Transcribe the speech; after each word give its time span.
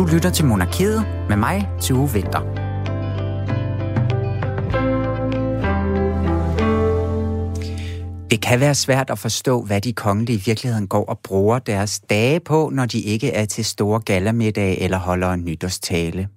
Du 0.00 0.06
lytter 0.06 0.30
til 0.30 0.44
Monarkiet 0.44 1.06
med 1.28 1.36
mig, 1.36 1.68
Tue 1.80 2.12
Vinter. 2.12 2.40
Det 8.30 8.42
kan 8.42 8.60
være 8.60 8.74
svært 8.74 9.10
at 9.10 9.18
forstå, 9.18 9.62
hvad 9.62 9.80
de 9.80 9.92
kongelige 9.92 10.38
i 10.38 10.42
virkeligheden 10.46 10.88
går 10.88 11.04
og 11.04 11.18
bruger 11.18 11.58
deres 11.58 12.00
dage 12.00 12.40
på, 12.40 12.70
når 12.72 12.86
de 12.86 13.00
ikke 13.00 13.30
er 13.30 13.44
til 13.44 13.64
store 13.64 14.00
gallermiddag 14.00 14.78
eller 14.80 14.98
holder 14.98 15.30
en 15.32 15.44
nytårstale. 15.44 16.28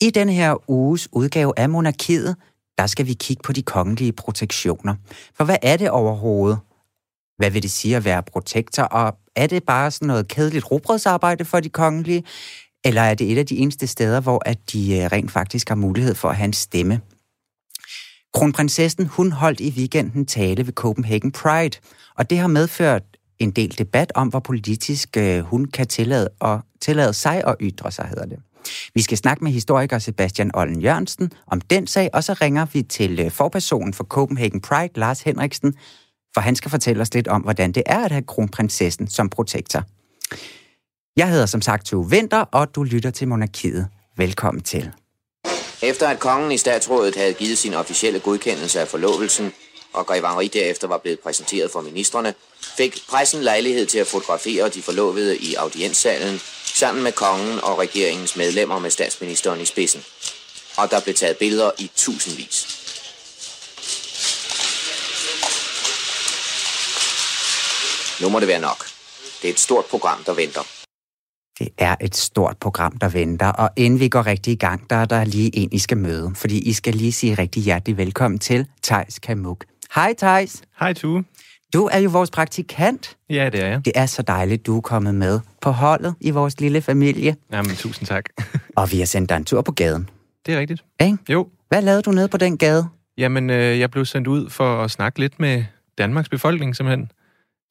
I 0.00 0.10
denne 0.10 0.32
her 0.32 0.70
uges 0.70 1.08
udgave 1.12 1.52
af 1.56 1.68
Monarkiet, 1.68 2.36
der 2.78 2.86
skal 2.86 3.06
vi 3.06 3.14
kigge 3.14 3.42
på 3.42 3.52
de 3.52 3.62
kongelige 3.62 4.12
protektioner. 4.12 4.94
For 5.36 5.44
hvad 5.44 5.58
er 5.62 5.76
det 5.76 5.90
overhovedet? 5.90 6.58
Hvad 7.38 7.50
vil 7.50 7.62
det 7.62 7.70
sige 7.70 7.96
at 7.96 8.04
være 8.04 8.22
protektor? 8.22 8.82
Og 8.82 9.16
er 9.36 9.46
det 9.46 9.64
bare 9.64 9.90
sådan 9.90 10.08
noget 10.08 10.28
kedeligt 10.28 10.70
robrødsarbejde 10.70 11.44
for 11.44 11.60
de 11.60 11.68
kongelige? 11.68 12.24
Eller 12.84 13.02
er 13.02 13.14
det 13.14 13.32
et 13.32 13.38
af 13.38 13.46
de 13.46 13.56
eneste 13.56 13.86
steder, 13.86 14.20
hvor 14.20 14.42
at 14.46 14.58
de 14.72 14.96
øh, 14.98 15.04
rent 15.12 15.30
faktisk 15.30 15.68
har 15.68 15.76
mulighed 15.76 16.14
for 16.14 16.28
at 16.28 16.36
have 16.36 16.44
en 16.44 16.52
stemme? 16.52 17.00
Kronprinsessen, 18.34 19.06
hun 19.06 19.32
holdt 19.32 19.60
i 19.60 19.70
weekenden 19.76 20.26
tale 20.26 20.66
ved 20.66 20.72
Copenhagen 20.72 21.32
Pride, 21.32 21.78
og 22.18 22.30
det 22.30 22.38
har 22.38 22.46
medført 22.46 23.02
en 23.38 23.50
del 23.50 23.78
debat 23.78 24.12
om, 24.14 24.28
hvor 24.28 24.40
politisk 24.40 25.16
øh, 25.16 25.40
hun 25.40 25.64
kan 25.64 25.86
tillade, 25.86 26.28
og 26.40 26.60
tillade 26.80 27.12
sig 27.12 27.44
at 27.46 27.56
ytre 27.60 27.92
sig, 27.92 28.06
hedder 28.08 28.26
det. 28.26 28.38
Vi 28.94 29.02
skal 29.02 29.18
snakke 29.18 29.44
med 29.44 29.52
historiker 29.52 29.98
Sebastian 29.98 30.50
Ollen 30.54 30.80
Jørgensen 30.80 31.32
om 31.46 31.60
den 31.60 31.86
sag, 31.86 32.10
og 32.12 32.24
så 32.24 32.32
ringer 32.32 32.66
vi 32.72 32.82
til 32.82 33.20
øh, 33.20 33.30
forpersonen 33.30 33.94
for 33.94 34.04
Copenhagen 34.04 34.60
Pride, 34.60 35.00
Lars 35.00 35.22
Henriksen, 35.22 35.74
for 36.34 36.40
han 36.40 36.56
skal 36.56 36.70
fortælle 36.70 37.02
os 37.02 37.14
lidt 37.14 37.28
om, 37.28 37.42
hvordan 37.42 37.72
det 37.72 37.82
er 37.86 38.04
at 38.04 38.12
have 38.12 38.22
kronprinsessen 38.22 39.06
som 39.06 39.28
protektor. 39.28 39.84
Jeg 41.16 41.30
hedder 41.30 41.46
som 41.46 41.62
sagt 41.62 41.86
Tove 41.86 42.10
Vinter, 42.10 42.44
og 42.52 42.74
du 42.74 42.82
lytter 42.82 43.10
til 43.10 43.28
Monarkiet. 43.28 43.88
Velkommen 44.16 44.62
til. 44.62 44.92
Efter 45.82 46.08
at 46.08 46.18
kongen 46.18 46.52
i 46.52 46.58
statsrådet 46.58 47.16
havde 47.16 47.32
givet 47.32 47.58
sin 47.58 47.74
officielle 47.74 48.20
godkendelse 48.20 48.80
af 48.80 48.88
forlovelsen, 48.88 49.52
og 49.92 50.06
Grevangeri 50.06 50.48
derefter 50.48 50.88
var 50.88 50.98
blevet 50.98 51.20
præsenteret 51.20 51.70
for 51.70 51.80
ministerne, 51.80 52.34
fik 52.76 52.98
pressen 53.08 53.42
lejlighed 53.42 53.86
til 53.86 53.98
at 53.98 54.06
fotografere 54.06 54.68
de 54.68 54.82
forlovede 54.82 55.38
i 55.38 55.54
audienssalen 55.54 56.40
sammen 56.64 57.04
med 57.04 57.12
kongen 57.12 57.60
og 57.62 57.78
regeringens 57.78 58.36
medlemmer 58.36 58.78
med 58.78 58.90
statsministeren 58.90 59.60
i 59.60 59.64
spidsen. 59.64 60.04
Og 60.76 60.90
der 60.90 61.00
blev 61.00 61.14
taget 61.14 61.36
billeder 61.36 61.70
i 61.78 61.90
tusindvis. 61.96 62.66
Nu 68.20 68.28
må 68.28 68.40
det 68.40 68.48
være 68.48 68.60
nok. 68.60 68.86
Det 69.42 69.48
er 69.48 69.52
et 69.52 69.60
stort 69.60 69.84
program, 69.84 70.24
der 70.24 70.34
venter. 70.34 70.83
Det 71.58 71.68
er 71.78 71.96
et 72.00 72.16
stort 72.16 72.56
program, 72.60 72.98
der 72.98 73.08
venter, 73.08 73.48
og 73.48 73.70
inden 73.76 74.00
vi 74.00 74.08
går 74.08 74.26
rigtig 74.26 74.52
i 74.52 74.56
gang, 74.56 74.90
der 74.90 74.96
er 74.96 75.04
der 75.04 75.24
lige 75.24 75.56
en, 75.56 75.68
I 75.72 75.78
skal 75.78 75.96
møde, 75.96 76.32
fordi 76.34 76.58
I 76.58 76.72
skal 76.72 76.94
lige 76.94 77.12
sige 77.12 77.34
rigtig 77.34 77.62
hjertelig 77.62 77.96
velkommen 77.96 78.38
til 78.38 78.66
Tejs 78.82 79.18
Kamuk. 79.18 79.64
Hej 79.94 80.14
Tejs. 80.18 80.62
Hej 80.80 80.92
Tue. 80.92 81.24
Du 81.74 81.88
er 81.92 81.98
jo 81.98 82.10
vores 82.10 82.30
praktikant. 82.30 83.16
Ja, 83.30 83.48
det 83.52 83.62
er 83.62 83.66
jeg. 83.66 83.84
Det 83.84 83.92
er 83.96 84.06
så 84.06 84.22
dejligt, 84.22 84.66
du 84.66 84.76
er 84.76 84.80
kommet 84.80 85.14
med 85.14 85.40
på 85.60 85.70
holdet 85.70 86.14
i 86.20 86.30
vores 86.30 86.60
lille 86.60 86.80
familie. 86.80 87.36
Jamen, 87.52 87.76
tusind 87.76 88.06
tak. 88.06 88.24
og 88.76 88.92
vi 88.92 88.98
har 88.98 89.06
sendt 89.06 89.28
dig 89.28 89.36
en 89.36 89.44
tur 89.44 89.62
på 89.62 89.72
gaden. 89.72 90.08
Det 90.46 90.54
er 90.54 90.58
rigtigt. 90.58 90.84
Ikke? 91.00 91.18
Jo. 91.28 91.48
Hvad 91.68 91.82
lavede 91.82 92.02
du 92.02 92.10
nede 92.10 92.28
på 92.28 92.36
den 92.36 92.58
gade? 92.58 92.88
Jamen, 93.18 93.50
øh, 93.50 93.78
jeg 93.78 93.90
blev 93.90 94.04
sendt 94.04 94.26
ud 94.26 94.50
for 94.50 94.84
at 94.84 94.90
snakke 94.90 95.20
lidt 95.20 95.40
med 95.40 95.64
Danmarks 95.98 96.28
befolkning, 96.28 96.76
simpelthen. 96.76 97.10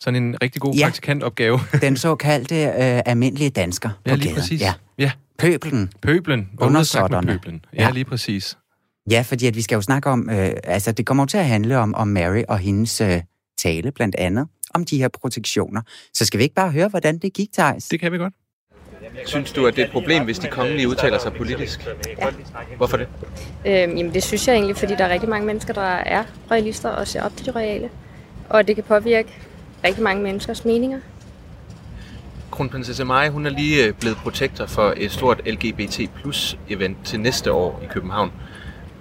Sådan 0.02 0.23
en 0.23 0.36
rigtig 0.44 0.61
god 0.61 0.73
ja. 0.73 0.86
praktikantopgave. 0.86 1.59
den 1.81 1.97
såkaldte 1.97 2.55
øh, 2.55 3.02
almindelige 3.05 3.49
dansker 3.49 3.89
på 3.89 3.95
ja, 4.05 4.16
lige 4.16 4.23
gaden. 4.23 4.36
præcis. 4.36 4.61
Ja. 4.61 4.73
ja. 4.97 5.11
Pøblen. 5.38 5.91
Pøblen. 6.02 6.49
Undersåtterne. 6.59 7.27
Pøblen. 7.31 7.66
Ja, 7.73 7.83
ja, 7.83 7.91
lige 7.91 8.05
præcis. 8.05 8.58
Ja, 9.09 9.21
fordi 9.21 9.47
at 9.47 9.55
vi 9.55 9.61
skal 9.61 9.75
jo 9.75 9.81
snakke 9.81 10.09
om, 10.09 10.30
øh, 10.30 10.49
altså 10.64 10.91
det 10.91 11.05
kommer 11.05 11.25
til 11.25 11.38
at 11.38 11.45
handle 11.45 11.77
om, 11.77 11.95
om 11.95 12.08
Mary 12.08 12.43
og 12.48 12.59
hendes 12.59 13.02
øh, 13.02 13.21
tale, 13.58 13.92
blandt 13.92 14.15
andet, 14.15 14.48
om 14.73 14.86
de 14.86 14.98
her 14.98 15.08
protektioner. 15.08 15.81
Så 16.14 16.25
skal 16.25 16.37
vi 16.37 16.43
ikke 16.43 16.55
bare 16.55 16.71
høre, 16.71 16.87
hvordan 16.87 17.17
det 17.17 17.33
gik, 17.33 17.54
Thijs? 17.54 17.87
Det 17.87 17.99
kan 17.99 18.11
vi 18.11 18.17
godt. 18.17 18.33
Synes 19.25 19.52
du, 19.52 19.67
at 19.67 19.75
det 19.75 19.81
er 19.81 19.86
et 19.86 19.92
problem, 19.92 20.23
hvis 20.23 20.39
de 20.39 20.48
kongelige 20.48 20.87
udtaler 20.89 21.20
sig 21.20 21.33
politisk? 21.33 21.87
Ja. 22.17 22.27
Hvorfor 22.77 22.98
det? 22.98 23.08
Øhm, 23.65 23.98
jamen 23.98 24.14
det 24.14 24.23
synes 24.23 24.48
jeg 24.48 24.54
egentlig, 24.54 24.77
fordi 24.77 24.95
der 24.95 25.05
er 25.05 25.10
rigtig 25.10 25.30
mange 25.30 25.48
mennesker, 25.48 25.73
der 25.73 25.81
er 25.81 26.23
royalister 26.52 26.89
og 26.89 27.08
ser 27.08 27.23
op 27.23 27.37
til 27.37 27.45
de 27.45 27.52
royale. 27.52 27.89
Og 28.49 28.67
det 28.67 28.75
kan 28.75 28.83
påvirke 28.83 29.30
rigtig 29.83 30.04
mange 30.04 30.23
menneskers 30.23 30.66
meninger. 30.66 30.99
Kronprinsesse 32.52 33.05
Maja, 33.05 33.30
hun 33.30 33.45
er 33.45 33.49
lige 33.49 33.86
øh, 33.86 33.94
blevet 33.94 34.17
protektor 34.17 34.66
for 34.66 34.94
et 34.98 35.11
stort 35.11 35.42
LGBT 35.45 35.99
plus 36.21 36.58
event 36.70 36.98
til 37.04 37.20
næste 37.20 37.52
år 37.52 37.82
i 37.83 37.86
København. 37.86 38.32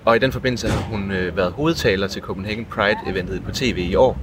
Og 0.05 0.17
i 0.17 0.19
den 0.19 0.33
forbindelse 0.33 0.69
har 0.69 0.83
hun 0.83 1.11
øh, 1.11 1.37
været 1.37 1.53
hovedtaler 1.53 2.09
til 2.09 2.23
Copenhagen 2.23 2.65
Pride-eventet 2.65 3.45
på 3.45 3.51
tv 3.51 3.79
i 3.79 3.95
år. 3.95 4.19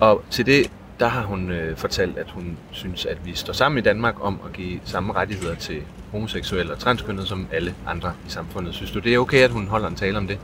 Og 0.00 0.22
til 0.30 0.46
det, 0.46 0.70
der 1.00 1.08
har 1.08 1.22
hun 1.22 1.50
øh, 1.50 1.76
fortalt, 1.76 2.18
at 2.18 2.30
hun 2.30 2.56
synes, 2.70 3.06
at 3.06 3.18
vi 3.24 3.34
står 3.34 3.52
sammen 3.52 3.78
i 3.78 3.82
Danmark 3.82 4.14
om 4.20 4.40
at 4.46 4.52
give 4.52 4.80
samme 4.84 5.12
rettigheder 5.12 5.54
til 5.54 5.82
homoseksuelle 6.12 6.72
og 6.72 6.78
transkønnede 6.78 7.26
som 7.26 7.46
alle 7.52 7.74
andre 7.86 8.12
i 8.26 8.30
samfundet. 8.30 8.74
Synes 8.74 8.90
du, 8.90 8.98
det 8.98 9.14
er 9.14 9.18
okay, 9.18 9.38
at 9.38 9.50
hun 9.50 9.66
holder 9.66 9.88
en 9.88 9.94
tale 9.94 10.18
om 10.18 10.26
det? 10.26 10.38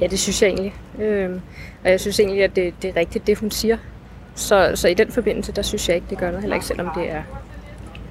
Ja, 0.00 0.06
det 0.06 0.18
synes 0.18 0.42
jeg 0.42 0.48
egentlig. 0.48 0.74
Øhm, 1.00 1.40
og 1.84 1.90
jeg 1.90 2.00
synes 2.00 2.20
egentlig, 2.20 2.44
at 2.44 2.56
det, 2.56 2.74
det 2.82 2.90
er 2.90 2.96
rigtigt, 2.96 3.26
det 3.26 3.38
hun 3.38 3.50
siger. 3.50 3.76
Så, 4.34 4.72
så 4.74 4.88
i 4.88 4.94
den 4.94 5.12
forbindelse, 5.12 5.52
der 5.52 5.62
synes 5.62 5.88
jeg 5.88 5.96
ikke, 5.96 6.06
det 6.10 6.18
gør 6.18 6.26
noget, 6.26 6.40
heller 6.40 6.54
ikke 6.54 6.66
selvom 6.66 6.90
det 6.96 7.10
er 7.10 7.22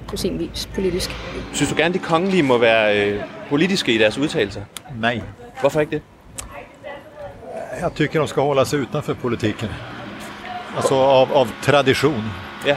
på 0.08 0.16
sin 0.16 0.38
vis 0.38 0.68
politisk. 0.74 1.10
Synes 1.52 1.70
du 1.70 1.76
gerne, 1.76 1.94
de 1.94 1.98
kongelige 1.98 2.42
må 2.42 2.58
være 2.58 3.06
øh, 3.06 3.22
politiske 3.48 3.94
i 3.94 3.98
deres 3.98 4.18
udtalelser? 4.18 4.62
Nej. 5.00 5.20
Hvorfor 5.60 5.80
ikke 5.80 5.90
det? 5.90 6.02
Jag 7.80 7.94
tycker 7.94 8.20
de 8.20 8.28
ska 8.28 8.40
hålla 8.40 8.64
sig 8.64 8.78
utanför 8.78 9.14
politiken. 9.14 9.68
Alltså 10.76 10.94
av, 10.94 11.32
av 11.32 11.48
tradition. 11.62 12.22
Ja. 12.66 12.76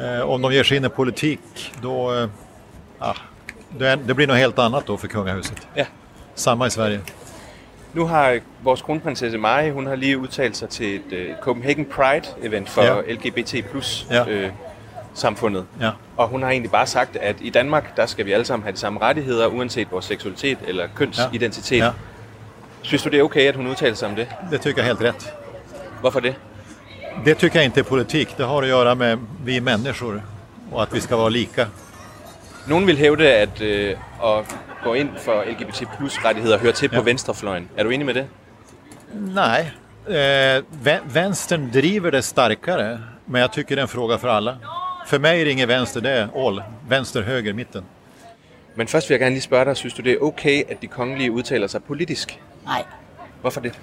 Eh, 0.00 0.30
om 0.30 0.42
de 0.42 0.52
ger 0.52 0.62
sig 0.62 0.76
in 0.76 0.84
i 0.84 0.88
politik, 0.88 1.72
då... 1.82 2.14
Eh, 2.14 2.28
ja, 3.00 3.14
det, 3.78 3.98
det 4.06 4.14
blir 4.14 4.26
något 4.26 4.36
helt 4.36 4.58
annat 4.58 4.86
då 4.86 4.96
för 4.96 5.08
kungahuset. 5.08 5.66
Ja. 5.74 5.84
Samma 6.34 6.66
i 6.66 6.70
Sverige. 6.70 7.00
Nu 7.96 8.06
har 8.06 8.38
vores 8.62 8.82
kronprinsesse 8.82 9.38
Mari, 9.38 9.70
hun 9.70 9.86
har 9.86 9.94
lige 9.94 10.18
udtalt 10.18 10.56
sig 10.56 10.68
til 10.68 10.94
et 10.94 11.02
uh, 11.12 11.40
Copenhagen 11.42 11.86
Pride-event 11.86 12.68
for 12.68 12.82
ja. 12.82 13.00
LGBT 13.12 13.70
plus 13.70 14.06
Ja. 14.10 14.28
øh, 14.28 14.50
samfundet. 15.14 15.64
Ja. 15.80 15.90
Og 16.16 16.28
hun 16.28 16.42
har 16.42 16.50
egentlig 16.50 16.70
bare 16.70 16.86
sagt, 16.86 17.16
at 17.16 17.36
i 17.40 17.50
Danmark, 17.50 17.96
der 17.96 18.06
skal 18.06 18.26
vi 18.26 18.32
alle 18.32 18.44
sammen 18.44 18.64
have 18.64 18.72
de 18.72 18.78
samme 18.78 19.00
rettigheder, 19.00 19.46
uanset 19.46 19.92
vores 19.92 20.04
seksualitet 20.04 20.58
eller 20.66 20.86
kønsidentitet. 20.94 21.78
Ja. 21.78 21.90
Synes 22.82 23.02
du, 23.02 23.08
det 23.08 23.18
er 23.18 23.22
okay, 23.22 23.48
at 23.48 23.56
hun 23.56 23.66
udtaler 23.66 23.94
sig 23.94 24.08
om 24.08 24.14
det? 24.14 24.28
Det 24.50 24.60
tycker 24.60 24.82
är 24.82 24.86
helt 24.86 25.02
rätt. 25.02 25.34
Hvorfor 26.00 26.20
det? 26.20 26.34
Det 27.24 27.34
tycker 27.34 27.58
jag 27.58 27.64
inte 27.64 27.80
är 27.80 27.84
politik. 27.84 28.36
Det 28.38 28.46
har 28.46 28.62
att 28.62 28.68
göra 28.68 28.94
med 28.94 29.18
vi 29.44 29.60
människor 29.60 30.22
och 30.72 30.82
att 30.82 30.94
vi 30.94 31.00
ska 31.00 31.16
vara 31.16 31.28
lika. 31.28 31.66
Nogen 32.66 32.86
vil 32.86 32.96
hævde, 32.96 33.32
at 33.34 33.60
øh, 33.60 33.96
at 34.24 34.44
gå 34.84 34.94
ind 34.94 35.08
for 35.18 35.42
LGBT 35.50 35.82
plus 35.98 36.24
rettigheder 36.24 36.58
hører 36.58 36.72
til 36.72 36.88
ja. 36.92 36.96
Ja. 36.96 37.00
på 37.00 37.04
venstrefløjen. 37.04 37.68
Er 37.76 37.82
du 37.84 37.90
enig 37.90 38.06
med 38.06 38.14
det? 38.14 38.26
Nej, 39.14 39.60
eh, 40.08 40.62
vä- 40.84 41.04
vänstern 41.14 41.70
driver 41.74 42.10
det 42.10 42.24
starkare, 42.24 43.00
men 43.26 43.40
jag 43.40 43.52
tycker 43.52 43.74
det 43.76 43.80
är 43.80 43.82
en 43.82 43.88
fråga 43.88 44.18
för 44.18 44.28
alla. 44.28 44.56
För 45.06 45.18
mig 45.18 45.40
är 45.40 45.44
det 45.44 45.50
ingen 45.50 45.68
vänster, 45.68 46.00
det 46.00 46.10
är 46.10 46.46
all. 46.48 46.62
Vänster, 46.88 47.22
höger, 47.22 47.52
mitten. 47.52 47.84
Men 48.74 48.86
først 48.86 49.10
vil 49.10 49.14
jeg 49.14 49.20
gerne 49.20 49.34
lige 49.34 49.42
spørge 49.42 49.64
dig, 49.64 49.76
synes 49.76 49.94
du, 49.94 50.02
det 50.02 50.12
er 50.12 50.18
okay, 50.22 50.62
at 50.68 50.82
de 50.82 50.86
kongelige 50.86 51.32
udtaler 51.32 51.66
sig 51.66 51.84
politisk? 51.84 52.40
Nej, 52.64 52.84
Hvorfor 53.40 53.60
det? 53.60 53.78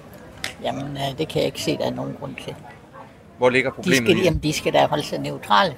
jamen 0.62 0.84
øh, 0.96 1.18
det 1.18 1.28
kan 1.28 1.36
jeg 1.38 1.46
ikke 1.46 1.62
se, 1.62 1.76
der 1.78 1.86
er 1.86 1.90
nogen 1.94 2.16
grund 2.20 2.34
til. 2.44 2.54
Hvor 3.38 3.50
ligger 3.50 3.70
De 3.70 3.74
problemet 3.74 4.08
skal, 4.08 4.18
i 4.18 4.24
jamen, 4.24 4.38
de 4.42 4.52
skal 4.52 4.72
da 4.72 4.86
holde 4.86 5.04
sig 5.04 5.18
neutrale, 5.18 5.74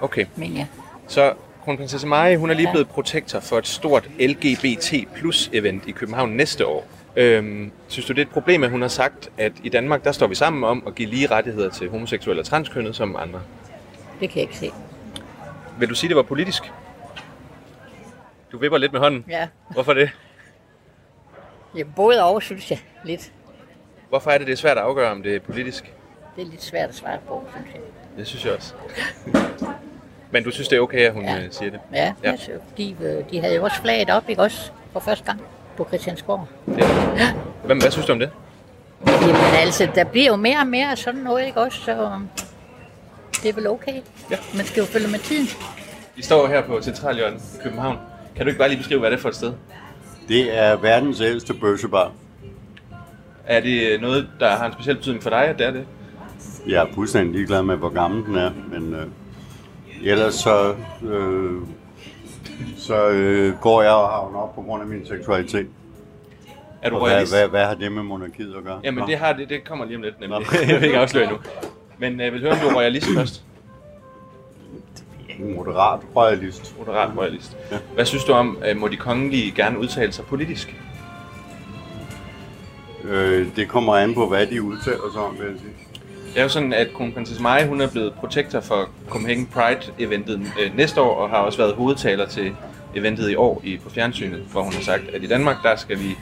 Okay, 0.00 0.26
mener 0.36 0.56
jeg. 0.56 0.66
så 1.08 1.32
kronprinsesse 1.64 2.06
Maja, 2.06 2.36
hun 2.36 2.50
er 2.50 2.54
lige 2.54 2.68
blevet 2.72 2.88
protektor 2.88 3.40
for 3.40 3.58
et 3.58 3.66
stort 3.66 4.08
LGBT 4.20 4.92
plus 5.14 5.50
event 5.52 5.86
i 5.86 5.92
København 5.92 6.30
næste 6.30 6.66
år. 6.66 6.86
Øhm, 7.16 7.70
synes 7.88 8.06
du, 8.06 8.12
det 8.12 8.18
er 8.18 8.26
et 8.26 8.32
problem, 8.32 8.64
at 8.64 8.70
hun 8.70 8.80
har 8.82 8.88
sagt, 8.88 9.30
at 9.38 9.52
i 9.64 9.68
Danmark, 9.68 10.04
der 10.04 10.12
står 10.12 10.26
vi 10.26 10.34
sammen 10.34 10.64
om 10.64 10.82
at 10.86 10.94
give 10.94 11.08
lige 11.08 11.26
rettigheder 11.26 11.70
til 11.70 11.90
homoseksuelle 11.90 12.40
og 12.42 12.46
transkønnede 12.46 12.94
som 12.94 13.16
andre? 13.16 13.40
Det 14.20 14.30
kan 14.30 14.36
jeg 14.36 14.42
ikke 14.42 14.56
se. 14.56 14.70
Vil 15.78 15.88
du 15.88 15.94
sige, 15.94 16.08
det 16.08 16.16
var 16.16 16.22
politisk? 16.22 16.72
Du 18.52 18.58
vipper 18.58 18.78
lidt 18.78 18.92
med 18.92 19.00
hånden. 19.00 19.24
Ja, 19.28 19.48
Hvorfor 19.70 19.94
det? 19.94 20.10
ja 21.76 21.82
både 21.96 22.22
over, 22.22 22.40
synes 22.40 22.70
jeg, 22.70 22.78
lidt. 23.04 23.32
Hvorfor 24.08 24.30
er 24.30 24.38
det, 24.38 24.46
det 24.46 24.52
er 24.52 24.56
svært 24.56 24.76
at 24.78 24.82
afgøre, 24.84 25.10
om 25.10 25.22
det 25.22 25.36
er 25.36 25.40
politisk? 25.40 25.92
Det 26.36 26.42
er 26.46 26.50
lidt 26.50 26.62
svært 26.62 26.88
at 26.88 26.94
svare 26.94 27.18
på, 27.28 27.44
synes 27.54 27.74
jeg. 27.74 27.80
Det 28.18 28.26
synes 28.26 28.44
jeg 28.44 28.52
også. 28.54 28.74
Men 30.34 30.44
du 30.44 30.50
synes, 30.50 30.68
det 30.68 30.76
er 30.76 30.80
okay, 30.80 30.98
at 30.98 31.12
hun 31.12 31.22
Ja. 31.22 31.34
ja. 31.34 31.40
siger 31.50 31.70
det? 31.70 31.80
Ja, 31.92 32.12
Ja. 32.24 32.30
Altså, 32.30 32.50
de, 32.76 32.96
øh, 33.02 33.30
de 33.30 33.40
havde 33.40 33.54
jo 33.54 33.64
også 33.64 33.80
flaget 33.82 34.10
op, 34.10 34.28
ikke 34.28 34.42
også, 34.42 34.70
for 34.92 35.00
første 35.00 35.24
gang 35.24 35.40
på 35.76 35.84
Christiansborg. 35.88 36.46
ja. 37.18 37.32
Hvem, 37.64 37.78
hvad 37.80 37.90
synes 37.90 38.06
du 38.06 38.12
om 38.12 38.18
det? 38.18 38.30
Jamen 39.06 39.36
altså, 39.54 39.88
der 39.94 40.04
bliver 40.04 40.26
jo 40.26 40.36
mere 40.36 40.58
og 40.58 40.66
mere 40.66 40.90
af 40.90 40.98
sådan 40.98 41.20
noget, 41.20 41.46
ikke 41.46 41.60
også, 41.60 41.78
så 41.80 42.10
det 43.42 43.48
er 43.48 43.52
vel 43.54 43.66
okay. 43.68 43.92
Ja. 44.30 44.36
Man 44.56 44.66
skal 44.66 44.80
jo 44.80 44.86
følge 44.86 45.08
med 45.08 45.18
tiden. 45.18 45.46
Vi 46.16 46.22
står 46.22 46.46
her 46.48 46.62
på 46.62 46.82
Centralhjørnet 46.82 47.40
i 47.40 47.62
København. 47.62 47.98
Kan 48.36 48.44
du 48.44 48.48
ikke 48.48 48.58
bare 48.58 48.68
lige 48.68 48.78
beskrive, 48.78 49.00
hvad 49.00 49.10
det 49.10 49.16
er 49.16 49.20
for 49.20 49.28
et 49.28 49.34
sted? 49.34 49.52
Det 50.28 50.58
er 50.58 50.76
verdens 50.76 51.20
ældste 51.20 51.54
bøssebar. 51.54 52.12
Er 53.46 53.60
det 53.60 54.00
noget, 54.00 54.28
der 54.40 54.50
har 54.56 54.66
en 54.66 54.72
speciel 54.72 54.96
betydning 54.96 55.22
for 55.22 55.30
dig, 55.30 55.44
at 55.44 55.58
det 55.58 55.66
er 55.66 55.70
det? 55.70 55.84
Jeg 56.68 56.82
er 56.82 56.86
fuldstændig 56.94 57.32
ligeglad 57.34 57.62
med, 57.62 57.76
hvor 57.76 57.88
gammel 57.88 58.24
den 58.24 58.34
er, 58.36 58.50
men 58.70 58.94
øh, 58.94 59.06
ellers 60.04 60.34
så, 60.34 60.74
øh, 61.08 61.62
så 62.76 63.08
øh, 63.08 63.54
går 63.60 63.82
jeg 63.82 63.92
og 63.92 64.08
havner 64.08 64.38
op 64.38 64.54
på 64.54 64.62
grund 64.62 64.82
af 64.82 64.88
min 64.88 65.06
seksualitet. 65.06 65.66
Er 66.82 66.90
du 66.90 66.96
Og 66.96 67.08
hvad, 67.08 67.30
hvad, 67.30 67.48
hvad 67.48 67.64
har 67.64 67.74
det 67.74 67.92
med 67.92 68.02
monarkiet 68.02 68.54
at 68.56 68.64
gøre? 68.64 68.80
Jamen 68.84 69.00
Nå. 69.00 69.06
det, 69.06 69.18
har 69.18 69.32
det, 69.32 69.48
det 69.48 69.64
kommer 69.64 69.84
lige 69.84 69.96
om 69.96 70.02
lidt, 70.02 70.20
nemlig. 70.20 70.40
Jeg 70.68 70.80
vil 70.80 70.84
ikke 70.84 70.98
afsløre 70.98 71.30
nu. 71.30 71.38
Men 71.98 72.20
øh, 72.20 72.32
vil 72.32 72.40
høre, 72.40 72.52
om 72.52 72.58
du 72.58 72.66
er 72.68 72.74
royalist 72.74 73.06
først? 73.16 73.44
Jeg 75.28 75.46
er 75.46 75.54
moderat 75.56 76.00
royalist. 76.16 76.74
Moderat 76.78 77.10
royalist. 77.16 77.56
Hvad 77.94 78.04
synes 78.04 78.24
du 78.24 78.32
om, 78.32 78.58
øh, 78.70 78.76
må 78.76 78.88
de 78.88 78.96
kongelige 78.96 79.50
gerne 79.50 79.78
udtale 79.78 80.12
sig 80.12 80.24
politisk? 80.24 80.76
Øh, 83.04 83.56
det 83.56 83.68
kommer 83.68 83.96
an 83.96 84.14
på, 84.14 84.28
hvad 84.28 84.46
de 84.46 84.62
udtaler 84.62 85.12
sig 85.12 85.22
om, 85.22 85.38
vil 85.38 85.46
jeg 85.46 85.58
sige. 85.58 85.83
Det 86.34 86.40
er 86.40 86.42
jo 86.42 86.48
sådan, 86.48 86.72
at 86.72 86.92
kronprinsesse 86.94 87.42
Maja, 87.42 87.66
hun 87.66 87.80
er 87.80 87.90
blevet 87.90 88.12
protektor 88.14 88.60
for 88.60 88.88
Copenhagen 89.08 89.46
Pride-eventet 89.46 90.40
øh, 90.60 90.76
næste 90.76 91.00
år, 91.00 91.14
og 91.14 91.30
har 91.30 91.36
også 91.36 91.58
været 91.58 91.74
hovedtaler 91.74 92.26
til 92.26 92.52
eventet 92.94 93.30
i 93.30 93.34
år 93.34 93.60
i, 93.64 93.76
på 93.76 93.90
fjernsynet, 93.90 94.40
hvor 94.52 94.62
hun 94.62 94.72
har 94.72 94.80
sagt, 94.82 95.02
at 95.12 95.22
i 95.22 95.26
Danmark, 95.26 95.56
der, 95.62 95.76
skal 95.76 95.98
vi, 95.98 96.16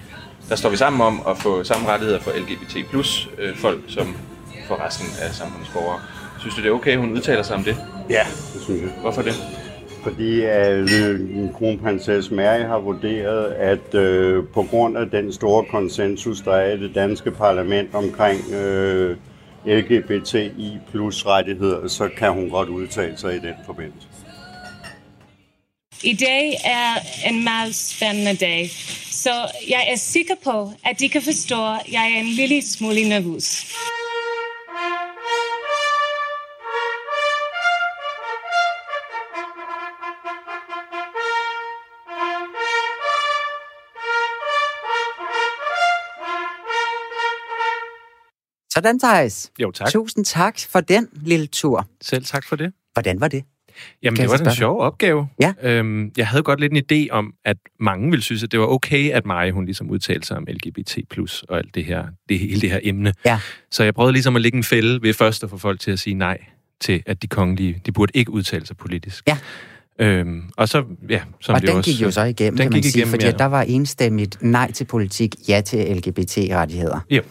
der 0.49 0.57
står 0.57 0.71
vi 0.71 0.77
sammen 0.77 1.01
om 1.01 1.23
at 1.29 1.39
få 1.39 1.65
samme 1.65 1.89
rettigheder 1.89 2.21
for 2.21 2.31
LGBT 2.31 2.91
plus 2.91 3.29
øh, 3.39 3.57
folk, 3.57 3.81
som 3.89 4.17
for 4.67 4.87
resten 4.87 5.07
af 5.23 5.35
samfundets 5.35 5.71
borgere. 5.71 6.01
Synes 6.39 6.55
du, 6.55 6.63
det 6.63 6.69
er 6.69 6.73
okay, 6.73 6.97
hun 6.97 7.13
udtaler 7.13 7.43
sig 7.43 7.57
om 7.57 7.65
det? 7.65 7.77
Ja, 8.11 8.23
det 8.55 8.63
synes 8.63 8.83
jeg. 8.83 8.91
Hvorfor 9.01 9.23
det? 9.23 9.33
Fordi 10.03 10.41
at 10.41 10.93
øh, 10.93 11.21
kronprinsesse 11.59 12.35
Mary 12.35 12.61
har 12.61 12.79
vurderet, 12.79 13.45
at 13.45 13.95
øh, 13.95 14.45
på 14.55 14.63
grund 14.71 14.99
af 14.99 15.11
den 15.11 15.33
store 15.33 15.65
konsensus, 15.71 16.41
der 16.41 16.53
er 16.53 16.73
i 16.73 16.81
det 16.81 16.95
danske 16.95 17.31
parlament 17.31 17.95
omkring 17.95 18.53
øh, 18.53 19.17
LGBTI 19.67 20.79
plus 20.91 21.27
rettigheder, 21.27 21.89
så 21.89 22.09
kan 22.17 22.33
hun 22.33 22.51
godt 22.51 22.69
udtale 22.69 23.19
sig 23.19 23.35
i 23.35 23.39
den 23.39 23.55
forbindelse. 23.67 24.09
I 26.03 26.15
dag 26.15 26.57
er 26.65 26.95
en 27.29 27.45
meget 27.45 27.75
spændende 27.75 28.35
dag, 28.35 28.71
så 29.11 29.31
jeg 29.69 29.89
er 29.93 29.97
sikker 29.97 30.35
på, 30.45 30.73
at 30.85 31.01
de 31.01 31.09
kan 31.09 31.23
forstå, 31.23 31.67
at 31.67 31.93
jeg 31.93 32.13
er 32.15 32.21
en 32.21 32.27
lille 32.27 32.63
smule 32.63 33.09
nervøs. 33.09 33.75
Sådan, 48.83 49.01
Thijs. 49.01 49.51
Jo, 49.59 49.71
tak. 49.71 49.89
Tusind 49.89 50.25
tak 50.25 50.59
for 50.69 50.81
den 50.81 51.09
lille 51.13 51.47
tur. 51.47 51.87
Selv 52.01 52.25
tak 52.25 52.45
for 52.49 52.57
det. 52.57 52.73
Hvordan 52.93 53.21
var 53.21 53.29
det? 53.29 53.45
Jamen, 54.03 54.17
Kan 54.17 54.29
det 54.29 54.41
var 54.41 54.51
en 54.51 54.55
sjov 54.55 54.81
opgave. 54.81 55.29
Ja. 55.41 55.53
Øhm, 55.63 56.13
jeg 56.17 56.29
havde 56.29 56.43
godt 56.43 56.61
lidt 56.61 56.73
en 56.73 56.83
idé 56.93 57.11
om, 57.11 57.33
at 57.45 57.57
mange 57.81 58.11
ville 58.11 58.23
synes, 58.23 58.43
at 58.43 58.53
det 58.53 58.61
var 58.61 58.67
okay, 58.67 59.11
at 59.11 59.27
Maja, 59.27 59.51
hun 59.51 59.65
ligesom 59.65 59.91
udtalte 59.91 60.27
sig 60.27 60.37
om 60.37 60.47
LGBT+, 60.49 60.99
og 61.49 61.59
alt 61.59 61.75
det 61.75 61.85
her, 61.85 62.05
det, 62.29 62.39
hele 62.39 62.61
det 62.61 62.71
her 62.71 62.81
emne. 62.83 63.15
Ja. 63.25 63.41
Så 63.71 63.85
jeg 63.85 63.95
prøvede 63.95 64.13
ligesom 64.13 64.37
at 64.37 64.43
lægge 64.43 64.57
en 64.57 64.65
fælde 64.65 65.03
ved 65.03 65.15
først 65.15 65.45
at 65.45 65.51
få 65.51 65.59
folk 65.59 65.81
til 65.81 65.91
at 65.91 65.99
sige 65.99 66.15
nej 66.15 66.39
til, 66.81 67.03
at 67.07 67.23
de 67.23 67.27
kongelige, 67.27 67.83
de 67.87 67.93
burde 67.93 68.13
ikke 68.15 68.31
udtale 68.31 68.67
sig 68.67 68.77
politisk. 68.77 69.25
Ja. 69.29 69.39
Øhm, 69.99 70.43
og 70.57 70.69
så, 70.69 70.85
ja, 71.09 71.21
som 71.41 71.55
og 71.55 71.61
det 71.61 71.69
den 71.69 71.77
også, 71.77 71.91
gik 71.91 72.03
jo 72.03 72.11
så 72.11 72.23
igennem, 72.23 72.57
den 72.57 72.65
kan 72.65 72.73
man 72.73 72.83
gik 72.83 72.91
sige, 72.91 72.99
igennem, 73.01 73.11
fordi 73.11 73.25
ja. 73.25 73.33
der 73.33 73.45
var 73.45 73.63
enstemmigt 73.63 74.43
nej 74.43 74.73
til 74.73 74.85
politik, 74.85 75.35
ja 75.49 75.61
til 75.61 75.97
LGBT-rettigheder. 75.97 77.01
Jo. 77.11 77.23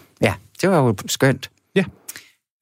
Ja, 0.63 0.67
det 0.67 0.77
var 0.77 0.83
jo 0.83 0.95
skønt. 1.07 1.51
Ja. 1.75 1.83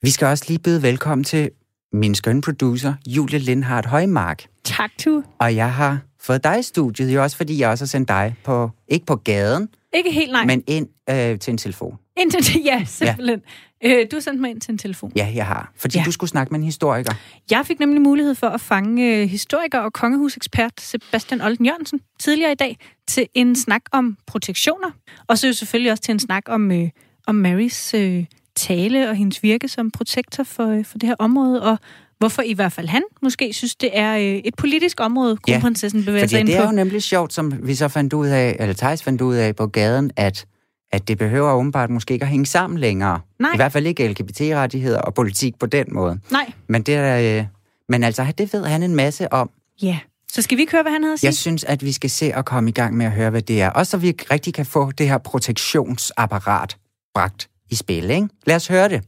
Vi 0.01 0.10
skal 0.10 0.28
også 0.28 0.46
lige 0.48 0.60
byde 0.60 0.81
velkommen 0.81 1.24
til 1.24 1.50
min 1.94 2.16
skønne 2.16 2.42
producer, 2.42 2.94
Julie 3.07 3.40
Lindhardt 3.40 3.86
Højmark. 3.88 4.44
Tak, 4.63 4.92
du. 5.06 5.24
Og 5.40 5.56
jeg 5.56 5.74
har 5.74 6.00
fået 6.22 6.44
dig 6.44 6.60
i 6.60 6.63
studiet, 6.63 7.13
jo 7.13 7.24
også 7.24 7.38
fordi 7.38 7.60
jeg 7.60 7.69
også 7.69 7.84
har 7.84 7.88
sendt 7.88 8.07
dig 8.07 8.36
på, 8.44 8.72
ikke 8.88 9.06
på 9.06 9.16
gaden, 9.16 9.69
Ikke 9.94 10.12
helt 10.12 10.31
nej. 10.31 10.46
men 10.46 10.63
ind 10.68 10.88
øh, 11.10 11.40
til 11.40 11.51
en 11.51 11.57
telefon. 11.57 11.98
Indtil, 12.18 12.62
ja, 12.66 12.84
simpelthen. 12.88 13.42
Ja. 13.84 14.00
Øh, 14.01 14.06
du 14.12 14.19
sendte 14.19 14.42
mig 14.42 14.50
ind 14.50 14.62
til 14.62 14.72
en 14.72 14.78
telefon. 14.78 15.12
Ja, 15.16 15.31
jeg 15.36 15.46
har. 15.46 15.72
Fordi. 15.75 15.98
Ja. 15.98 16.04
du 16.06 16.12
skulle 16.12 16.30
snakke 16.30 16.51
med 16.51 16.60
en 16.60 16.66
historiker. 16.66 17.13
Jeg 17.51 17.66
fik 17.66 17.80
nemlig 17.80 18.01
mulighed 18.01 18.36
for 18.36 18.48
at 18.48 18.62
fange 18.62 19.16
øh, 19.22 19.30
historiker 19.30 19.80
og 19.80 19.94
kongehusekspert 19.94 20.81
Sebastian 20.81 21.42
Olden 21.42 21.66
Jørgensen 21.66 22.00
tidligere 22.19 22.51
i 22.51 22.56
dag 22.56 22.78
til 23.07 23.28
en 23.34 23.56
snak 23.56 23.81
om 23.92 24.18
protektioner. 24.28 24.90
Og 25.28 25.38
så 25.38 25.48
jo 25.48 25.54
selvfølgelig 25.54 25.92
også 25.92 26.04
til 26.04 26.12
en 26.12 26.19
snak 26.19 26.44
om, 26.48 26.72
øh, 26.72 26.90
om 27.27 27.36
Marys 27.36 27.94
øh, 27.94 28.25
tale 28.56 29.10
og 29.10 29.16
hendes 29.16 29.44
virke 29.44 29.68
som 29.68 29.92
protektor 29.92 30.44
for, 30.44 30.68
øh, 30.68 30.86
for 30.86 30.98
det 30.98 31.10
her 31.10 31.16
område, 31.19 31.62
og 31.63 31.77
hvorfor 32.18 32.42
i 32.42 32.54
hvert 32.54 32.71
fald 32.71 32.88
han 32.88 33.01
måske 33.21 33.54
synes, 33.54 33.75
det 33.75 33.89
er 33.94 34.18
øh, 34.18 34.21
et 34.24 34.56
politisk 34.56 35.00
område, 35.00 35.38
Ja, 35.48 35.54
kronprinsessen 35.54 36.06
bevæger 36.06 36.27
sig 36.27 36.39
ind 36.39 36.48
det 36.48 36.57
på. 36.57 36.62
er 36.63 36.66
jo 36.66 36.71
nemlig 36.71 37.04
sjovt, 37.04 37.33
som 37.33 37.54
vi 37.68 37.75
så 37.75 37.88
fandt 37.88 38.13
ud 38.13 38.27
af, 38.27 38.56
eller 38.60 38.74
Thijs 38.74 39.04
fandt 39.04 39.21
ud 39.21 39.36
af 39.36 39.56
på 39.56 39.68
gaden, 39.68 40.12
at, 40.16 40.45
at 40.92 41.07
det 41.07 41.18
behøver 41.18 41.51
åbenbart 41.54 41.89
måske 41.89 42.13
ikke 42.13 42.24
at 42.24 42.30
hænge 42.30 42.45
sammen 42.45 42.80
længere. 42.80 43.19
Nej. 43.39 43.51
I 43.54 43.56
hvert 43.56 43.72
fald 43.72 43.86
ikke 43.88 44.07
LGBT-rettigheder 44.07 45.00
og 45.01 45.13
politik 45.13 45.60
på 45.60 45.65
den 45.65 45.86
måde. 45.92 46.19
Nej, 46.31 46.51
Men, 46.68 46.81
det 46.81 46.95
er, 46.95 47.39
øh, 47.39 47.45
men 47.89 48.04
altså, 48.04 48.33
det 48.38 48.54
ved 48.54 48.65
han 48.65 48.83
en 48.83 48.95
masse 48.95 49.33
om. 49.33 49.50
ja. 49.81 50.00
Så 50.31 50.42
skal 50.42 50.57
vi 50.57 50.62
ikke 50.62 50.72
høre, 50.72 50.81
hvad 50.81 50.92
han 50.92 51.04
havde 51.04 51.13
at 51.13 51.19
sige? 51.19 51.27
Jeg 51.27 51.33
synes, 51.36 51.63
at 51.63 51.86
vi 51.86 51.92
skal 51.92 52.10
se 52.10 52.33
at 52.33 52.45
komme 52.45 52.69
i 52.69 52.74
gang 52.74 52.98
med 52.98 53.06
at 53.06 53.12
høre, 53.12 53.30
hvad 53.30 53.42
det 53.42 53.62
er. 53.62 53.69
Også 53.69 53.89
så 53.89 53.98
vi 53.98 54.13
rigtig 54.31 54.54
kan 54.54 54.65
få 54.65 54.92
det 54.92 55.10
her 55.10 55.18
protektionsapparat 55.18 56.77
bragt 57.16 57.50
i 57.72 57.76
spil. 57.76 58.10
Ikke? 58.10 58.28
Lad 58.48 58.56
os 58.56 58.68
høre 58.68 58.90
det. 58.90 59.00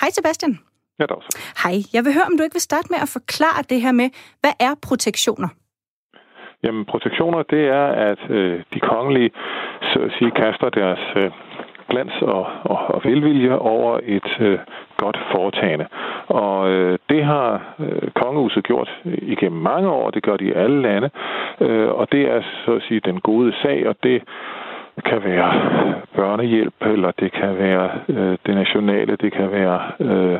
Hej 0.00 0.10
Sebastian. 0.10 0.58
Ja, 0.98 1.06
da 1.06 1.14
også. 1.14 1.30
Hej. 1.64 1.76
Jeg 1.94 2.04
vil 2.04 2.12
høre, 2.16 2.26
om 2.30 2.36
du 2.36 2.42
ikke 2.42 2.54
vil 2.54 2.68
starte 2.70 2.88
med 2.90 2.98
at 3.02 3.10
forklare 3.18 3.62
det 3.70 3.80
her 3.80 3.92
med, 3.92 4.08
hvad 4.40 4.54
er 4.60 4.72
protektioner? 4.88 5.48
Jamen, 6.64 6.84
protektioner, 6.84 7.42
det 7.42 7.64
er, 7.68 7.86
at 8.10 8.30
øh, 8.30 8.62
de 8.74 8.80
kongelige, 8.80 9.30
så 9.92 9.98
at 9.98 10.12
sige, 10.18 10.30
kaster 10.30 10.68
deres 10.68 11.04
øh, 11.16 11.30
glans 11.90 12.16
og, 12.22 12.46
og, 12.72 12.78
og 12.94 13.00
velvilje 13.04 13.58
over 13.58 14.00
et 14.02 14.30
øh, 14.40 14.58
godt 14.96 15.18
foretagende. 15.32 15.86
Og 16.26 16.70
øh, 16.70 16.98
det 17.08 17.24
har 17.24 17.74
øh, 17.78 18.10
kongehuset 18.22 18.64
gjort 18.64 18.90
igennem 19.04 19.60
mange 19.60 19.88
år, 19.88 20.10
det 20.10 20.22
gør 20.22 20.36
de 20.36 20.44
i 20.44 20.52
alle 20.62 20.82
lande, 20.82 21.10
øh, 21.60 21.88
og 21.88 22.12
det 22.12 22.22
er 22.34 22.42
så 22.64 22.72
at 22.72 22.82
sige 22.88 23.00
den 23.00 23.20
gode 23.20 23.52
sag, 23.62 23.88
og 23.88 23.96
det 24.02 24.22
kan 25.04 25.24
være 25.24 25.50
børnehjælp, 26.14 26.74
eller 26.80 27.10
det 27.10 27.32
kan 27.32 27.58
være 27.58 27.90
øh, 28.08 28.38
det 28.46 28.54
nationale, 28.54 29.16
det 29.16 29.32
kan 29.32 29.50
være 29.50 29.80
øh, 30.00 30.38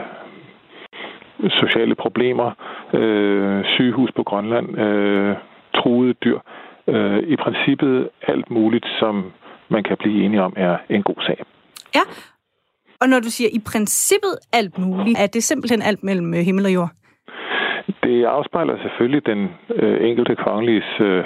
sociale 1.51 1.95
problemer, 1.95 2.51
øh, 2.95 3.65
sygehus 3.65 4.11
på 4.17 4.23
Grønland, 4.23 4.79
øh, 4.79 5.37
truede 5.75 6.13
dyr. 6.13 6.39
Øh, 6.87 7.19
I 7.19 7.37
princippet 7.37 8.09
alt 8.23 8.51
muligt, 8.51 8.87
som 8.99 9.33
man 9.69 9.83
kan 9.83 9.97
blive 9.97 10.25
enige 10.25 10.43
om, 10.43 10.53
er 10.57 10.77
en 10.89 11.03
god 11.03 11.23
sag. 11.27 11.45
Ja. 11.95 12.01
Og 13.01 13.09
når 13.09 13.21
du 13.21 13.31
siger 13.31 13.51
i 13.53 13.61
princippet 13.73 14.35
alt 14.53 14.79
muligt, 14.79 15.19
er 15.19 15.27
det 15.27 15.43
simpelthen 15.43 15.83
alt 15.83 16.03
mellem 16.03 16.35
øh, 16.35 16.41
himmel 16.41 16.65
og 16.65 16.75
jord? 16.75 16.91
Det 18.03 18.25
afspejler 18.25 18.83
selvfølgelig 18.83 19.27
den 19.27 19.49
øh, 19.75 20.09
enkelte 20.09 20.37
kongeliges 20.37 20.91
øh, 21.01 21.25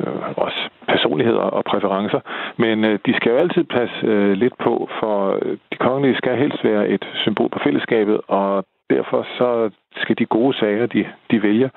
øh, 0.00 0.28
også 0.36 0.60
personligheder 0.88 1.46
og 1.56 1.64
præferencer, 1.64 2.20
men 2.56 2.84
øh, 2.84 2.98
de 3.06 3.16
skal 3.16 3.30
jo 3.32 3.38
altid 3.38 3.64
passe 3.64 3.96
øh, 4.02 4.32
lidt 4.32 4.54
på, 4.58 4.88
for 5.00 5.38
øh, 5.42 5.56
de 5.72 5.76
kongelige 5.76 6.16
skal 6.16 6.36
helst 6.36 6.64
være 6.64 6.88
et 6.88 7.04
symbol 7.14 7.48
på 7.50 7.58
fællesskabet, 7.64 8.20
og 8.28 8.64
derfor 8.90 9.26
så 9.38 9.70
skal 9.96 10.18
de 10.18 10.26
gode 10.26 10.58
sager, 10.58 10.86
de, 10.86 11.06
de 11.30 11.42
vælger, 11.42 11.68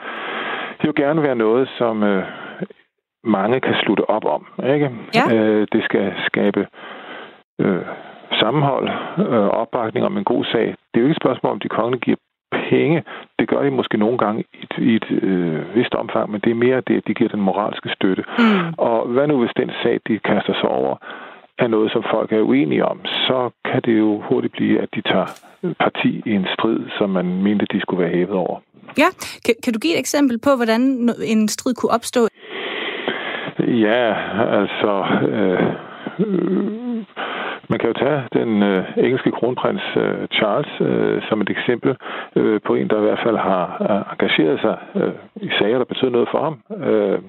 jo 0.86 0.94
gerne 0.96 1.24
være 1.24 1.36
noget, 1.36 1.70
som 1.77 2.03
øh, 2.03 2.24
mange 3.24 3.60
kan 3.60 3.75
slutte 3.84 4.10
op 4.10 4.25
om. 4.25 4.46
Ikke? 4.74 4.89
Ja. 5.15 5.36
Øh, 5.36 5.68
det 5.72 5.84
skal 5.84 6.13
skabe 6.27 6.68
øh, 7.60 7.86
sammenhold 8.39 8.89
øh, 9.18 9.48
opbakning 9.62 10.06
om 10.06 10.18
en 10.18 10.24
god 10.24 10.46
sag. 10.46 10.68
Det 10.68 10.96
er 10.96 11.01
jo 11.01 11.06
ikke 11.06 11.18
et 11.18 11.24
spørgsmål, 11.24 11.51
om 11.51 11.60
de 11.60 11.70
kongelige 11.70 12.01
giver 12.01 12.18
penge. 12.51 13.03
Det 13.39 13.50
gør 13.50 13.62
de 13.63 13.72
måske 13.72 13.98
nogle 13.98 14.17
gange 14.17 14.43
i 14.53 14.63
et, 14.63 14.74
i 14.77 14.96
et 14.96 15.12
øh, 15.12 15.75
vist 15.75 15.96
omfang, 15.96 16.31
men 16.31 16.41
det 16.41 16.51
er 16.51 16.55
mere 16.65 16.81
det, 16.88 16.98
at 16.98 17.08
de 17.08 17.13
giver 17.13 17.29
den 17.29 17.41
moralske 17.41 17.89
støtte. 17.89 18.24
Mm. 18.39 18.74
Og 18.77 19.08
hvad 19.08 19.27
nu 19.27 19.39
hvis 19.39 19.58
den 19.58 19.72
sag, 19.84 20.00
de 20.08 20.20
kaster 20.20 20.53
sig 20.53 20.70
over, 20.70 20.96
er 21.60 21.67
noget, 21.67 21.91
som 21.91 22.03
folk 22.12 22.31
er 22.31 22.41
uenige 22.41 22.86
om, 22.86 23.00
så 23.05 23.50
kan 23.65 23.81
det 23.86 24.00
jo 24.00 24.22
hurtigt 24.29 24.53
blive, 24.53 24.81
at 24.81 24.89
de 24.96 25.01
tager 25.01 25.25
parti 25.79 26.22
i 26.25 26.31
en 26.31 26.48
strid, 26.53 26.79
som 26.98 27.10
man 27.10 27.43
mente, 27.43 27.65
de 27.72 27.81
skulle 27.81 28.03
være 28.03 28.13
hævet 28.13 28.36
over. 28.46 28.60
Ja, 28.98 29.10
kan, 29.46 29.55
kan 29.63 29.74
du 29.74 29.79
give 29.79 29.93
et 29.93 30.00
eksempel 30.00 30.39
på, 30.39 30.50
hvordan 30.55 30.81
en 31.25 31.48
strid 31.48 31.74
kunne 31.74 31.91
opstå? 31.91 32.27
Ja, 33.60 34.13
altså... 34.60 35.05
Øh, 35.27 35.63
øh, 36.20 36.72
man 37.70 37.80
kan 37.80 37.88
jo 37.88 37.94
tage 37.94 38.22
den 38.34 38.63
øh, 38.63 38.84
engelske 38.98 39.32
kronprins 39.32 39.82
øh, 39.96 40.27
Charles 40.38 40.72
øh, 40.82 41.22
som 41.30 41.41
et 41.41 41.50
eksempel 41.50 41.96
øh, 42.36 42.60
på 42.65 42.75
en, 42.75 42.88
der 42.89 42.98
i 42.98 43.06
hvert 43.08 43.24
fald 43.25 43.38
har 43.38 43.63
øh, 43.82 44.13
engageret 44.13 44.60
sig 44.62 44.77
øh, 44.96 45.13
i 45.36 45.50
sager, 45.60 45.77
der 45.77 45.86
betyder 45.86 46.12
noget 46.12 46.30
for 46.32 46.41
ham. 46.44 46.56
Øh, 46.88 47.20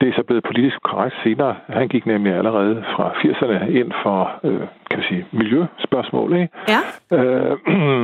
det 0.00 0.08
er 0.08 0.12
så 0.16 0.22
blevet 0.26 0.44
politisk 0.44 0.78
korrekt 0.82 1.16
senere. 1.22 1.56
Han 1.68 1.88
gik 1.88 2.06
nemlig 2.06 2.34
allerede 2.34 2.84
fra 2.96 3.10
80'erne 3.10 3.70
ind 3.70 3.92
for 4.02 4.40
øh, 4.44 4.66
kan 4.90 5.02
vi 5.02 5.04
sige, 5.08 5.26
miljøspørgsmål. 5.32 6.32
Ikke? 6.32 6.48
Ja. 6.68 6.80
Øh, 7.16 7.56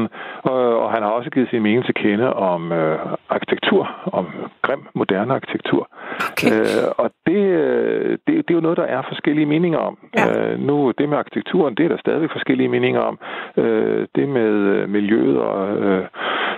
og, 0.52 0.82
og 0.82 0.92
han 0.92 1.02
har 1.02 1.10
også 1.10 1.30
givet 1.30 1.48
sin 1.50 1.62
mening 1.62 1.84
til 1.84 1.94
kende 1.94 2.32
om 2.34 2.72
øh, 2.72 2.98
arkitektur, 3.28 3.82
om 4.12 4.26
grim, 4.62 4.82
moderne 4.94 5.34
arkitektur. 5.34 5.88
Okay. 6.32 6.50
Øh, 6.52 6.88
og 6.96 7.10
det, 7.26 7.42
øh, 7.62 8.10
det, 8.26 8.34
det 8.36 8.50
er 8.50 8.54
jo 8.54 8.60
noget, 8.60 8.76
der 8.76 8.84
er 8.84 9.02
forskellige 9.08 9.46
meninger 9.46 9.78
om. 9.78 9.98
Ja. 10.16 10.52
Øh, 10.52 10.60
nu, 10.60 10.92
det 10.98 11.08
med 11.08 11.18
arkitekturen, 11.18 11.74
det 11.74 11.84
er 11.84 11.88
der 11.88 11.98
stadig 11.98 12.30
forskellige 12.30 12.68
meninger 12.68 13.00
om. 13.00 13.18
Øh, 13.56 14.06
det 14.14 14.28
med 14.28 14.52
øh, 14.74 14.88
miljøet 14.88 15.38
og 15.38 15.76
øh, 15.76 16.04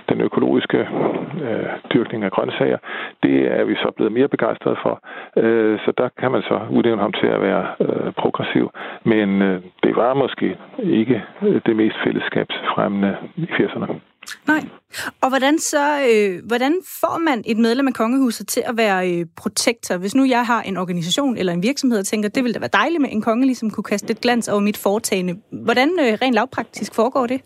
den 0.09 0.21
økologiske 0.21 0.79
øh, 1.47 1.69
dyrkning 1.93 2.23
af 2.23 2.31
grøntsager, 2.31 2.77
det 3.23 3.35
er 3.59 3.63
vi 3.63 3.75
så 3.75 3.91
blevet 3.95 4.11
mere 4.11 4.27
begejstrede 4.27 4.77
for. 4.83 4.95
Øh, 5.37 5.79
så 5.79 5.93
der 5.97 6.09
kan 6.19 6.31
man 6.31 6.41
så 6.41 6.57
udnævne 6.71 7.01
ham 7.01 7.13
til 7.13 7.27
at 7.27 7.41
være 7.41 7.65
øh, 7.85 8.11
progressiv. 8.21 8.69
Men 9.03 9.41
øh, 9.41 9.61
det 9.83 9.95
var 9.95 10.13
måske 10.13 10.57
ikke 10.79 11.23
øh, 11.41 11.61
det 11.65 11.75
mest 11.75 11.95
fællesskabsfremmende 12.03 13.17
i 13.35 13.43
80'erne. 13.43 13.93
Nej. 14.47 14.61
Og 15.21 15.29
hvordan 15.29 15.59
så, 15.59 15.85
øh, 16.09 16.47
hvordan 16.47 16.73
får 17.01 17.17
man 17.17 17.43
et 17.45 17.57
medlem 17.57 17.87
af 17.87 17.93
kongehuset 17.93 18.47
til 18.47 18.63
at 18.65 18.77
være 18.77 19.11
øh, 19.11 19.25
protektor? 19.37 19.97
Hvis 19.97 20.15
nu 20.15 20.23
jeg 20.25 20.45
har 20.45 20.61
en 20.61 20.77
organisation 20.77 21.37
eller 21.37 21.53
en 21.53 21.63
virksomhed 21.63 21.99
og 21.99 22.05
tænker, 22.05 22.29
det 22.29 22.43
ville 22.43 22.53
da 22.53 22.59
være 22.59 22.69
dejligt 22.73 23.01
med 23.01 23.09
en 23.11 23.21
konge, 23.21 23.55
som 23.55 23.69
kunne 23.69 23.83
kaste 23.83 24.07
lidt 24.07 24.21
glans 24.21 24.47
over 24.47 24.59
mit 24.59 24.77
foretagende. 24.77 25.33
Hvordan 25.51 25.89
øh, 25.99 26.13
rent 26.21 26.35
lavpraktisk 26.35 26.95
foregår 26.95 27.27
det? 27.27 27.41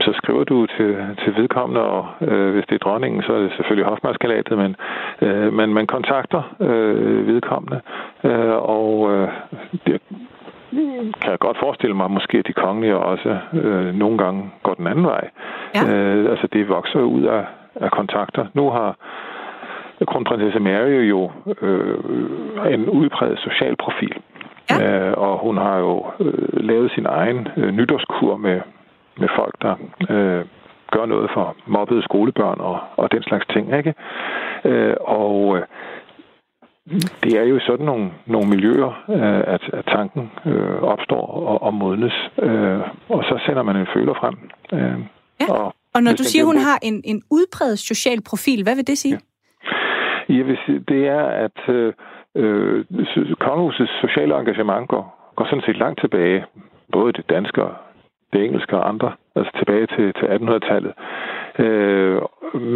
Så 0.00 0.12
skriver 0.12 0.44
du 0.44 0.66
til, 0.66 0.96
til 1.24 1.36
vedkommende, 1.36 1.82
og 1.82 2.06
øh, 2.20 2.52
hvis 2.52 2.64
det 2.68 2.74
er 2.74 2.84
dronningen, 2.88 3.22
så 3.22 3.32
er 3.32 3.38
det 3.38 3.52
selvfølgelig 3.56 3.86
hofmarskalatet, 3.86 4.58
men, 4.58 4.76
øh, 5.20 5.52
men 5.52 5.74
man 5.74 5.86
kontakter 5.86 6.42
øh, 6.60 7.26
vedkommende, 7.26 7.80
øh, 8.24 8.56
og 8.76 9.12
øh, 9.12 9.28
det 9.86 10.00
kan 11.20 11.30
jeg 11.30 11.38
godt 11.38 11.58
forestille 11.58 11.96
mig, 11.96 12.10
måske 12.10 12.42
de 12.42 12.52
kongelige 12.52 12.96
også 12.96 13.38
øh, 13.52 13.94
nogle 13.94 14.18
gange 14.18 14.50
går 14.62 14.74
den 14.74 14.86
anden 14.86 15.04
vej. 15.04 15.30
Ja. 15.74 15.94
Øh, 15.94 16.30
altså, 16.30 16.46
det 16.52 16.68
vokser 16.68 17.00
ud 17.00 17.22
af, 17.22 17.44
af 17.74 17.90
kontakter. 17.90 18.46
Nu 18.54 18.70
har 18.70 18.96
kronprinsesse 20.06 20.60
Mary 20.60 21.08
jo 21.08 21.30
øh, 21.62 21.98
en 22.74 22.88
udpræget 22.88 23.38
social 23.38 23.76
profil. 23.76 24.16
Ja. 24.70 25.08
Øh, 25.08 25.14
og 25.16 25.38
hun 25.38 25.56
har 25.56 25.78
jo 25.78 26.06
øh, 26.20 26.48
lavet 26.52 26.90
sin 26.90 27.06
egen 27.06 27.48
øh, 27.56 27.70
nytårskur 27.70 28.36
med, 28.36 28.60
med 29.18 29.28
folk, 29.36 29.54
der 29.62 29.74
øh, 30.10 30.44
gør 30.90 31.06
noget 31.06 31.30
for 31.34 31.56
mobbede 31.66 32.02
skolebørn 32.02 32.60
og, 32.60 32.78
og 32.96 33.12
den 33.12 33.22
slags 33.22 33.46
ting. 33.46 33.76
ikke? 33.76 33.94
Øh, 34.64 34.96
og 35.00 35.56
øh, 35.56 35.62
det 37.22 37.32
er 37.40 37.42
jo 37.42 37.60
sådan 37.60 37.86
nogle, 37.86 38.10
nogle 38.26 38.48
miljøer, 38.48 39.04
øh, 39.08 39.54
at, 39.54 39.62
at 39.72 39.84
tanken 39.86 40.30
øh, 40.46 40.82
opstår 40.82 41.26
og, 41.26 41.62
og 41.62 41.74
modnes. 41.74 42.14
Øh, 42.42 42.80
og 43.08 43.24
så 43.24 43.40
sender 43.46 43.62
man 43.62 43.76
en 43.76 43.86
føler 43.94 44.14
frem. 44.14 44.36
Øh, 44.72 44.98
Ja. 45.40 45.52
og, 45.52 45.74
Og 45.94 46.02
når 46.02 46.12
du 46.12 46.24
siger, 46.24 46.44
hun 46.44 46.56
har 46.56 46.78
en, 46.82 47.02
en 47.04 47.22
udbredt 47.30 47.78
social 47.78 48.18
profil, 48.30 48.62
hvad 48.62 48.74
vil 48.76 48.86
det 48.86 48.98
sige? 48.98 49.18
Jeg 50.28 50.46
vil 50.46 50.58
sige, 50.66 50.80
det 50.88 51.08
er, 51.08 51.24
at 51.46 51.58
øh, 51.68 51.92
øh, 52.36 52.84
kongehusets 53.40 53.92
sociale 54.00 54.38
engagement 54.40 54.88
går, 54.88 55.32
går 55.36 55.44
sådan 55.44 55.64
set 55.66 55.76
langt 55.76 56.00
tilbage. 56.00 56.44
Både 56.92 57.12
det 57.12 57.30
danske 57.30 57.62
det 58.34 58.44
engelske 58.44 58.76
og 58.76 58.88
andre, 58.88 59.12
altså 59.36 59.52
tilbage 59.58 59.86
til, 59.86 60.06
til 60.18 60.26
1800-tallet. 60.26 60.92
Øh, 61.58 62.18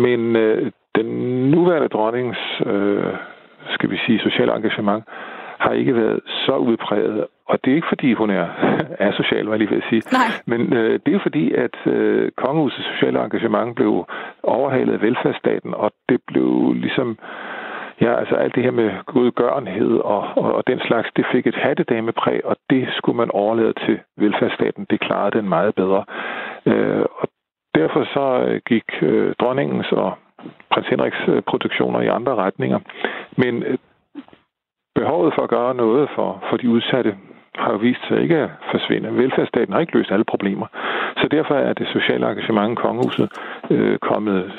men 0.05 0.37
øh, 0.37 0.73
den 0.99 1.07
nuværende 1.51 1.89
dronnings, 1.89 2.39
øh, 2.67 3.15
skal 3.75 3.91
vi 3.91 3.99
sige, 4.07 4.19
sociale 4.19 4.57
engagement 4.57 5.05
har 5.59 5.73
ikke 5.73 5.95
været 5.95 6.21
så 6.27 6.57
udpræget. 6.57 7.27
Og 7.47 7.59
det 7.65 7.71
er 7.71 7.75
ikke 7.75 7.93
fordi, 7.95 8.13
hun 8.13 8.31
er 8.31 8.47
asocial, 9.11 9.45
var 9.45 9.53
jeg 9.53 9.59
lige 9.59 9.71
ved 9.71 9.83
at 9.83 9.89
sige. 9.91 10.03
Nej. 10.13 10.31
Men 10.47 10.73
øh, 10.73 11.01
det 11.07 11.15
er 11.15 11.21
fordi, 11.23 11.53
at 11.53 11.77
øh, 11.87 12.31
kongehusets 12.37 12.89
sociale 12.93 13.25
engagement 13.25 13.77
blev 13.77 14.07
overhalet 14.43 14.93
af 14.93 15.03
velfærdsstaten, 15.03 15.75
og 15.75 15.91
det 16.09 16.21
blev 16.27 16.73
ligesom... 16.75 17.19
Ja, 18.01 18.19
altså 18.19 18.35
alt 18.35 18.55
det 18.55 18.63
her 18.63 18.71
med 18.71 18.91
godgørenhed 19.07 19.97
og, 19.99 20.21
og, 20.37 20.53
og 20.55 20.67
den 20.67 20.81
slags, 20.81 21.09
det 21.17 21.27
fik 21.33 21.47
et 21.47 21.55
hattedamepræg, 21.55 22.45
og 22.45 22.57
det 22.71 22.89
skulle 22.97 23.17
man 23.17 23.31
overlade 23.31 23.73
til 23.73 24.01
velfærdsstaten. 24.17 24.87
Det 24.91 25.01
klarede 25.01 25.39
den 25.39 25.49
meget 25.49 25.75
bedre. 25.75 26.05
Øh, 26.67 27.05
og 27.21 27.29
derfor 27.75 28.05
så 28.05 28.45
øh, 28.49 28.61
gik 28.67 29.03
øh, 29.03 29.35
dronningens 29.41 29.93
og 29.93 30.13
prins 30.71 30.87
Henriks 30.87 31.23
øh, 31.29 31.43
produktioner 31.43 32.01
i 32.01 32.07
andre 32.07 32.35
retninger. 32.35 32.79
Men 33.37 33.63
øh, 33.63 33.79
behovet 34.95 35.35
for 35.35 35.43
at 35.43 35.51
gøre 35.51 35.75
noget 35.75 36.09
for, 36.15 36.45
for 36.51 36.57
de 36.57 36.71
udsatte 36.71 37.17
har 37.55 37.73
jo 37.73 37.79
vist 37.79 38.09
sig 38.09 38.23
ikke 38.23 38.37
at 38.37 38.51
forsvinde. 38.71 39.17
Velfærdsstaten 39.17 39.73
har 39.73 39.81
ikke 39.81 39.97
løst 39.99 40.11
alle 40.11 40.25
problemer. 40.25 40.67
Så 41.17 41.29
derfor 41.31 41.55
er 41.55 41.73
det 41.73 41.89
sociale 41.89 42.31
engagement 42.31 42.73
i 42.73 42.83
kongehuset 42.83 43.29
øh, 43.71 43.99
kommet 43.99 44.53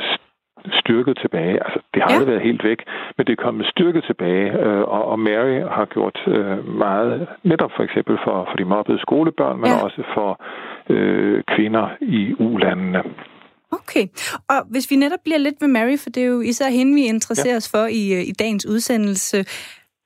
styrket 0.73 1.17
tilbage. 1.23 1.55
Altså, 1.65 1.79
det 1.93 2.01
har 2.01 2.09
Ja. 2.09 2.13
aldrig 2.15 2.27
været 2.33 2.47
helt 2.49 2.63
væk, 2.63 2.79
men 3.17 3.25
det 3.27 3.33
er 3.33 3.43
kommet 3.45 3.65
styrket 3.73 4.03
tilbage, 4.03 4.47
øh, 4.65 4.81
og, 4.95 5.01
og 5.11 5.19
Mary 5.19 5.57
har 5.77 5.85
gjort 5.95 6.17
øh, 6.27 6.67
meget, 6.83 7.27
netop 7.43 7.71
for 7.75 7.83
eksempel 7.83 8.17
for, 8.23 8.35
for 8.49 8.55
de 8.57 8.65
mobbede 8.65 8.99
skolebørn, 9.01 9.57
men 9.61 9.67
Ja. 9.67 9.83
også 9.85 10.01
for 10.15 10.29
øh, 10.93 11.43
kvinder 11.55 11.87
i 12.01 12.35
ulandene. 12.39 13.01
Okay. 13.71 14.05
Og 14.49 14.59
hvis 14.71 14.91
vi 14.91 14.95
netop 14.95 15.19
bliver 15.23 15.37
lidt 15.37 15.55
ved 15.61 15.67
Mary, 15.67 15.97
for 16.03 16.09
det 16.09 16.23
er 16.23 16.27
jo 16.27 16.41
især 16.41 16.69
hende, 16.69 16.93
vi 16.93 17.03
interesserer 17.05 17.53
ja. 17.53 17.57
os 17.57 17.71
for 17.71 17.85
i, 18.01 18.03
øh, 18.17 18.21
i 18.31 18.33
dagens 18.39 18.65
udsendelse. 18.65 19.37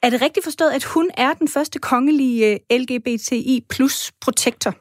Er 0.05 0.10
det 0.10 0.22
rigtigt 0.25 0.43
forstået, 0.46 0.72
at 0.72 0.86
hun 0.96 1.10
er 1.17 1.32
den 1.39 1.48
første 1.55 1.79
kongelige 1.79 2.39
øh, 2.51 2.77
LGBTI 2.82 3.55
plus 3.75 4.12
protektor? 4.24 4.72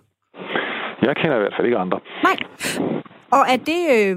Jeg 1.06 1.16
kender 1.16 1.36
i 1.36 1.40
hvert 1.40 1.54
fald 1.56 1.66
ikke 1.66 1.78
andre. 1.78 2.00
Nej. 2.28 2.36
Og 3.36 3.42
er 3.54 3.58
det 3.70 3.80
øh, 3.96 4.16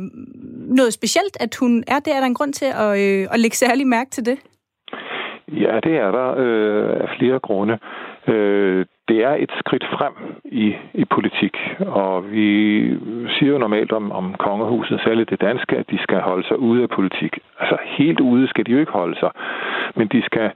noget 0.80 0.94
specielt, 0.94 1.36
at 1.40 1.56
hun 1.62 1.84
er 1.88 2.00
det? 2.00 2.16
Er 2.16 2.20
der 2.20 2.28
en 2.28 2.40
grund 2.40 2.54
til 2.54 2.70
at, 2.84 2.92
øh, 3.04 3.28
at 3.34 3.40
lægge 3.40 3.58
særlig 3.58 3.88
mærke 3.88 4.10
til 4.10 4.26
det? 4.26 4.38
Ja, 5.48 5.80
det 5.84 5.96
er 5.98 6.12
der 6.12 6.36
øh, 6.38 7.02
af 7.04 7.10
flere 7.18 7.40
grunde. 7.40 7.78
Øh, 8.28 8.86
det 9.08 9.24
er 9.24 9.36
et 9.40 9.52
skridt 9.60 9.86
frem 9.98 10.14
i, 10.46 10.76
i 10.94 11.06
politik, 11.06 11.56
og 11.80 12.32
vi 12.32 12.50
siger 13.34 13.52
jo 13.52 13.58
normalt 13.58 13.92
om, 13.92 14.12
om 14.12 14.36
kongehuset, 14.40 15.02
særligt 15.06 15.30
det 15.30 15.42
danske, 15.42 15.78
at 15.78 15.90
de 15.92 15.98
skal 15.98 16.20
holde 16.20 16.48
sig 16.48 16.60
ude 16.60 16.84
af 16.84 16.90
politik. 16.90 17.38
Altså 17.60 17.78
helt 17.86 18.20
ude 18.20 18.48
skal 18.48 18.66
de 18.66 18.72
jo 18.72 18.80
ikke 18.80 18.92
holde 18.92 19.20
sig, 19.20 19.32
men 19.96 20.08
de 20.08 20.22
skal 20.26 20.52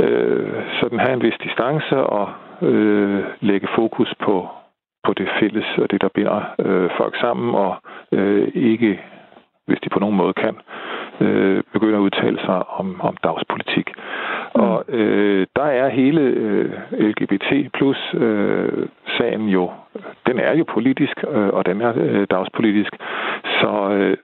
øh, 0.00 0.52
sådan 0.80 0.98
have 0.98 1.12
en 1.12 1.22
vis 1.22 1.38
distance 1.44 1.96
og 1.96 2.28
øh, 2.62 3.24
lægge 3.40 3.68
fokus 3.74 4.14
på, 4.24 4.48
på 5.04 5.12
det 5.12 5.28
fælles 5.40 5.66
og 5.78 5.90
det, 5.90 6.00
der 6.02 6.08
binder 6.08 6.40
øh, 6.58 6.90
folk 6.96 7.16
sammen, 7.20 7.54
og 7.54 7.76
øh, 8.12 8.48
ikke, 8.54 9.00
hvis 9.66 9.78
de 9.84 9.88
på 9.88 9.98
nogen 10.00 10.16
måde 10.16 10.32
kan, 10.32 10.56
øh, 11.20 11.62
begynde 11.72 11.96
at 11.96 12.00
udtale 12.00 12.38
sig 12.38 12.68
om, 12.68 13.00
om 13.00 13.16
dagspolitik. 13.24 13.88
Mm. 14.54 14.60
Og 14.62 14.84
øh, 14.88 15.46
der 15.56 15.62
er 15.64 15.88
hele 15.88 16.20
øh, 16.20 16.72
LGBT 16.92 17.72
plus 17.74 17.98
øh, 18.14 18.86
sagen 19.18 19.48
jo, 19.48 19.70
den 20.26 20.38
er 20.38 20.56
jo 20.56 20.64
politisk, 20.68 21.24
øh, 21.30 21.48
og 21.48 21.66
den 21.66 21.80
er 21.80 21.92
øh, 21.96 22.26
dagspolitisk. 22.30 22.92
Så 23.60 23.90
øh, 23.92 24.16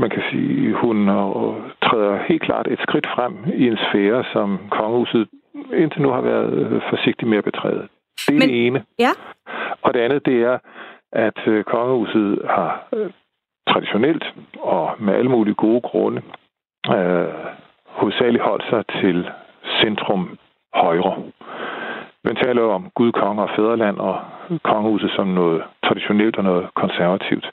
man 0.00 0.10
kan 0.10 0.22
sige, 0.30 0.72
hun 0.72 1.08
øh, 1.08 1.54
træder 1.82 2.18
helt 2.28 2.42
klart 2.42 2.66
et 2.70 2.78
skridt 2.82 3.06
frem 3.14 3.34
i 3.54 3.66
en 3.68 3.78
sfære, 3.90 4.24
som 4.32 4.58
kongehuset 4.70 5.28
indtil 5.74 6.02
nu 6.02 6.08
har 6.10 6.20
været 6.20 6.52
øh, 6.52 6.82
forsigtigt 6.90 7.28
med 7.30 7.38
at 7.38 7.44
betræde. 7.44 7.88
Det 8.26 8.28
er 8.28 8.32
Men- 8.32 8.48
det 8.48 8.66
ene. 8.66 8.82
Ja. 8.98 9.10
Og 9.82 9.94
det 9.94 10.00
andet, 10.00 10.26
det 10.26 10.42
er, 10.42 10.58
at 11.12 11.38
øh, 11.46 11.64
kongehuset 11.64 12.42
har 12.44 12.88
øh, 12.92 13.10
traditionelt 13.68 14.24
og 14.60 14.94
med 14.98 15.14
alle 15.14 15.30
mulige 15.30 15.54
gode 15.54 15.80
grunde 15.80 16.22
øh, 16.96 17.34
hovedsageligt 17.84 18.44
holdt 18.44 18.64
sig 18.70 18.82
til 19.00 19.30
centrum 19.80 20.38
højre. 20.74 21.22
Man 22.24 22.36
taler 22.36 22.62
jo 22.62 22.70
om 22.72 22.90
Gud, 22.94 23.12
konge 23.12 23.42
og 23.42 23.50
fædreland 23.56 23.98
og 23.98 24.20
kongehuset 24.62 25.10
som 25.10 25.26
noget 25.26 25.62
traditionelt 25.84 26.36
og 26.36 26.44
noget 26.44 26.66
konservativt. 26.74 27.50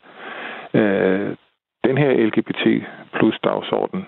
Øh, 0.73 1.35
den 1.83 1.97
her 1.97 2.25
LGBT 2.25 2.63
plus 3.13 3.35
dagsorden, 3.43 4.07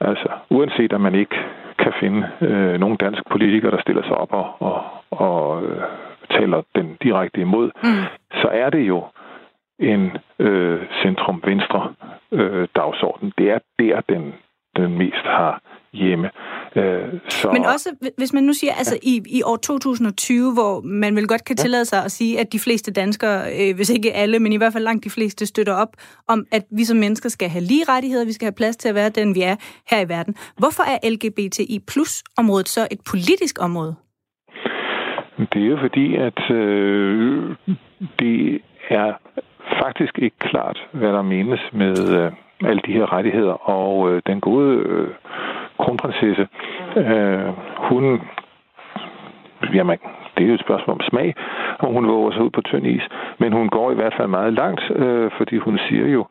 altså 0.00 0.28
uanset 0.50 0.92
at 0.92 1.00
man 1.00 1.14
ikke 1.14 1.36
kan 1.78 1.92
finde 2.00 2.28
øh, 2.40 2.80
nogen 2.80 2.96
dansk 2.96 3.22
politiker, 3.30 3.70
der 3.70 3.80
stiller 3.80 4.02
sig 4.02 4.16
op 4.16 4.32
og, 4.32 4.46
og, 4.58 4.82
og 5.10 5.62
øh, 5.62 5.82
taler 6.30 6.62
den 6.74 6.96
direkte 7.02 7.40
imod, 7.40 7.70
Mm. 7.84 8.02
så 8.32 8.48
er 8.52 8.70
det 8.70 8.80
jo 8.88 9.04
en 9.78 10.10
øh, 10.38 10.80
centrum-venstre 11.02 11.92
øh, 12.32 12.68
dagsorden. 12.76 13.32
Det 13.38 13.50
er 13.50 13.58
der, 13.78 14.00
den, 14.08 14.32
den 14.76 14.98
mest 14.98 15.24
har 15.24 15.62
hjemme. 15.92 16.30
Øh, 16.76 17.20
så, 17.28 17.50
Men 17.52 17.64
også, 17.64 17.88
hvis 18.18 18.32
man 18.32 18.42
nu 18.44 18.52
siger, 18.52 18.72
ja. 18.72 18.78
altså 18.78 18.98
i, 19.02 19.22
i 19.26 19.42
år 19.42 19.56
2020, 19.56 20.52
hvor 20.52 20.80
man 20.80 21.16
vel 21.16 21.26
godt 21.28 21.44
kan 21.44 21.56
tillade 21.56 21.84
sig 21.84 22.04
at 22.04 22.12
sige, 22.12 22.40
at 22.40 22.52
de 22.52 22.58
fleste 22.58 22.92
danskere, 22.92 23.42
øh, 23.60 23.76
hvis 23.76 23.90
ikke 23.90 24.12
alle, 24.12 24.38
men 24.38 24.52
i 24.52 24.56
hvert 24.56 24.72
fald 24.72 24.84
langt 24.84 25.04
de 25.04 25.10
fleste, 25.10 25.46
støtter 25.46 25.74
op 25.74 25.88
om, 26.28 26.46
at 26.52 26.62
vi 26.70 26.84
som 26.84 26.96
mennesker 26.96 27.28
skal 27.28 27.48
have 27.48 27.64
lige 27.64 27.84
rettigheder, 27.88 28.24
vi 28.24 28.32
skal 28.32 28.46
have 28.46 28.52
plads 28.52 28.76
til 28.76 28.88
at 28.88 28.94
være 28.94 29.08
den, 29.08 29.34
vi 29.34 29.42
er 29.42 29.56
her 29.90 30.00
i 30.00 30.08
verden. 30.08 30.34
Hvorfor 30.58 30.82
er 30.82 31.10
LGBTI 31.10 31.78
plus 31.88 32.22
området 32.38 32.68
så 32.68 32.88
et 32.90 32.98
politisk 33.10 33.58
område? 33.62 33.94
Det 35.38 35.62
er 35.62 35.66
jo 35.66 35.76
fordi, 35.76 36.16
at 36.16 36.50
øh, 36.50 37.56
det 38.18 38.60
er 38.88 39.12
faktisk 39.82 40.18
ikke 40.18 40.38
klart, 40.38 40.86
hvad 40.92 41.12
der 41.12 41.22
menes 41.22 41.60
med 41.72 41.96
øh, 42.18 42.32
alle 42.68 42.82
de 42.86 42.92
her 42.92 43.12
rettigheder. 43.12 43.70
Og 43.70 44.10
øh, 44.10 44.22
den 44.26 44.40
gode 44.40 44.76
øh, 44.76 45.08
kronprinsesse, 45.78 46.48
øh, 46.96 47.48
hun, 47.76 48.20
jamen, 49.74 49.98
det 50.36 50.44
er 50.44 50.48
jo 50.48 50.54
et 50.54 50.60
spørgsmål 50.60 50.94
om 50.94 51.00
smag, 51.10 51.34
om 51.78 51.92
hun 51.92 52.08
våger 52.08 52.32
sig 52.32 52.42
ud 52.42 52.50
på 52.50 52.60
tynd 52.60 52.86
is. 52.86 53.02
Men 53.38 53.52
hun 53.52 53.68
går 53.68 53.92
i 53.92 53.94
hvert 53.94 54.14
fald 54.16 54.28
meget 54.28 54.52
langt, 54.52 54.82
øh, 54.90 55.30
fordi 55.36 55.56
hun 55.56 55.78
siger 55.88 56.08
jo, 56.08 56.26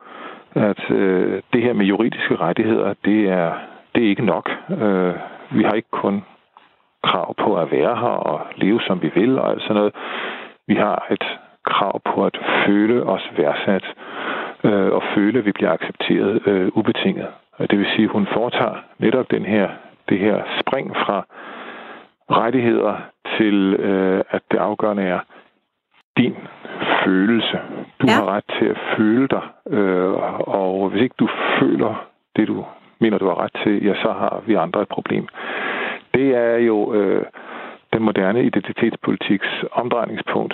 at 0.56 0.92
øh, 0.92 1.42
det 1.54 1.62
her 1.62 1.74
med 1.74 1.86
juridiske 1.86 2.36
rettigheder, 2.36 2.94
det 3.06 3.30
er, 3.30 3.54
det 3.96 4.04
er 4.04 4.10
ikke 4.10 4.26
nok. 4.26 4.50
Øh, 4.70 5.14
vi 5.52 5.64
har 5.64 5.74
ikke 5.74 5.92
kun 5.92 6.24
krav 7.04 7.36
på 7.44 7.58
at 7.58 7.72
være 7.72 7.96
her 7.96 8.16
og 8.32 8.42
leve, 8.56 8.82
som 8.82 9.02
vi 9.02 9.12
vil 9.16 9.40
og 9.40 9.50
alt 9.52 9.62
sådan 9.62 9.76
noget. 9.76 9.94
Vi 10.68 10.76
har 10.76 11.08
et 11.12 11.26
krav 11.66 12.02
på 12.06 12.26
at 12.26 12.38
føle 12.66 13.04
os 13.04 13.30
værdsat 13.38 13.86
øh, 14.64 14.92
og 14.92 15.04
føle, 15.16 15.40
at 15.40 15.46
vi 15.46 15.52
bliver 15.52 15.72
accepteret 15.72 16.48
øh, 16.48 16.72
ubetinget. 16.74 17.28
Og 17.58 17.72
det 17.72 17.80
vil 17.80 17.88
sige, 17.96 18.04
at 18.04 18.12
hun 18.12 18.28
foretager 18.34 18.76
netop 19.00 19.32
den 19.32 19.46
her, 19.46 19.70
det 20.10 20.20
her 20.20 20.44
spring 20.60 20.96
fra 20.96 21.26
rettigheder 22.32 22.96
til, 23.38 23.74
øh, 23.74 24.24
at 24.30 24.42
det 24.52 24.58
afgørende 24.58 25.04
er 25.04 25.20
din 26.18 26.36
følelse. 27.06 27.60
Du 28.02 28.08
ja. 28.08 28.14
har 28.14 28.26
ret 28.26 28.44
til 28.60 28.66
at 28.66 28.78
føle 28.98 29.28
dig, 29.28 29.42
øh, 29.70 30.14
og 30.48 30.90
hvis 30.90 31.02
ikke 31.02 31.16
du 31.20 31.30
føler 31.60 32.06
det, 32.36 32.48
du 32.48 32.66
mener, 33.00 33.18
du 33.18 33.28
har 33.28 33.40
ret 33.44 33.56
til, 33.64 33.86
ja, 33.86 33.94
så 33.94 34.12
har 34.12 34.42
vi 34.46 34.54
andre 34.54 34.82
et 34.82 34.88
problem. 34.88 35.28
Det 36.14 36.28
er 36.36 36.58
jo 36.58 36.94
øh, 36.94 37.26
den 37.94 38.04
moderne 38.04 38.46
identitetspolitiks 38.46 39.50
omdrejningspunkt. 39.72 40.54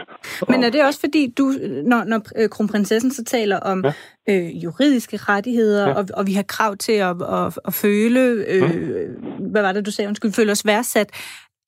Men 0.50 0.64
er 0.64 0.70
det 0.70 0.86
også 0.86 1.00
fordi, 1.00 1.34
du, 1.38 1.46
når, 1.92 2.04
når 2.04 2.20
øh, 2.40 2.50
kronprinsessen 2.50 3.12
så 3.12 3.24
taler 3.24 3.60
om 3.60 3.86
ja. 3.86 3.94
øh, 4.30 4.64
juridiske 4.64 5.18
rettigheder, 5.18 5.88
ja. 5.88 5.94
og, 5.94 6.06
og 6.14 6.28
vi 6.28 6.34
har 6.34 6.44
krav 6.44 6.76
til 6.76 6.92
at, 6.92 7.16
at, 7.22 7.60
at 7.66 7.74
føle, 7.74 8.20
øh, 8.54 8.64
mm. 8.64 9.52
hvad 9.52 9.62
var 9.62 9.72
det, 9.72 9.86
du 9.86 9.92
sagde, 9.92 10.08
undskyld, 10.08 10.32
føle 10.32 10.52
os 10.52 10.66
værdsat, 10.66 11.10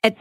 at, 0.04 0.14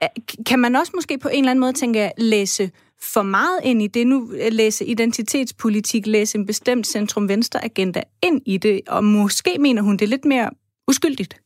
at, 0.00 0.10
kan 0.48 0.58
man 0.58 0.76
også 0.76 0.92
måske 0.94 1.18
på 1.18 1.28
en 1.28 1.38
eller 1.38 1.50
anden 1.50 1.60
måde 1.60 1.72
tænke, 1.72 2.10
læse 2.18 2.70
for 3.14 3.22
meget 3.22 3.60
ind 3.64 3.82
i 3.82 3.86
det 3.86 4.06
nu, 4.06 4.28
læse 4.52 4.84
identitetspolitik, 4.84 6.06
læse 6.06 6.38
en 6.38 6.46
bestemt 6.46 6.86
centrum-venstre-agenda 6.86 8.02
ind 8.22 8.40
i 8.46 8.58
det, 8.58 8.80
og 8.88 9.04
måske 9.04 9.56
mener 9.60 9.82
hun 9.82 9.96
det 9.96 10.08
lidt 10.08 10.24
mere 10.24 10.50
uskyldigt? 10.88 11.40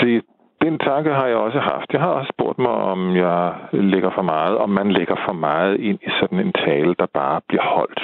Se, 0.00 0.20
den 0.64 0.78
tanke 0.78 1.10
har 1.10 1.26
jeg 1.26 1.36
også 1.36 1.58
haft. 1.58 1.92
Jeg 1.92 2.00
har 2.00 2.10
også 2.10 2.32
spurgt 2.34 2.58
mig, 2.58 2.70
om 2.92 3.16
jeg 3.16 3.54
lægger 3.72 4.10
for 4.14 4.22
meget, 4.22 4.58
om 4.58 4.70
man 4.70 4.92
lægger 4.92 5.16
for 5.26 5.32
meget 5.32 5.80
ind 5.80 5.98
i 6.02 6.10
sådan 6.20 6.38
en 6.38 6.52
tale, 6.52 6.94
der 6.98 7.06
bare 7.14 7.40
bliver 7.48 7.62
holdt. 7.62 8.00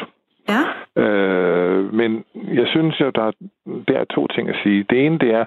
Ja. 0.49 0.62
Øh, 1.03 1.95
men 1.95 2.25
jeg 2.35 2.67
synes 2.67 3.00
jo, 3.00 3.11
der, 3.11 3.31
der 3.88 3.99
er 3.99 4.05
to 4.05 4.27
ting 4.27 4.49
at 4.49 4.57
sige. 4.62 4.87
Det 4.91 5.07
ene, 5.07 5.19
det 5.19 5.31
er, 5.35 5.45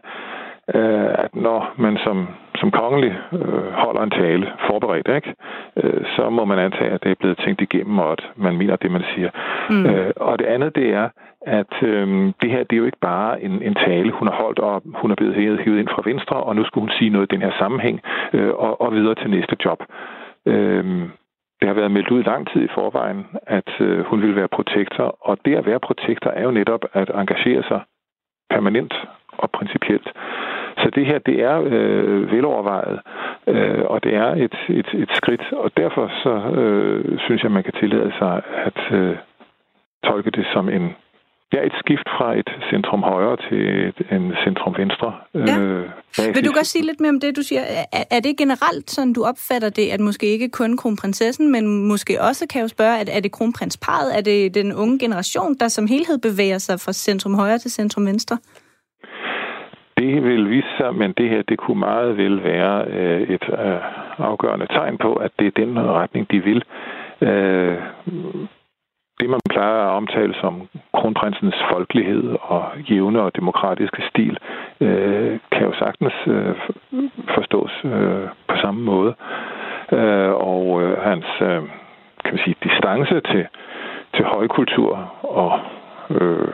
øh, 0.73 1.09
at 1.25 1.35
når 1.35 1.73
man 1.77 1.97
som, 2.05 2.27
som 2.55 2.71
kongelig 2.71 3.13
øh, 3.33 3.71
holder 3.83 4.01
en 4.01 4.09
tale 4.09 4.51
forberedt, 4.67 5.07
ikke, 5.15 5.33
øh, 5.77 6.05
så 6.15 6.29
må 6.29 6.45
man 6.45 6.59
antage, 6.59 6.91
at 6.91 7.03
det 7.03 7.11
er 7.11 7.19
blevet 7.19 7.37
tænkt 7.45 7.61
igennem, 7.61 7.99
og 7.99 8.11
at 8.11 8.23
man 8.35 8.57
mener 8.57 8.75
det, 8.75 8.91
man 8.91 9.03
siger. 9.15 9.29
Mm. 9.69 9.85
Øh, 9.85 10.11
og 10.15 10.39
det 10.39 10.45
andet, 10.45 10.75
det 10.75 10.93
er, 10.93 11.09
at 11.41 11.73
øh, 11.83 12.07
det 12.41 12.49
her 12.51 12.63
det 12.63 12.73
er 12.73 12.77
jo 12.77 12.85
ikke 12.85 13.05
bare 13.11 13.41
en, 13.41 13.61
en 13.61 13.75
tale, 13.75 14.11
hun 14.11 14.27
har 14.27 14.35
holdt, 14.35 14.59
og 14.59 14.81
hun 14.95 15.11
er 15.11 15.15
blevet 15.15 15.35
hævet 15.35 15.79
ind 15.79 15.87
fra 15.87 16.01
venstre, 16.05 16.37
og 16.37 16.55
nu 16.55 16.63
skulle 16.63 16.81
hun 16.81 16.97
sige 16.99 17.09
noget 17.09 17.31
i 17.31 17.35
den 17.35 17.41
her 17.41 17.51
sammenhæng, 17.59 18.01
øh, 18.33 18.49
og, 18.49 18.81
og 18.81 18.93
videre 18.93 19.15
til 19.15 19.29
næste 19.29 19.55
job. 19.65 19.79
Øh, 20.45 21.09
det 21.59 21.67
har 21.67 21.73
været 21.73 21.91
meldt 21.91 22.11
ud 22.11 22.23
lang 22.23 22.47
tid 22.51 22.61
i 22.63 22.73
forvejen, 22.73 23.25
at 23.47 23.71
øh, 23.79 24.05
hun 24.05 24.21
vil 24.21 24.35
være 24.35 24.47
protektor, 24.47 25.17
og 25.21 25.37
det 25.45 25.55
at 25.55 25.65
være 25.65 25.79
protektor 25.79 26.31
er 26.31 26.43
jo 26.43 26.51
netop 26.51 26.83
at 26.93 27.09
engagere 27.09 27.63
sig 27.63 27.81
permanent 28.49 28.93
og 29.37 29.51
principielt. 29.51 30.07
Så 30.81 30.89
det 30.95 31.05
her, 31.05 31.19
det 31.19 31.41
er 31.41 31.61
øh, 31.65 32.31
velovervejet, 32.31 32.99
øh, 33.47 33.83
og 33.85 34.03
det 34.03 34.15
er 34.15 34.29
et, 34.45 34.55
et, 34.69 34.89
et 34.93 35.11
skridt, 35.13 35.43
og 35.51 35.71
derfor 35.77 36.11
så 36.23 36.33
øh, 36.59 37.19
synes 37.19 37.43
jeg, 37.43 37.51
man 37.51 37.63
kan 37.63 37.73
tillade 37.73 38.11
sig 38.19 38.41
at 38.67 38.79
øh, 38.91 39.15
tolke 40.03 40.31
det 40.31 40.45
som 40.53 40.69
en 40.69 40.95
Ja, 41.53 41.65
et 41.65 41.75
skift 41.83 42.07
fra 42.17 42.27
et 42.39 42.49
centrum 42.69 43.03
højre 43.03 43.37
til 43.49 43.93
en 44.11 44.33
centrum 44.43 44.73
venstre. 44.77 45.13
Ja. 45.35 45.59
Øh, 45.59 45.89
Vil 46.35 46.45
du 46.45 46.51
godt 46.53 46.67
sige 46.67 46.85
lidt 46.85 46.99
mere 46.99 47.09
om 47.09 47.19
det, 47.19 47.35
du 47.35 47.41
siger? 47.41 47.61
Er, 47.93 48.03
er 48.11 48.19
det 48.19 48.37
generelt 48.37 48.91
sådan, 48.91 49.13
du 49.13 49.23
opfatter 49.23 49.69
det, 49.69 49.87
at 49.89 49.99
måske 49.99 50.25
ikke 50.25 50.49
kun 50.49 50.77
kronprinsessen, 50.77 51.51
men 51.51 51.87
måske 51.87 52.21
også 52.21 52.47
kan 52.49 52.59
jeg 52.59 52.63
jo 52.63 52.67
spørge, 52.67 52.99
at 52.99 53.09
er 53.11 53.19
det 53.19 53.31
kronprinsparet, 53.31 54.17
er 54.17 54.21
det 54.21 54.55
den 54.55 54.73
unge 54.73 54.99
generation, 54.99 55.55
der 55.59 55.67
som 55.67 55.87
helhed 55.87 56.17
bevæger 56.17 56.57
sig 56.57 56.79
fra 56.79 56.93
centrum 56.93 57.33
højre 57.33 57.57
til 57.57 57.71
centrum 57.71 58.05
venstre? 58.05 58.37
Det 60.01 60.23
vil 60.23 60.49
vise 60.49 60.67
sig, 60.77 60.95
men 60.95 61.11
det 61.17 61.29
her, 61.29 61.41
det 61.41 61.57
kunne 61.57 61.79
meget 61.79 62.17
vel 62.17 62.43
være 62.43 62.85
øh, 62.87 63.21
et 63.21 63.45
øh, 63.49 63.79
afgørende 64.17 64.67
tegn 64.67 64.97
på, 64.97 65.13
at 65.13 65.31
det 65.39 65.47
er 65.47 65.65
den 65.65 65.79
retning, 65.79 66.31
de 66.31 66.39
vil. 66.43 66.63
Øh, 67.21 67.77
det, 69.19 69.29
man 69.29 69.39
plejer 69.49 69.81
at 69.87 69.95
omtale 69.99 70.33
som 70.41 70.67
kronprinsens 70.93 71.55
folkelighed 71.71 72.35
og 72.41 72.63
jævne 72.89 73.21
og 73.21 73.35
demokratiske 73.35 74.01
stil, 74.09 74.37
øh, 74.81 75.39
kan 75.51 75.63
jo 75.63 75.73
sagtens 75.73 76.13
øh, 76.27 76.55
forstås 77.35 77.81
øh, 77.85 78.27
på 78.47 78.55
samme 78.61 78.81
måde. 78.81 79.13
Øh, 79.91 80.31
og 80.33 80.81
øh, 80.83 80.97
hans 80.97 81.25
øh, 81.41 81.61
kan 82.23 82.33
man 82.33 82.43
sige, 82.45 82.55
distance 82.63 83.21
til, 83.31 83.47
til 84.15 84.25
højkultur 84.25 85.11
og 85.23 85.59
øh, 86.09 86.53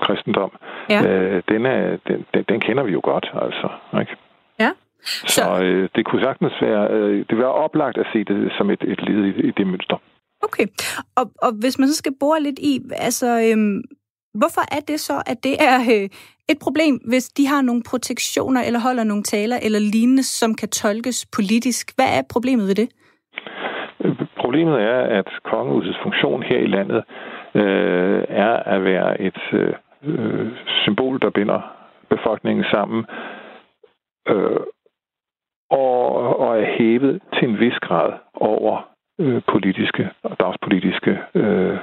kristendom, 0.00 0.52
ja. 0.90 1.00
øh, 1.06 1.42
den, 1.48 1.66
er, 1.66 1.98
den, 2.06 2.26
den, 2.34 2.44
den 2.48 2.60
kender 2.60 2.82
vi 2.82 2.92
jo 2.92 3.00
godt, 3.04 3.26
altså. 3.42 3.68
Ikke? 4.00 4.16
Ja. 4.60 4.70
Så, 5.02 5.26
så 5.26 5.64
øh, 5.64 5.88
det 5.94 6.06
kunne 6.06 6.22
sagtens 6.22 6.52
være, 6.60 6.88
øh, 6.90 7.24
det 7.30 7.38
være 7.38 7.52
oplagt 7.52 7.98
at 7.98 8.06
se 8.12 8.24
det 8.24 8.52
som 8.58 8.70
et, 8.70 8.82
et 8.82 9.00
led 9.08 9.24
i, 9.24 9.48
i 9.48 9.50
det 9.50 9.66
mønster. 9.66 9.96
Okay, 10.42 10.66
og, 11.16 11.24
og 11.42 11.52
hvis 11.60 11.78
man 11.78 11.88
så 11.88 11.96
skal 11.96 12.12
bore 12.20 12.42
lidt 12.42 12.58
i, 12.58 12.80
altså, 12.92 13.26
øhm, 13.26 13.82
hvorfor 14.34 14.60
er 14.76 14.80
det 14.88 15.00
så, 15.00 15.22
at 15.26 15.38
det 15.44 15.54
er 15.70 15.78
øh, 15.94 16.08
et 16.52 16.58
problem, 16.62 16.94
hvis 17.10 17.28
de 17.28 17.46
har 17.46 17.62
nogle 17.62 17.82
protektioner, 17.90 18.62
eller 18.62 18.80
holder 18.80 19.04
nogle 19.04 19.22
taler, 19.22 19.58
eller 19.62 19.78
lignende, 19.78 20.22
som 20.22 20.54
kan 20.54 20.68
tolkes 20.68 21.26
politisk? 21.36 21.84
Hvad 21.96 22.08
er 22.18 22.22
problemet 22.32 22.66
ved 22.68 22.74
det? 22.74 22.88
Problemet 24.40 24.82
er, 24.82 25.00
at 25.18 25.28
kongehusets 25.44 25.98
funktion 26.02 26.42
her 26.42 26.58
i 26.58 26.66
landet 26.66 27.04
øh, 27.54 28.24
er 28.28 28.54
at 28.74 28.84
være 28.84 29.20
et 29.20 29.40
øh, 29.52 29.72
Øh, 30.02 30.52
symbol, 30.66 31.20
der 31.20 31.30
binder 31.30 31.60
befolkningen 32.08 32.64
sammen, 32.70 33.06
øh, 34.28 34.60
og, 35.70 36.38
og 36.40 36.60
er 36.60 36.76
hævet 36.78 37.22
til 37.34 37.48
en 37.48 37.60
vis 37.60 37.78
grad 37.80 38.12
over 38.34 38.88
øh, 39.20 39.42
politiske 39.48 40.10
og 40.22 40.36
dagspolitiske 40.40 41.18
øh, 41.34 41.78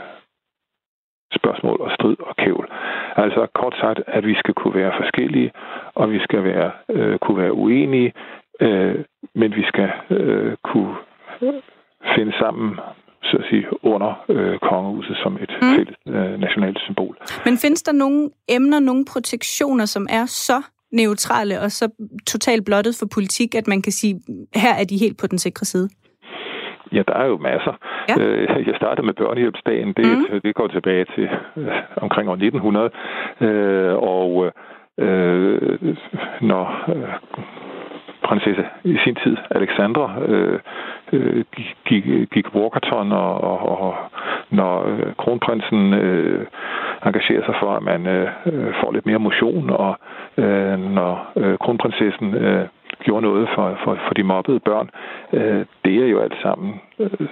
spørgsmål 1.36 1.82
og 1.82 1.92
strid 1.92 2.16
og 2.20 2.36
kævl. 2.36 2.68
Altså 3.16 3.48
kort 3.54 3.76
sagt, 3.82 4.00
at 4.08 4.28
vi 4.28 4.36
skal 4.36 4.54
kunne 4.54 4.76
være 4.76 4.94
forskellige, 4.98 5.52
og 5.96 6.12
vi 6.12 6.20
skal 6.20 6.44
være, 6.44 6.72
øh, 6.90 7.18
kunne 7.20 7.42
være 7.44 7.54
uenige, 7.54 8.14
øh, 8.60 9.06
men 9.36 9.56
vi 9.56 9.64
skal 9.64 9.92
øh, 10.10 10.58
kunne 10.64 10.96
finde 12.16 12.34
sammen 12.40 12.80
så 13.26 13.38
at 13.38 13.46
sige, 13.50 13.66
under 13.84 14.12
øh, 14.30 14.60
kongehuset 14.60 15.18
som 15.24 15.34
et 15.44 15.52
mm. 15.62 15.68
fælles 15.76 15.98
øh, 16.08 16.40
nationalt 16.46 16.80
symbol. 16.80 17.18
Men 17.46 17.58
findes 17.58 17.84
der 17.84 17.92
nogle 17.92 18.30
emner, 18.50 18.80
nogle 18.80 19.06
protektioner, 19.14 19.86
som 19.86 20.08
er 20.10 20.26
så 20.26 20.62
neutrale 20.92 21.62
og 21.62 21.72
så 21.72 21.86
totalt 22.28 22.66
blottet 22.66 22.96
for 23.00 23.08
politik, 23.14 23.56
at 23.56 23.68
man 23.68 23.82
kan 23.82 23.92
sige, 23.92 24.14
her 24.56 24.74
er 24.82 24.86
de 24.90 24.98
helt 24.98 25.18
på 25.22 25.28
den 25.28 25.38
sikre 25.38 25.66
side? 25.66 25.90
Ja, 26.92 27.02
der 27.08 27.14
er 27.14 27.26
jo 27.26 27.38
masser. 27.38 27.74
Ja. 28.10 28.16
Øh, 28.20 28.68
jeg 28.68 28.76
startede 28.76 29.06
med 29.06 29.14
børnehjælpsdagen. 29.14 29.94
Det, 29.98 30.06
mm. 30.06 30.42
det 30.42 30.56
går 30.56 30.68
tilbage 30.68 31.06
til 31.16 31.30
øh, 31.58 31.68
omkring 31.98 32.30
år 32.30 32.34
1900. 32.34 32.90
Øh, 33.42 33.96
og 33.96 34.52
øh, 34.98 35.96
når 36.42 36.66
øh, 36.96 37.14
prinsesse 38.28 38.66
i 38.84 38.98
sin 39.04 39.16
tid, 39.24 39.38
Alexandra, 39.50 40.06
øh, 40.28 40.60
øh, 41.14 41.44
gik, 41.86 42.04
gik 42.34 42.56
Walkerton, 42.56 43.12
og, 43.12 43.34
og, 43.42 43.60
og 43.82 43.96
når 44.50 44.88
øh, 44.88 45.16
kronprinsen 45.18 45.94
øh, 45.94 46.46
engagerer 47.06 47.46
sig 47.46 47.56
for, 47.60 47.72
at 47.76 47.84
man 47.84 48.08
øh, 48.08 48.28
får 48.82 48.92
lidt 48.92 49.06
mere 49.06 49.20
motion 49.20 49.70
og 49.70 50.00
øh, 50.38 50.80
når 50.80 51.32
øh, 51.36 51.58
kronprinsessen 51.58 52.34
øh, 52.36 52.68
gjorde 53.04 53.22
noget 53.22 53.50
for, 53.56 53.78
for, 53.84 53.98
for 54.08 54.14
de 54.14 54.24
mobbede 54.24 54.60
børn. 54.60 54.90
Øh, 55.34 55.66
det 55.86 56.04
er 56.04 56.08
jo 56.08 56.20
alt 56.20 56.38
sammen 56.42 56.82
øh, 57.00 57.28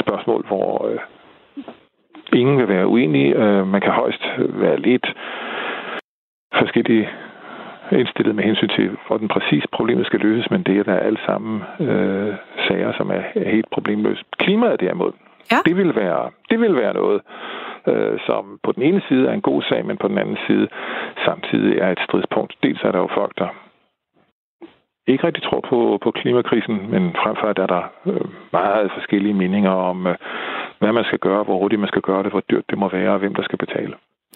spørgsmål, 0.00 0.46
hvor 0.46 0.88
øh, 0.88 0.98
ingen 2.32 2.58
vil 2.58 2.68
være 2.68 2.86
uenige. 2.86 3.34
Øh, 3.36 3.66
man 3.66 3.80
kan 3.80 3.92
højst 3.92 4.24
være 4.38 4.80
lidt 4.80 5.06
forskellige 6.58 7.08
indstillet 7.92 8.34
med 8.34 8.44
hensyn 8.44 8.68
til, 8.68 8.96
hvor 9.06 9.16
den 9.16 9.28
præcis 9.28 9.64
problemet 9.72 10.06
skal 10.06 10.20
løses, 10.20 10.50
men 10.50 10.62
det 10.62 10.78
er 10.78 10.82
der 10.82 10.96
alt 10.98 11.20
sammen 11.26 11.62
øh, 11.80 12.34
sager, 12.68 12.92
som 12.96 13.10
er 13.10 13.22
helt 13.50 13.70
problemløse. 13.70 14.24
Klimaet 14.38 14.80
derimod, 14.80 15.12
ja. 15.52 15.58
det, 15.66 15.76
vil 15.76 15.94
være, 15.94 16.30
det 16.50 16.60
vil 16.60 16.76
være 16.76 16.94
noget, 16.94 17.20
øh, 17.88 18.18
som 18.26 18.58
på 18.62 18.72
den 18.72 18.82
ene 18.82 19.02
side 19.08 19.28
er 19.28 19.32
en 19.32 19.48
god 19.50 19.62
sag, 19.62 19.86
men 19.86 19.96
på 19.96 20.08
den 20.08 20.18
anden 20.18 20.38
side 20.46 20.68
samtidig 21.24 21.78
er 21.78 21.90
et 21.92 22.00
stridspunkt. 22.08 22.54
Dels 22.62 22.82
er 22.82 22.92
der 22.92 22.98
jo 22.98 23.08
folk, 23.14 23.38
der 23.38 23.48
ikke 25.06 25.26
rigtig 25.26 25.42
tror 25.42 25.60
på, 25.70 25.98
på 26.02 26.10
klimakrisen, 26.10 26.90
men 26.90 27.02
frem 27.22 27.36
for 27.36 27.46
alt 27.48 27.58
er 27.58 27.66
der 27.66 27.82
øh, 28.06 28.28
meget 28.52 28.90
forskellige 28.92 29.34
meninger 29.34 29.70
om, 29.70 30.06
øh, 30.06 30.16
hvad 30.78 30.92
man 30.92 31.04
skal 31.04 31.18
gøre, 31.18 31.42
hvor 31.44 31.58
hurtigt 31.58 31.80
man 31.80 31.88
skal 31.88 32.02
gøre 32.02 32.22
det, 32.22 32.30
hvor 32.32 32.42
dyrt 32.50 32.70
det 32.70 32.78
må 32.78 32.88
være, 32.88 33.10
og 33.12 33.18
hvem 33.18 33.34
der 33.34 33.42
skal 33.42 33.58
betale. 33.58 33.94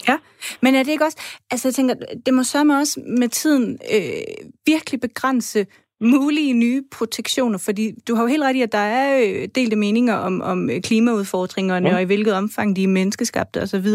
Ja, 0.09 0.17
men 0.63 0.75
er 0.75 0.83
det 0.83 0.93
ikke 0.93 1.05
også... 1.05 1.19
Altså, 1.51 1.69
jeg 1.69 1.75
tænker, 1.75 1.95
det 2.27 2.35
må 2.35 2.43
sørge 2.43 2.79
også 2.79 3.01
med 3.07 3.29
tiden 3.29 3.79
øh, 3.95 4.47
virkelig 4.67 5.01
begrænse 5.01 5.67
mulige 6.01 6.53
nye 6.53 6.83
protektioner, 6.91 7.59
fordi 7.59 7.93
du 8.09 8.15
har 8.15 8.23
jo 8.23 8.29
helt 8.29 8.43
ret 8.43 8.57
i, 8.57 8.63
at 8.63 8.73
der 8.73 8.79
er 8.79 9.25
øh, 9.27 9.49
delte 9.55 9.77
meninger 9.77 10.15
om, 10.15 10.41
om 10.41 10.71
klimaudfordringerne, 10.83 11.89
ja. 11.89 11.95
og 11.95 12.03
i 12.03 12.05
hvilket 12.05 12.35
omfang 12.35 12.77
de 12.77 12.83
er 12.83 12.89
menneskeskabte 12.89 13.63
osv., 13.63 13.87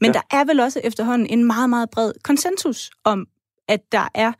men 0.00 0.06
ja. 0.06 0.12
der 0.12 0.20
er 0.30 0.44
vel 0.44 0.60
også 0.60 0.80
efterhånden 0.84 1.26
en 1.26 1.44
meget, 1.44 1.70
meget 1.70 1.90
bred 1.90 2.12
konsensus 2.24 2.90
om, 3.04 3.26
at 3.68 3.80
der 3.92 4.08
er 4.14 4.32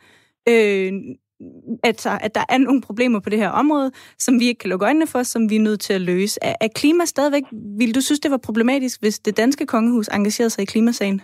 øh, 0.48 0.92
at, 1.82 2.06
at 2.06 2.34
der 2.34 2.44
er 2.48 2.58
nogle 2.58 2.80
problemer 2.80 3.20
på 3.20 3.30
det 3.30 3.38
her 3.38 3.48
område, 3.48 3.90
som 4.18 4.40
vi 4.40 4.46
ikke 4.46 4.58
kan 4.58 4.70
lukke 4.70 4.86
øjnene 4.86 5.06
for, 5.06 5.22
som 5.22 5.50
vi 5.50 5.56
er 5.56 5.60
nødt 5.60 5.80
til 5.80 5.92
at 5.92 6.00
løse. 6.00 6.38
Er, 6.42 6.54
er 6.60 6.68
klima 6.68 7.04
stadigvæk... 7.04 7.42
Vil 7.78 7.94
du 7.94 8.00
synes, 8.00 8.20
det 8.20 8.30
var 8.30 8.36
problematisk, 8.36 9.00
hvis 9.00 9.18
det 9.18 9.36
danske 9.36 9.66
kongehus 9.66 10.08
engagerede 10.08 10.50
sig 10.50 10.62
i 10.62 10.64
klimasagen? 10.64 11.22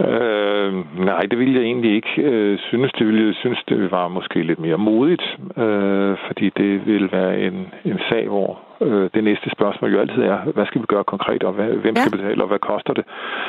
Øh, 0.00 0.72
nej, 1.04 1.20
det 1.30 1.38
ville 1.38 1.54
jeg 1.54 1.62
egentlig 1.62 1.94
ikke 1.94 2.22
øh, 2.22 2.58
synes. 2.58 2.92
Det 2.92 3.06
ville 3.06 3.26
jeg 3.26 3.34
synes, 3.34 3.58
det 3.68 3.90
var 3.90 4.08
måske 4.08 4.42
lidt 4.42 4.58
mere 4.58 4.78
modigt, 4.78 5.38
øh, 5.56 6.16
fordi 6.26 6.50
det 6.56 6.86
vil 6.86 7.12
være 7.12 7.40
en, 7.40 7.72
en 7.84 7.98
sag, 8.08 8.28
hvor 8.28 8.60
øh, 8.80 9.10
det 9.14 9.24
næste 9.24 9.50
spørgsmål 9.50 9.92
jo 9.92 10.00
altid 10.00 10.22
er, 10.22 10.38
hvad 10.38 10.66
skal 10.66 10.80
vi 10.80 10.86
gøre 10.86 11.04
konkret, 11.04 11.42
og 11.42 11.52
hvad, 11.52 11.66
hvem 11.68 11.94
ja. 11.94 12.00
skal 12.00 12.18
betale, 12.18 12.42
og 12.42 12.48
hvad 12.48 12.58
koster 12.58 12.92
det? 12.94 13.04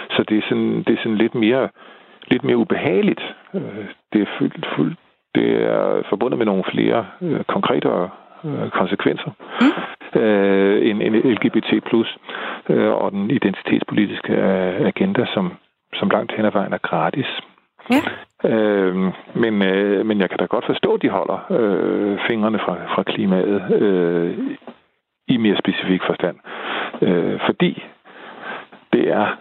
Så 0.09 0.23
det 0.29 0.37
er 0.37 0.41
sådan, 0.49 0.83
det 0.87 0.93
er 0.93 1.01
sådan 1.03 1.17
lidt 1.17 1.35
mere 1.35 1.69
lidt 2.27 2.43
mere 2.43 2.57
ubehageligt. 2.57 3.35
Øh, 3.53 3.85
det 4.13 4.21
er 4.21 4.25
fuldt, 4.37 4.65
fuldt 4.75 4.97
det 5.35 5.63
er 5.63 6.01
forbundet 6.09 6.37
med 6.37 6.45
nogle 6.45 6.63
flere 6.73 7.05
øh, 7.21 7.43
konkrete 7.43 7.89
øh, 8.45 8.69
konsekvenser 8.69 9.31
mm. 9.61 10.21
øh, 10.21 10.89
end, 10.89 11.01
end 11.03 11.15
LGBT+, 11.15 11.73
øh, 12.69 12.91
og 12.91 13.11
den 13.11 13.31
identitetspolitiske 13.31 14.33
agenda, 14.91 15.25
som, 15.33 15.51
som 15.93 16.09
langt 16.09 16.31
hen 16.35 16.45
ad 16.45 16.51
vejen 16.51 16.73
er 16.73 16.77
gratis. 16.77 17.27
Ja. 17.89 18.01
Øh, 18.49 18.95
men, 19.35 19.61
øh, 19.61 20.05
men 20.05 20.19
jeg 20.19 20.29
kan 20.29 20.39
da 20.39 20.45
godt 20.45 20.65
forstå, 20.65 20.93
at 20.93 21.01
de 21.01 21.09
holder 21.09 21.39
øh, 21.49 22.19
fingrene 22.27 22.59
fra, 22.59 22.75
fra 22.95 23.03
klimaet 23.03 23.71
øh, 23.81 24.37
i 25.27 25.37
mere 25.37 25.57
specifik 25.57 26.01
forstand. 26.07 26.37
Øh, 27.01 27.39
fordi 27.45 27.83
det 28.93 29.09
er 29.09 29.35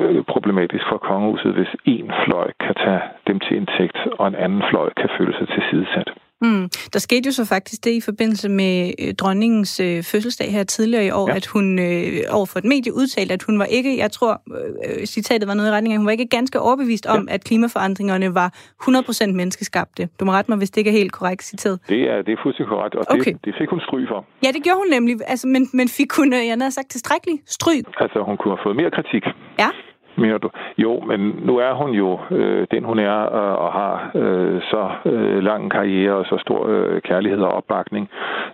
Øh, 0.00 0.24
problematisk 0.24 0.84
for 0.88 0.98
kongehuset, 0.98 1.52
hvis 1.54 1.76
en 1.84 2.12
fløj 2.24 2.52
kan 2.60 2.74
tage 2.74 3.02
dem 3.26 3.40
til 3.40 3.56
indtægt, 3.56 3.98
og 4.18 4.28
en 4.28 4.34
anden 4.34 4.62
fløj 4.70 4.90
kan 4.96 5.10
føle 5.18 5.34
sig 5.38 5.48
tilsidesat. 5.48 6.10
Mm. 6.40 6.68
Der 6.92 6.98
skete 6.98 7.26
jo 7.26 7.32
så 7.32 7.44
faktisk 7.44 7.84
det 7.84 7.90
i 7.90 8.00
forbindelse 8.00 8.48
med 8.48 8.92
øh, 9.02 9.14
dronningens 9.14 9.80
øh, 9.80 10.02
fødselsdag 10.02 10.52
her 10.52 10.64
tidligere 10.64 11.06
i 11.06 11.10
år, 11.10 11.28
ja. 11.30 11.36
at 11.36 11.46
hun 11.46 11.78
øh, 11.78 12.12
overfor 12.30 12.58
et 12.58 12.64
medie 12.64 12.94
udtalte, 12.94 13.34
at 13.34 13.42
hun 13.42 13.58
var 13.58 13.64
ikke, 13.64 13.98
jeg 13.98 14.10
tror, 14.12 14.42
øh, 14.86 15.06
citatet 15.06 15.48
var 15.48 15.54
noget 15.54 15.68
i 15.68 15.72
retning 15.72 15.92
af, 15.92 15.98
hun 15.98 16.06
var 16.06 16.12
ikke 16.12 16.28
ganske 16.28 16.60
overbevist 16.60 17.06
om, 17.06 17.26
ja. 17.28 17.34
at 17.34 17.44
klimaforandringerne 17.44 18.34
var 18.34 18.48
100% 18.82 19.32
menneskeskabte. 19.32 20.08
Du 20.20 20.24
må 20.24 20.32
rette 20.32 20.50
mig, 20.50 20.58
hvis 20.58 20.70
det 20.70 20.78
ikke 20.80 20.90
er 20.90 20.98
helt 21.02 21.12
korrekt 21.12 21.42
citeret. 21.44 21.80
Det 21.88 22.00
er, 22.10 22.22
det 22.22 22.32
er 22.32 22.36
fuldstændig 22.42 22.70
korrekt, 22.70 22.94
og 22.94 23.04
okay. 23.08 23.32
det, 23.32 23.44
det 23.44 23.54
fik 23.58 23.68
hun 23.68 23.80
stryg 23.80 24.08
for. 24.08 24.24
Ja, 24.44 24.48
det 24.48 24.62
gjorde 24.64 24.78
hun 24.78 24.90
nemlig, 24.90 25.16
altså, 25.26 25.46
men, 25.46 25.68
men 25.72 25.88
fik 25.88 26.12
hun, 26.12 26.32
jeg 26.32 26.56
havde 26.60 26.70
sagt, 26.70 26.88
tilstrækkelig 26.90 27.38
stryg? 27.46 27.82
Altså, 28.00 28.18
hun 28.28 28.36
kunne 28.36 28.52
have 28.56 28.62
fået 28.66 28.76
mere 28.76 28.90
kritik. 28.90 29.24
Ja 29.58 29.70
mener 30.18 30.38
du? 30.38 30.50
Jo, 30.78 31.00
men 31.00 31.20
nu 31.42 31.58
er 31.58 31.72
hun 31.72 31.90
jo 31.90 32.18
øh, 32.30 32.66
den, 32.70 32.84
hun 32.84 32.98
er, 32.98 33.10
og, 33.12 33.58
og 33.58 33.72
har 33.72 34.10
øh, 34.14 34.62
så 34.62 34.90
øh, 35.04 35.42
lang 35.42 35.64
en 35.64 35.70
karriere 35.70 36.14
og 36.14 36.26
så 36.26 36.36
stor 36.38 36.66
øh, 36.68 37.00
kærlighed 37.02 37.40
og 37.40 37.52
opbakning. 37.52 38.10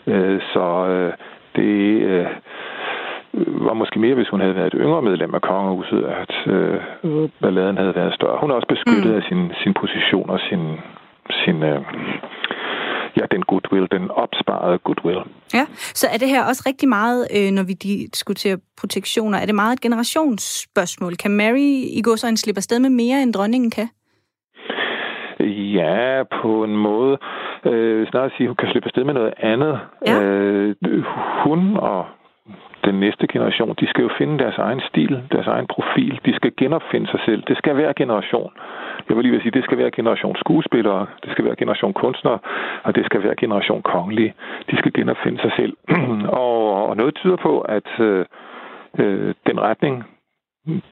Øh, 0.07 0.41
så 0.53 0.87
øh, 0.87 1.13
det 1.57 2.03
øh, 2.03 2.27
var 3.67 3.75
måske 3.75 3.99
mere, 3.99 4.15
hvis 4.15 4.29
hun 4.29 4.41
havde 4.41 4.57
været 4.57 4.75
et 4.75 4.81
yngre 4.81 5.03
medlem 5.03 5.35
af 5.35 5.43
kongehuset, 5.43 6.05
at 6.05 6.53
øh, 6.53 6.81
balladen 7.43 7.79
havde 7.79 7.95
været 7.95 8.15
større. 8.15 8.39
Hun 8.41 8.51
er 8.51 8.55
også 8.55 8.69
beskyttet 8.69 9.11
mm. 9.11 9.17
af 9.17 9.23
sin, 9.23 9.53
sin 9.63 9.75
position 9.75 10.31
og 10.31 10.41
sin, 10.41 10.81
sin 11.45 11.63
øh, 11.63 11.81
ja, 13.17 13.25
den 13.31 13.43
goodwill, 13.43 13.87
den 13.91 14.11
opsparede 14.11 14.79
goodwill. 14.79 15.21
Ja, 15.55 15.67
så 15.71 16.07
er 16.13 16.19
det 16.19 16.29
her 16.29 16.45
også 16.45 16.63
rigtig 16.67 16.89
meget, 16.89 17.29
øh, 17.37 17.51
når 17.53 17.63
vi 17.63 17.73
diskuterer 17.73 18.57
protektioner, 18.81 19.39
er 19.39 19.47
det 19.47 19.55
meget 19.55 19.73
et 19.73 19.81
generationsspørgsmål? 19.81 21.17
Kan 21.17 21.31
Mary 21.31 21.71
i 21.99 22.03
går 22.05 22.17
så 22.17 22.27
en 22.29 22.37
slippe 22.37 22.59
afsted 22.59 22.79
med 22.79 22.91
mere, 22.91 23.23
end 23.23 23.33
dronningen 23.33 23.71
kan? 23.71 23.89
Ja, 25.79 26.23
på 26.43 26.65
en 26.65 26.77
måde. 26.77 27.19
Øh, 27.65 28.07
snart 28.07 28.33
sige, 28.37 28.47
hun 28.47 28.57
kan 28.57 28.69
slippe 28.71 28.87
afsted 28.87 29.05
med 29.05 29.15
noget 29.15 29.35
andet. 29.39 29.81
Ja. 30.07 30.23
Øh, 30.23 30.75
hun 31.45 31.77
og 31.77 32.07
den 32.85 33.01
næste 33.01 33.27
generation, 33.27 33.75
de 33.81 33.87
skal 33.89 34.03
jo 34.03 34.11
finde 34.19 34.39
deres 34.39 34.59
egen 34.59 34.81
stil, 34.89 35.23
deres 35.33 35.47
egen 35.47 35.67
profil. 35.67 36.21
De 36.27 36.35
skal 36.35 36.53
genopfinde 36.57 37.11
sig 37.11 37.21
selv. 37.25 37.43
Det 37.49 37.57
skal 37.57 37.77
være 37.77 37.95
generation. 37.97 38.53
Jeg 39.09 39.17
vil 39.17 39.23
lige 39.25 39.33
vil 39.33 39.43
sige, 39.43 39.51
det 39.59 39.65
skal 39.65 39.79
være 39.79 39.91
generation 39.91 40.37
skuespillere, 40.37 41.07
det 41.25 41.33
skal 41.33 41.45
være 41.45 41.57
generation 41.57 41.93
kunstnere, 41.93 42.39
og 42.83 42.95
det 42.95 43.05
skal 43.05 43.23
være 43.23 43.35
generation 43.37 43.83
kongelige. 43.83 44.35
De 44.71 44.77
skal 44.77 44.93
genopfinde 44.93 45.41
sig 45.41 45.53
selv. 45.57 45.77
og, 46.45 46.87
og 46.89 46.97
noget 46.97 47.15
tyder 47.15 47.37
på, 47.37 47.61
at 47.61 48.01
øh, 48.01 48.25
øh, 48.99 49.35
den 49.47 49.61
retning, 49.61 50.05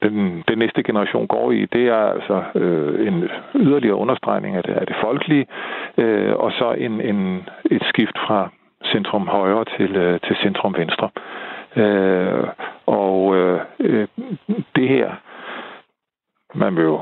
den, 0.03 0.43
den 0.47 0.57
næste 0.57 0.83
generation 0.83 1.27
går 1.27 1.51
i, 1.51 1.65
det 1.65 1.87
er 1.87 2.03
altså 2.15 2.43
øh, 2.55 3.07
en 3.07 3.29
yderligere 3.55 3.95
understregning 3.95 4.55
af 4.55 4.63
det, 4.63 4.73
af 4.73 4.87
det 4.87 4.95
folkelige, 5.01 5.45
øh, 5.97 6.33
og 6.35 6.51
så 6.51 6.71
en, 6.77 7.01
en, 7.01 7.49
et 7.71 7.83
skift 7.83 8.17
fra 8.27 8.49
centrum 8.85 9.27
højre 9.27 9.65
til, 9.77 9.95
øh, 9.95 10.19
til 10.19 10.35
centrum 10.35 10.75
venstre. 10.77 11.09
Øh, 11.75 12.47
og 12.85 13.35
øh, 13.37 13.61
det 14.75 14.87
her, 14.89 15.11
man 16.53 16.75
vil 16.75 16.83
jo 16.83 17.01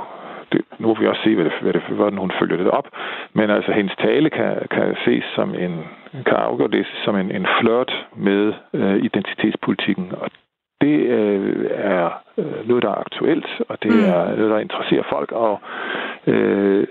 det, 0.51 0.61
nu 0.79 0.93
vil 0.93 1.01
vi 1.01 1.07
også 1.07 1.21
se, 1.23 1.35
hvad 1.35 1.45
det, 1.45 1.53
hvad 1.61 1.73
det, 1.73 1.81
hvordan 1.81 2.19
hun 2.19 2.31
følger 2.39 2.57
det 2.57 2.71
op. 2.71 2.87
Men 3.33 3.49
altså, 3.49 3.71
hendes 3.71 3.95
tale 3.95 4.29
kan, 4.29 4.67
kan 4.71 4.95
ses 5.05 5.23
som 5.35 5.55
en, 5.55 5.83
kan 6.25 6.37
afgøre 6.37 6.85
som 7.05 7.15
en, 7.15 7.31
en 7.31 7.47
flirt 7.59 8.07
med 8.15 8.53
øh, 8.73 8.95
identitetspolitikken. 8.95 10.11
Og 10.21 10.29
det 10.81 10.99
øh, 10.99 11.69
er 11.71 12.09
øh, 12.37 12.67
noget, 12.67 12.83
der 12.83 12.89
er 12.89 13.01
aktuelt, 13.05 13.47
og 13.69 13.83
det 13.83 13.91
mm. 13.91 14.05
er 14.05 14.35
noget, 14.35 14.51
der 14.51 14.59
interesserer 14.59 15.03
folk, 15.09 15.31
og 15.31 15.61
øh, 16.27 16.87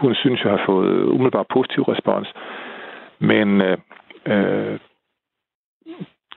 hun 0.00 0.14
synes, 0.14 0.44
jeg 0.44 0.50
har 0.50 0.62
fået 0.66 1.04
umiddelbart 1.04 1.46
positiv 1.46 1.82
respons. 1.82 2.32
Men 3.18 3.60
øh, 3.60 3.78
øh, 4.26 4.78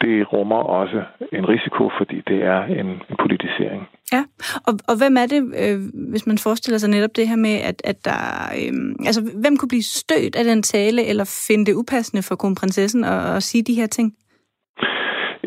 det 0.03 0.33
rummer 0.33 0.61
også 0.79 0.99
en 1.31 1.45
risiko, 1.49 1.83
fordi 1.97 2.17
det 2.27 2.39
er 2.53 2.61
en, 2.63 2.87
en 3.09 3.15
politisering. 3.23 3.81
Ja, 4.15 4.23
og, 4.67 4.73
og 4.89 4.95
hvem 5.01 5.15
er 5.23 5.27
det, 5.33 5.41
øh, 5.63 5.79
hvis 6.11 6.27
man 6.27 6.37
forestiller 6.37 6.77
sig 6.77 6.89
netop 6.89 7.15
det 7.15 7.27
her 7.31 7.39
med, 7.47 7.55
at, 7.69 7.77
at 7.91 7.97
der... 8.09 8.21
Øh, 8.59 8.73
altså, 9.09 9.21
hvem 9.43 9.57
kunne 9.57 9.73
blive 9.73 9.89
stødt 10.01 10.35
af 10.39 10.43
den 10.51 10.61
tale, 10.61 11.01
eller 11.09 11.43
finde 11.47 11.65
det 11.65 11.79
upassende 11.81 12.23
for 12.27 12.35
kronprinsessen 12.35 13.03
at, 13.03 13.35
at 13.35 13.43
sige 13.43 13.63
de 13.63 13.79
her 13.81 13.87
ting? 13.87 14.07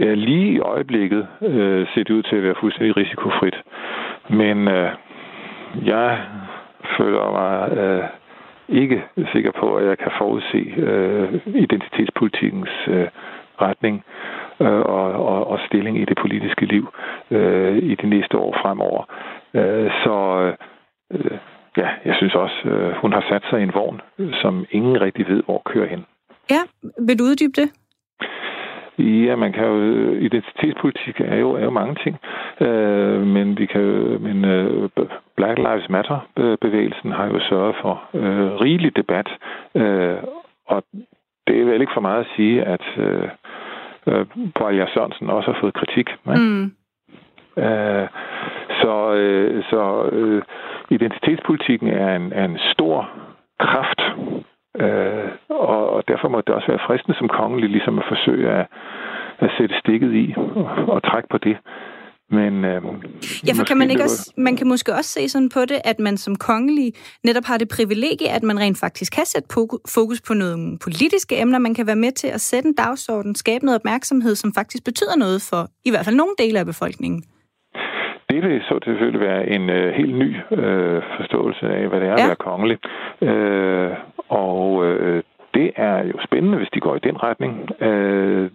Ja, 0.00 0.14
lige 0.14 0.48
i 0.52 0.58
øjeblikket 0.58 1.26
øh, 1.42 1.86
ser 1.94 2.02
det 2.06 2.10
ud 2.10 2.22
til 2.22 2.36
at 2.36 2.42
være 2.42 2.60
fuldstændig 2.60 2.96
risikofrit. 2.96 3.56
Men 4.30 4.68
øh, 4.68 4.90
jeg 5.84 6.20
føler 6.98 7.30
mig 7.40 7.78
øh, 7.78 8.04
ikke 8.68 9.02
sikker 9.32 9.52
på, 9.60 9.76
at 9.76 9.86
jeg 9.88 9.98
kan 9.98 10.12
forudse 10.18 10.62
øh, 10.76 11.40
identitetspolitikkens 11.64 12.74
øh, 12.88 13.08
retning 13.60 14.04
øh, 14.60 14.80
og, 14.96 15.12
og, 15.12 15.46
og 15.46 15.58
stilling 15.66 15.98
i 15.98 16.04
det 16.04 16.18
politiske 16.20 16.66
liv 16.66 16.88
øh, 17.30 17.76
i 17.76 17.94
de 17.94 18.06
næste 18.06 18.38
år 18.38 18.52
fremover. 18.62 19.02
Øh, 19.54 19.90
så 20.04 20.14
øh, 21.12 21.38
ja, 21.76 21.88
jeg 22.04 22.14
synes 22.16 22.34
også, 22.34 22.68
øh, 22.68 22.92
hun 22.92 23.12
har 23.12 23.24
sat 23.28 23.42
sig 23.50 23.60
i 23.60 23.62
en 23.62 23.74
vogn, 23.74 24.00
som 24.42 24.66
ingen 24.70 25.00
rigtig 25.00 25.28
ved, 25.28 25.42
hvor 25.42 25.62
kører 25.66 25.88
hen. 25.88 26.04
Ja, 26.50 26.62
vil 27.06 27.18
du 27.18 27.24
uddybe 27.24 27.52
det? 27.56 27.70
Ja, 28.98 29.36
man 29.36 29.52
kan 29.52 29.64
jo, 29.64 30.12
identitetspolitik 30.12 31.20
er 31.20 31.36
jo, 31.36 31.52
er 31.52 31.64
jo 31.64 31.70
mange 31.70 31.94
ting, 32.04 32.16
øh, 32.60 33.26
men 33.26 33.58
vi 33.58 33.66
kan 33.66 33.82
men 34.20 34.44
øh, 34.44 34.88
Black 35.36 35.58
Lives 35.58 35.88
Matter-bevægelsen 35.88 37.12
har 37.12 37.26
jo 37.26 37.40
sørget 37.48 37.76
for 37.82 38.02
øh, 38.14 38.54
rigelig 38.54 38.96
debat, 38.96 39.28
øh, 39.74 40.16
og 40.66 40.82
det 41.46 41.60
er 41.60 41.64
vel 41.64 41.80
ikke 41.80 41.92
for 41.94 42.00
meget 42.00 42.20
at 42.20 42.30
sige, 42.36 42.64
at 42.64 42.86
øh, 42.96 43.28
øh, 44.06 44.26
Bøjer 44.58 44.86
Sørensen 44.94 45.30
også 45.30 45.52
har 45.52 45.60
fået 45.60 45.74
kritik. 45.74 46.08
Ikke? 46.10 46.40
Mm. 46.40 46.72
Øh, 47.64 48.08
så 48.80 49.14
øh, 49.14 49.64
så 49.70 50.08
øh, 50.12 50.42
identitetspolitikken 50.90 51.88
er 51.88 52.16
en, 52.16 52.32
er 52.32 52.44
en 52.44 52.58
stor 52.72 53.10
kraft, 53.60 54.00
øh, 54.80 55.28
og, 55.48 55.90
og 55.90 56.08
derfor 56.08 56.28
må 56.28 56.40
det 56.40 56.54
også 56.54 56.68
være 56.68 56.86
fristende 56.86 57.18
som 57.18 57.28
kongelig 57.28 57.70
ligesom 57.70 57.98
at 57.98 58.04
forsøge 58.08 58.50
at, 58.50 58.66
at 59.38 59.50
sætte 59.58 59.74
stikket 59.78 60.12
i 60.14 60.34
og, 60.36 60.70
og 60.88 61.02
trække 61.02 61.28
på 61.28 61.38
det. 61.38 61.56
Men, 62.30 62.64
øh, 62.64 62.82
ja, 63.46 63.52
for 63.52 63.64
kan 63.64 63.76
man 63.76 63.90
ikke 63.90 64.02
også, 64.02 64.32
man 64.36 64.56
kan 64.56 64.68
måske 64.68 64.94
også 64.94 65.10
se 65.10 65.28
sådan 65.28 65.48
på 65.48 65.60
det, 65.60 65.78
at 65.84 65.98
man 65.98 66.16
som 66.16 66.36
kongelig 66.36 66.92
netop 67.24 67.44
har 67.44 67.58
det 67.58 67.68
privilegie, 67.76 68.28
at 68.36 68.42
man 68.42 68.58
rent 68.58 68.78
faktisk 68.80 69.12
kan 69.12 69.26
sætte 69.26 69.48
fokus 69.94 70.20
på 70.28 70.34
nogle 70.34 70.78
politiske 70.84 71.40
emner. 71.40 71.58
Man 71.58 71.74
kan 71.74 71.86
være 71.86 71.96
med 71.96 72.12
til 72.12 72.28
at 72.28 72.40
sætte 72.40 72.68
en 72.68 72.74
dagsorden, 72.74 73.34
skabe 73.34 73.64
noget 73.64 73.80
opmærksomhed, 73.80 74.34
som 74.34 74.52
faktisk 74.54 74.84
betyder 74.84 75.16
noget 75.16 75.40
for 75.50 75.62
i 75.84 75.90
hvert 75.90 76.04
fald 76.04 76.16
nogle 76.16 76.34
dele 76.38 76.58
af 76.58 76.66
befolkningen. 76.66 77.22
Det 78.30 78.42
vil 78.42 78.60
så 78.68 78.78
selvfølgelig 78.84 79.20
være 79.20 79.48
en 79.48 79.70
øh, 79.70 79.94
helt 79.94 80.16
ny 80.18 80.36
øh, 80.50 81.02
forståelse 81.16 81.66
af, 81.66 81.88
hvad 81.88 82.00
det 82.00 82.08
er 82.08 82.16
ja. 82.18 82.22
at 82.22 82.28
være 82.32 82.46
kongelig. 82.50 82.78
Øh, 83.22 83.90
og 84.28 84.86
øh, 84.86 85.22
det 85.54 85.70
er 85.76 86.04
jo 86.04 86.16
spændende, 86.26 86.58
hvis 86.58 86.68
de 86.74 86.80
går 86.80 86.96
i 86.96 87.06
den 87.08 87.22
retning. 87.22 87.82
Øh, 87.82 88.50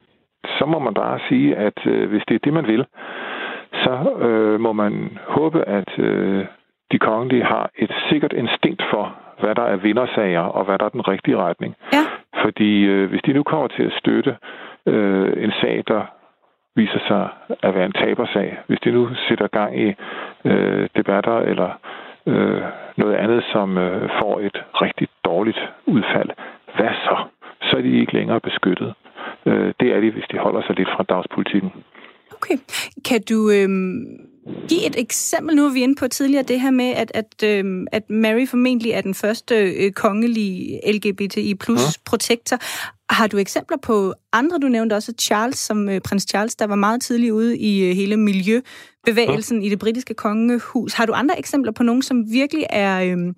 så 0.57 0.65
må 0.65 0.79
man 0.79 0.93
bare 0.93 1.19
sige, 1.29 1.55
at 1.55 1.79
øh, 1.86 2.10
hvis 2.10 2.23
det 2.27 2.36
er 2.36 2.43
det, 2.43 2.53
man 2.53 2.67
vil, 2.67 2.86
så 3.73 3.95
øh, 4.19 4.60
må 4.60 4.73
man 4.73 5.17
håbe, 5.27 5.67
at 5.67 5.99
øh, 5.99 6.45
de 6.91 6.99
kongelige 6.99 7.43
har 7.43 7.69
et 7.75 7.91
sikkert 8.10 8.34
instinkt 8.34 8.84
for, 8.89 9.15
hvad 9.39 9.55
der 9.55 9.63
er 9.63 9.75
vindersager, 9.75 10.41
og 10.41 10.65
hvad 10.65 10.79
der 10.79 10.86
er 10.86 10.89
den 10.89 11.07
rigtige 11.07 11.38
retning. 11.38 11.75
Ja. 11.93 12.05
Fordi 12.43 12.84
øh, 12.84 13.10
hvis 13.10 13.21
de 13.21 13.34
nu 13.34 13.43
kommer 13.43 13.67
til 13.67 13.84
at 13.84 13.93
støtte 13.99 14.38
øh, 14.86 15.43
en 15.43 15.51
sag, 15.62 15.84
der 15.88 16.01
viser 16.75 16.99
sig 17.07 17.29
at 17.63 17.75
være 17.75 17.86
en 17.86 17.91
tabersag, 17.91 18.57
hvis 18.67 18.79
de 18.79 18.91
nu 18.91 19.10
sætter 19.27 19.47
gang 19.47 19.79
i 19.79 19.93
øh, 20.45 20.89
debatter 20.95 21.38
eller 21.38 21.69
øh, 22.25 22.62
noget 22.97 23.15
andet, 23.15 23.43
som 23.51 23.77
øh, 23.77 24.10
får 24.21 24.39
et 24.39 24.63
rigtig 24.81 25.07
dårligt 25.25 25.69
udfald, 25.86 26.29
hvad 26.75 26.93
så? 27.05 27.17
Så 27.62 27.77
er 27.77 27.81
de 27.81 27.99
ikke 27.99 28.13
længere 28.13 28.39
beskyttet. 28.39 28.93
Øh, 29.45 29.73
det 29.79 29.95
er 29.95 29.99
de, 29.99 30.12
hvis 30.12 30.27
de 30.31 30.38
holder 30.38 30.62
sig 30.62 30.75
lidt 30.75 30.89
fra 30.89 31.03
dagspolitikken. 31.03 31.71
Okay. 32.41 32.58
Kan 33.06 33.21
du 33.30 33.49
øhm, 33.49 34.06
give 34.69 34.88
et 34.88 34.99
eksempel? 34.99 35.56
Nu 35.56 35.65
er 35.65 35.73
vi 35.73 35.82
inde 35.82 35.95
på 35.95 36.08
tidligere 36.08 36.43
det 36.43 36.62
her 36.62 36.71
med, 36.71 36.86
at, 36.86 37.12
at, 37.13 37.43
øhm, 37.43 37.88
at 37.91 38.10
Mary 38.10 38.47
formentlig 38.47 38.91
er 38.91 39.01
den 39.01 39.13
første 39.13 39.56
øh, 39.56 39.91
kongelige 39.91 40.80
LGBTI 40.93 41.56
plus 41.56 41.80
ja. 41.80 42.01
protektor. 42.06 42.58
Har 43.13 43.27
du 43.27 43.38
eksempler 43.38 43.77
på 43.77 44.13
andre? 44.34 44.60
Du 44.62 44.67
nævnte 44.67 44.93
også 44.93 45.13
Charles, 45.21 45.58
som 45.60 45.89
øh, 45.89 46.01
prins 46.01 46.23
Charles, 46.30 46.56
der 46.56 46.67
var 46.67 46.75
meget 46.75 47.01
tidlig 47.01 47.34
ude 47.34 47.58
i 47.58 47.89
øh, 47.89 47.95
hele 47.95 48.17
miljøbevægelsen 48.17 49.62
ja. 49.62 49.67
i 49.67 49.69
det 49.69 49.80
britiske 49.80 50.13
kongehus. 50.13 50.93
Har 50.93 51.06
du 51.06 51.13
andre 51.13 51.39
eksempler 51.39 51.71
på 51.71 51.84
nogen, 51.84 52.01
som 52.01 52.32
virkelig 52.32 52.65
er... 52.69 53.04
Øh, 53.04 53.34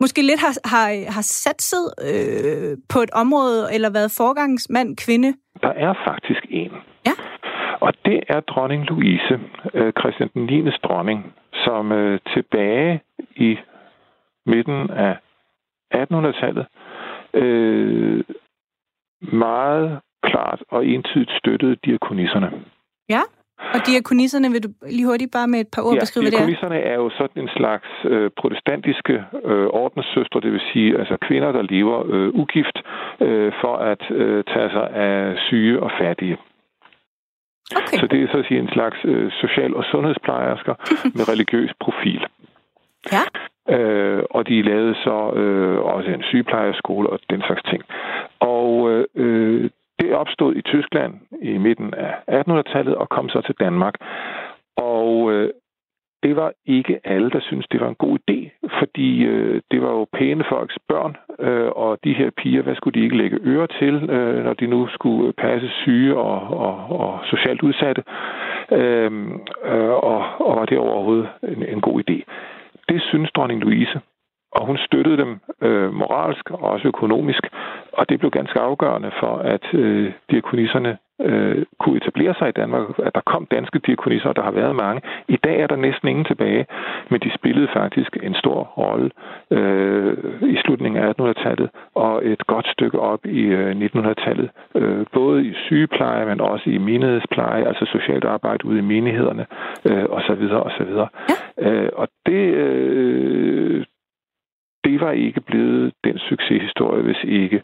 måske 0.00 0.22
lidt 0.22 0.40
har, 0.40 0.68
har, 0.68 1.10
har 1.10 1.22
satset 1.22 1.84
øh, 2.08 2.76
på 2.88 3.02
et 3.02 3.10
område, 3.10 3.74
eller 3.74 3.90
været 3.90 4.10
forgangsmand, 4.10 4.96
kvinde? 4.96 5.34
Der 5.60 5.68
er 5.68 5.94
faktisk 6.08 6.46
en. 6.50 6.70
Og 7.86 7.92
det 8.04 8.20
er 8.28 8.40
dronning 8.40 8.84
Louise, 8.90 9.40
øh, 9.74 9.92
Christian 10.00 10.30
den 10.34 10.44
9. 10.46 10.70
dronning, 10.70 11.34
som 11.64 11.92
øh, 11.92 12.20
tilbage 12.34 13.02
i 13.36 13.58
midten 14.46 14.90
af 14.90 15.16
1800-tallet 15.94 16.66
øh, 17.34 18.24
meget 19.20 20.00
klart 20.22 20.62
og 20.68 20.86
entydigt 20.86 21.30
støttede 21.38 21.76
diakonisserne. 21.84 22.50
Ja, 23.08 23.22
og 23.74 23.80
diakonisserne 23.86 24.50
vil 24.50 24.62
du 24.62 24.68
lige 24.96 25.06
hurtigt 25.06 25.32
bare 25.32 25.48
med 25.48 25.60
et 25.60 25.70
par 25.74 25.82
ord 25.82 25.94
ja, 25.94 26.00
beskrive, 26.00 26.22
hvad 26.22 26.30
det 26.30 26.36
er? 26.36 26.40
diakonisserne 26.40 26.78
er 26.92 26.94
jo 26.94 27.10
sådan 27.10 27.42
en 27.42 27.48
slags 27.56 27.88
øh, 28.04 28.30
protestantiske 28.40 29.14
øh, 29.44 29.66
ordenssøstre, 29.82 30.40
det 30.40 30.52
vil 30.52 30.62
sige 30.72 30.98
altså 30.98 31.16
kvinder, 31.26 31.52
der 31.52 31.62
lever 31.62 31.98
øh, 32.14 32.28
ugift 32.42 32.76
øh, 33.20 33.52
for 33.60 33.76
at 33.76 34.02
øh, 34.10 34.44
tage 34.44 34.70
sig 34.70 34.90
af 34.90 35.38
syge 35.48 35.80
og 35.80 35.90
fattige. 36.00 36.36
Okay. 37.78 37.98
Så 38.00 38.06
det 38.06 38.22
er 38.22 38.28
så 38.32 38.38
at 38.38 38.46
sige 38.48 38.60
en 38.60 38.72
slags 38.72 38.96
øh, 39.04 39.32
social- 39.32 39.74
og 39.74 39.84
sundhedsplejersker 39.84 40.74
med 41.16 41.28
religiøs 41.32 41.72
profil. 41.80 42.26
Ja. 43.12 43.24
Øh, 43.76 44.22
og 44.30 44.48
de 44.48 44.62
lavede 44.62 44.94
så 44.94 45.32
øh, 45.36 45.78
også 45.78 46.10
en 46.10 46.22
sygeplejerskole 46.22 47.10
og 47.10 47.18
den 47.30 47.42
slags 47.46 47.62
ting. 47.62 47.82
Og 48.40 48.90
øh, 49.14 49.70
det 50.00 50.14
opstod 50.14 50.54
i 50.56 50.62
Tyskland 50.62 51.14
i 51.42 51.58
midten 51.58 51.94
af 51.94 52.12
1800-tallet 52.30 52.94
og 52.94 53.08
kom 53.08 53.28
så 53.28 53.40
til 53.40 53.54
Danmark. 53.60 53.94
Og 54.76 55.32
øh, 55.32 55.50
det 56.24 56.36
var 56.36 56.52
ikke 56.66 57.00
alle, 57.04 57.30
der 57.30 57.40
syntes, 57.40 57.66
det 57.72 57.80
var 57.80 57.88
en 57.88 58.02
god 58.04 58.18
idé, 58.18 58.38
fordi 58.78 59.24
øh, 59.24 59.60
det 59.70 59.82
var 59.82 59.90
jo 59.90 60.06
pæne 60.12 60.44
folks 60.48 60.76
børn, 60.88 61.16
øh, 61.38 61.70
og 61.76 61.98
de 62.04 62.12
her 62.12 62.30
piger, 62.30 62.62
hvad 62.62 62.74
skulle 62.76 63.00
de 63.00 63.04
ikke 63.04 63.16
lægge 63.16 63.38
øre 63.44 63.66
til, 63.66 63.94
øh, 64.10 64.44
når 64.44 64.54
de 64.54 64.66
nu 64.66 64.86
skulle 64.86 65.32
passe 65.32 65.68
syge 65.68 66.16
og, 66.16 66.40
og, 66.66 67.00
og 67.00 67.20
socialt 67.24 67.62
udsatte, 67.62 68.02
øh, 68.72 69.12
øh, 69.64 69.94
og, 70.10 70.18
og 70.38 70.56
var 70.56 70.64
det 70.64 70.78
overhovedet 70.78 71.28
en, 71.42 71.62
en 71.62 71.80
god 71.80 72.02
idé. 72.04 72.18
Det 72.88 73.02
synes 73.02 73.30
dronning 73.36 73.60
Louise, 73.60 74.00
og 74.52 74.66
hun 74.66 74.78
støttede 74.78 75.16
dem 75.16 75.40
øh, 75.62 75.92
moralsk 75.94 76.50
og 76.50 76.62
også 76.62 76.88
økonomisk, 76.88 77.42
og 77.92 78.08
det 78.08 78.18
blev 78.18 78.30
ganske 78.30 78.60
afgørende 78.60 79.10
for, 79.20 79.36
at 79.36 79.74
øh, 79.74 80.12
diakonisserne 80.30 80.98
øh, 81.20 81.64
kunne 81.80 81.96
etablere 81.96 82.34
sig 82.38 82.48
i 82.48 82.58
Danmark, 82.60 82.98
at 82.98 83.14
der 83.14 83.20
kom 83.26 83.46
danske 83.46 83.78
diakonisser, 83.78 84.28
og 84.28 84.36
der 84.36 84.42
har 84.42 84.50
været 84.50 84.76
mange. 84.76 85.02
I 85.28 85.36
dag 85.36 85.60
er 85.60 85.66
der 85.66 85.76
næsten 85.76 86.08
ingen 86.08 86.24
tilbage, 86.24 86.66
men 87.10 87.20
de 87.20 87.30
spillede 87.34 87.68
faktisk 87.72 88.16
en 88.22 88.34
stor 88.34 88.62
rolle 88.62 89.10
øh, 89.50 90.16
i 90.42 90.56
slutningen 90.64 91.02
af 91.02 91.12
1800-tallet 91.12 91.70
og 91.94 92.26
et 92.26 92.46
godt 92.46 92.66
stykke 92.68 92.98
op 93.00 93.26
i 93.26 93.40
øh, 93.40 93.70
1900-tallet. 93.70 94.50
Øh, 94.74 95.06
både 95.12 95.46
i 95.46 95.54
sygepleje, 95.54 96.26
men 96.26 96.40
også 96.40 96.70
i 96.70 96.78
menighedspleje, 96.78 97.66
altså 97.68 97.84
socialt 97.84 98.24
arbejde 98.24 98.64
ude 98.64 98.78
i 98.78 98.88
menighederne 98.94 99.46
øh, 99.84 100.04
osv. 100.10 100.42
osv. 100.68 100.92
Ja. 100.98 101.06
Øh, 101.58 101.90
og 101.92 102.08
det, 102.26 102.44
øh, 102.54 103.84
det 104.84 105.00
var 105.00 105.10
ikke 105.10 105.40
blevet 105.40 105.92
den 106.04 106.18
succeshistorie, 106.18 107.02
hvis 107.02 107.24
ikke 107.24 107.62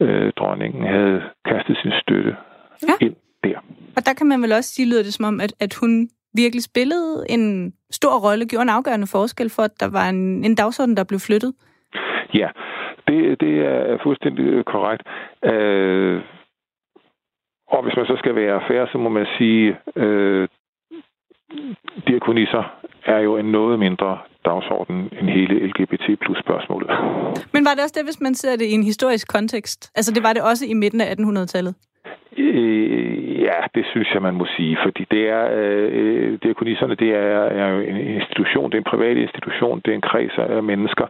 øh, 0.00 0.32
dronningen 0.36 0.86
havde 0.86 1.22
kastet 1.44 1.76
sin 1.76 1.92
støtte 2.02 2.36
ja. 2.88 3.06
ind 3.06 3.16
der. 3.44 3.58
Og 3.96 4.06
der 4.06 4.12
kan 4.18 4.26
man 4.26 4.42
vel 4.42 4.52
også 4.52 4.70
sige, 4.74 4.88
lyder 4.88 5.02
det 5.02 5.14
som 5.14 5.24
om, 5.24 5.40
at, 5.40 5.52
at 5.60 5.74
hun 5.74 6.08
virkelig 6.34 6.62
spillede 6.62 7.26
en 7.28 7.72
stor 7.90 8.14
rolle, 8.28 8.46
gjorde 8.46 8.62
en 8.62 8.76
afgørende 8.78 9.06
forskel 9.06 9.50
for, 9.50 9.62
at 9.62 9.80
der 9.80 9.90
var 9.90 10.08
en, 10.08 10.44
en 10.44 10.54
dagsorden, 10.54 10.96
der 10.96 11.04
blev 11.04 11.20
flyttet? 11.20 11.52
Ja, 12.34 12.48
det, 13.08 13.40
det 13.40 13.54
er 13.66 13.98
fuldstændig 14.02 14.64
korrekt. 14.64 15.02
Øh, 15.44 16.22
og 17.68 17.82
hvis 17.82 17.96
man 17.96 18.06
så 18.06 18.16
skal 18.18 18.34
være 18.34 18.60
fair, 18.68 18.86
så 18.92 18.98
må 18.98 19.08
man 19.08 19.26
sige, 19.38 19.76
øh, 19.96 20.48
diakonisser 22.08 22.64
er 23.04 23.18
jo 23.18 23.36
en 23.36 23.44
noget 23.44 23.78
mindre 23.78 24.18
dagsorden 24.44 24.96
end 24.96 25.28
hele 25.28 25.66
LGBT 25.66 26.06
plus 26.20 26.38
spørgsmålet. 26.38 26.90
Men 27.54 27.64
var 27.64 27.74
det 27.74 27.82
også 27.82 27.94
det, 27.98 28.04
hvis 28.04 28.20
man 28.20 28.34
ser 28.34 28.56
det 28.56 28.64
i 28.64 28.72
en 28.72 28.82
historisk 28.82 29.28
kontekst? 29.28 29.90
Altså 29.94 30.14
det 30.14 30.22
var 30.22 30.32
det 30.32 30.42
også 30.42 30.64
i 30.66 30.74
midten 30.74 31.00
af 31.00 31.14
1800-tallet? 31.14 31.74
Øh, 32.38 33.40
ja, 33.40 33.58
det 33.74 33.84
synes 33.90 34.08
jeg, 34.14 34.22
man 34.22 34.34
må 34.34 34.46
sige, 34.56 34.78
fordi 34.82 35.06
det 35.10 35.28
er, 35.28 35.48
øh, 35.52 36.38
diakonisserne, 36.42 36.94
det 36.94 37.10
er, 37.14 37.40
er 37.60 37.68
jo 37.68 37.80
en 37.80 37.96
institution, 37.96 38.70
det 38.70 38.74
er 38.74 38.78
en 38.80 38.92
privat 38.92 39.16
institution, 39.16 39.80
det 39.84 39.90
er 39.90 39.94
en 39.94 40.08
kreds 40.10 40.38
af 40.38 40.62
mennesker. 40.62 41.06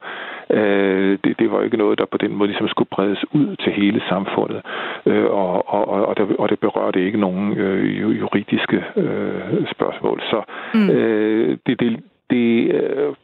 Øh, 0.50 1.18
det, 1.24 1.38
det 1.38 1.50
var 1.50 1.62
ikke 1.62 1.76
noget, 1.76 1.98
der 1.98 2.04
på 2.04 2.18
den 2.18 2.32
måde 2.36 2.48
ligesom 2.48 2.68
skulle 2.68 2.88
bredes 2.88 3.24
ud 3.34 3.56
til 3.56 3.72
hele 3.72 4.02
samfundet, 4.08 4.62
øh, 5.06 5.24
og, 5.24 5.68
og, 5.74 6.06
og, 6.06 6.16
det, 6.16 6.36
og 6.36 6.48
det 6.48 6.60
berørte 6.60 7.04
ikke 7.04 7.20
nogen 7.20 7.58
øh, 7.58 8.20
juridiske 8.20 8.84
øh, 8.96 9.66
spørgsmål. 9.74 10.20
Så 10.30 10.42
mm. 10.74 10.90
øh, 10.90 11.58
det, 11.66 11.80
det, 11.80 12.02
det 12.30 12.74
øh, 12.74 13.14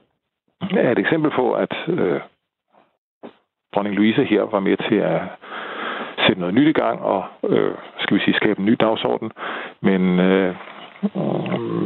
er 0.76 0.92
et 0.92 0.98
eksempel 0.98 1.30
på, 1.30 1.52
at 1.52 1.74
øh, 1.88 2.20
dronning 3.74 3.96
Louise 3.96 4.24
her 4.24 4.42
var 4.42 4.60
med 4.60 4.76
til 4.88 4.94
at 4.94 5.20
sætte 6.26 6.40
noget 6.40 6.54
nyt 6.54 6.68
i 6.68 6.80
gang 6.82 6.98
og, 7.00 7.24
øh, 7.48 7.74
skal 8.00 8.16
vi 8.16 8.22
sige, 8.22 8.36
skabe 8.36 8.58
en 8.60 8.66
ny 8.66 8.76
dagsorden. 8.80 9.30
Men, 9.82 10.02
øh, 10.28 10.54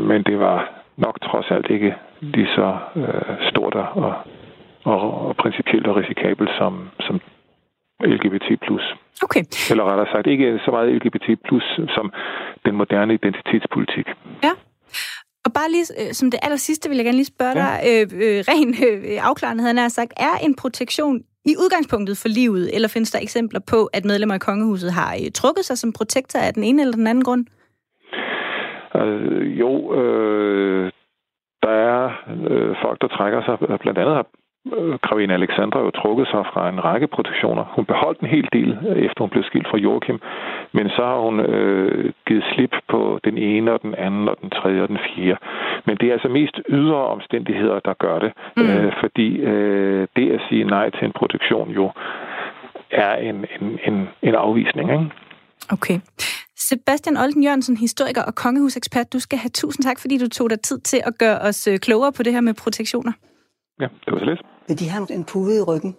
men 0.08 0.22
det 0.22 0.38
var 0.38 0.58
nok 0.96 1.20
trods 1.20 1.50
alt 1.50 1.70
ikke 1.70 1.94
lige 2.20 2.48
så 2.56 2.78
øh, 2.96 3.50
stort 3.50 3.74
og, 3.74 4.14
og, 4.84 5.26
og 5.26 5.36
principielt 5.36 5.86
og 5.86 5.96
risikabelt 5.96 6.50
som, 6.58 6.90
som 7.00 7.20
LGBT+. 8.00 8.48
Okay. 9.22 9.42
Eller 9.70 9.84
rettere 9.84 10.12
sagt, 10.12 10.26
ikke 10.26 10.60
så 10.64 10.70
meget 10.70 10.92
LGBT+, 10.96 11.26
som 11.96 12.12
den 12.66 12.74
moderne 12.76 13.14
identitetspolitik. 13.14 14.06
Ja. 14.42 14.52
Og 15.44 15.52
bare 15.52 15.70
lige 15.70 15.86
øh, 16.00 16.12
som 16.12 16.30
det 16.30 16.40
aller 16.42 16.56
sidste, 16.56 16.88
vil 16.88 16.96
jeg 16.96 17.04
gerne 17.04 17.16
lige 17.16 17.34
spørge 17.36 17.54
dig, 17.54 17.72
øh, 17.88 18.02
øh, 18.24 18.38
ren 18.50 18.68
øh, 18.88 19.28
afklarende 19.28 19.62
havde 19.62 19.90
sagt, 19.90 20.12
er 20.16 20.34
en 20.46 20.54
protektion 20.56 21.22
i 21.52 21.56
udgangspunktet 21.62 22.16
for 22.22 22.28
livet, 22.28 22.74
eller 22.74 22.88
findes 22.88 23.10
der 23.10 23.20
eksempler 23.22 23.60
på, 23.72 23.78
at 23.96 24.04
medlemmer 24.04 24.34
af 24.34 24.40
kongehuset 24.40 24.92
har 24.92 25.12
øh, 25.14 25.30
trukket 25.40 25.64
sig 25.64 25.78
som 25.78 25.92
protektor 25.92 26.38
af 26.38 26.54
den 26.54 26.64
ene 26.64 26.82
eller 26.82 26.96
den 26.96 27.06
anden 27.06 27.24
grund? 27.24 27.44
Øh, 29.00 29.60
jo, 29.62 29.72
øh, 30.00 30.92
der 31.62 31.74
er 31.90 32.02
øh, 32.50 32.76
folk, 32.82 33.00
der 33.00 33.08
trækker 33.08 33.40
sig. 33.42 33.54
Blandt 33.82 33.98
andet 33.98 34.14
har 34.14 34.26
Gravine 35.02 35.34
Alexandra 35.34 35.80
jo 35.80 35.90
trukket 35.90 36.26
sig 36.26 36.42
fra 36.52 36.68
en 36.68 36.84
række 36.84 37.06
protektioner. 37.06 37.64
Hun 37.76 37.84
beholdt 37.84 38.20
en 38.20 38.26
hel 38.26 38.48
del, 38.52 38.70
efter 39.06 39.20
hun 39.20 39.30
blev 39.30 39.44
skilt 39.44 39.68
fra 39.70 39.78
Joachim, 39.78 40.18
men 40.72 40.88
så 40.88 41.02
har 41.10 41.18
hun 41.26 41.40
øh, 41.40 42.12
givet 42.26 42.44
slip 42.54 42.74
på 42.88 43.20
den 43.24 43.38
ene 43.38 43.72
og 43.72 43.82
den 43.82 43.94
anden 43.94 44.28
og 44.28 44.36
den 44.42 44.50
tredje 44.50 44.82
og 44.82 44.88
den 44.88 44.98
fjerde. 45.08 45.38
Men 45.86 45.96
det 45.96 46.08
er 46.08 46.12
altså 46.12 46.28
mest 46.28 46.56
ydre 46.68 47.06
omstændigheder, 47.16 47.80
der 47.80 47.94
gør 47.94 48.18
det, 48.18 48.32
mm. 48.56 48.62
øh, 48.62 48.92
fordi 49.00 49.28
øh, 49.36 50.08
det 50.16 50.32
at 50.32 50.40
sige 50.48 50.64
nej 50.64 50.90
til 50.90 51.04
en 51.04 51.12
protektion 51.12 51.70
jo 51.70 51.90
er 52.90 53.14
en, 53.14 53.36
en, 53.60 53.78
en, 53.86 54.08
en 54.22 54.34
afvisning. 54.34 54.92
Ikke? 54.92 55.10
Okay. 55.72 56.00
Sebastian 56.56 57.16
Olden 57.16 57.42
Jørgensen, 57.44 57.76
historiker 57.76 58.22
og 58.22 58.34
kongehusekspert, 58.34 59.12
du 59.12 59.20
skal 59.20 59.38
have 59.38 59.50
tusind 59.50 59.84
tak, 59.84 60.00
fordi 60.00 60.18
du 60.18 60.28
tog 60.28 60.50
dig 60.50 60.60
tid 60.60 60.80
til 60.80 61.00
at 61.06 61.18
gøre 61.18 61.38
os 61.38 61.66
øh, 61.66 61.78
klogere 61.78 62.12
på 62.12 62.22
det 62.22 62.32
her 62.32 62.40
med 62.40 62.54
protektioner. 62.54 63.12
Ja, 63.80 63.88
det 64.04 64.12
var 64.12 64.18
så 64.18 64.24
lidt. 64.24 64.40
Vil 64.68 64.78
de 64.78 64.88
have 64.88 65.12
en 65.12 65.24
pude 65.24 65.56
i 65.56 65.62
ryggen? 65.62 65.96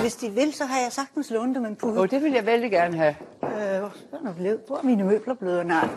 Hvis 0.00 0.16
de 0.16 0.30
vil, 0.30 0.52
så 0.52 0.64
har 0.64 0.78
jeg 0.80 0.92
sagtens 0.92 1.30
lånt 1.30 1.56
dem 1.56 1.64
en 1.64 1.76
pude. 1.76 2.00
Oh, 2.00 2.08
det 2.10 2.22
vil 2.22 2.32
jeg 2.32 2.46
vældig 2.46 2.70
gerne 2.70 2.96
have. 2.96 3.14
Øh, 3.42 3.80
hvor 4.66 4.76
er 4.76 4.84
mine 4.84 5.04
møbler 5.04 5.34
blevet? 5.34 5.66
Nej. 5.66 5.88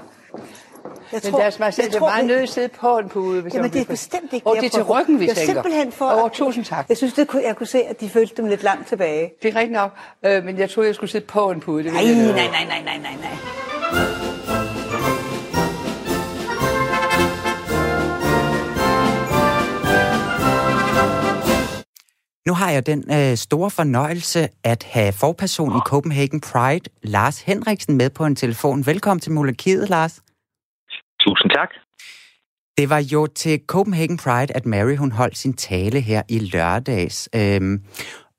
Jeg 1.11 1.21
men 1.23 1.31
tror, 1.31 1.39
deres 1.39 1.59
majestæt, 1.59 1.85
det 1.85 1.95
er 1.95 1.99
meget 1.99 2.25
nødt 2.25 2.37
til 2.37 2.43
at 2.43 2.49
sidde 2.49 2.67
på 2.67 2.97
en 2.97 3.09
pude. 3.09 3.41
Hvis 3.41 3.53
Jamen, 3.53 3.71
det 3.73 3.81
er 3.81 3.85
bestemt 3.85 4.33
ikke 4.33 4.47
Og 4.47 4.55
det 4.55 4.65
er 4.65 4.69
til 4.69 4.83
ryggen, 4.83 5.19
vi 5.19 5.27
jeg 5.27 5.35
tænker. 5.35 5.53
simpelthen 5.53 5.91
for... 5.91 6.23
Oh, 6.23 6.29
tusind 6.29 6.65
tak. 6.65 6.85
Jeg 6.89 6.97
synes, 6.97 7.13
det 7.13 7.27
kunne, 7.27 7.43
jeg 7.43 7.55
kunne 7.55 7.67
se, 7.67 7.83
at 7.83 8.01
de 8.01 8.09
følte 8.09 8.35
dem 8.37 8.45
lidt 8.45 8.63
langt 8.63 8.87
tilbage. 8.87 9.33
Det 9.43 9.49
er 9.53 9.55
rigtigt 9.59 9.71
nok, 9.71 9.91
øh, 10.25 10.45
men 10.45 10.57
jeg 10.57 10.69
troede, 10.69 10.87
jeg 10.87 10.95
skulle 10.95 11.09
sidde 11.09 11.25
på 11.25 11.51
en 11.51 11.59
pude. 11.59 11.83
Det 11.83 11.93
nej, 11.93 12.03
nej, 12.03 12.13
nej, 12.13 12.47
nej, 12.65 12.81
nej, 12.83 12.97
nej, 12.97 13.15
nej. 13.91 14.22
Nu 22.47 22.53
har 22.53 22.71
jeg 22.71 22.85
den 22.85 23.03
øh, 23.11 23.37
store 23.37 23.71
fornøjelse 23.71 24.49
at 24.63 24.83
have 24.83 25.13
forperson 25.13 25.77
i 25.77 25.79
Copenhagen 25.85 26.41
Pride, 26.41 26.89
Lars 27.03 27.41
Henriksen, 27.41 27.97
med 27.97 28.09
på 28.09 28.25
en 28.25 28.35
telefon. 28.35 28.85
Velkommen 28.85 29.19
til 29.19 29.31
Monarkiet, 29.31 29.89
Lars. 29.89 30.21
Tusind 31.19 31.51
tak. 31.51 31.69
Det 32.77 32.89
var 32.89 32.97
jo 33.13 33.27
til 33.27 33.61
Copenhagen 33.67 34.17
Pride, 34.17 34.55
at 34.55 34.65
Mary 34.65 34.95
hun 34.95 35.11
holdt 35.11 35.37
sin 35.37 35.53
tale 35.53 35.99
her 36.01 36.21
i 36.29 36.39
lørdags. 36.39 37.29
Øhm, 37.35 37.83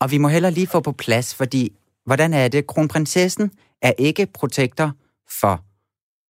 og 0.00 0.10
vi 0.10 0.18
må 0.18 0.28
heller 0.28 0.50
lige 0.50 0.66
få 0.66 0.80
på 0.80 0.92
plads, 0.92 1.34
fordi 1.34 1.72
hvordan 2.06 2.32
er 2.32 2.48
det? 2.48 2.66
Kronprinsessen 2.66 3.50
er 3.82 3.92
ikke 3.98 4.26
protektor 4.34 4.92
for 5.40 5.60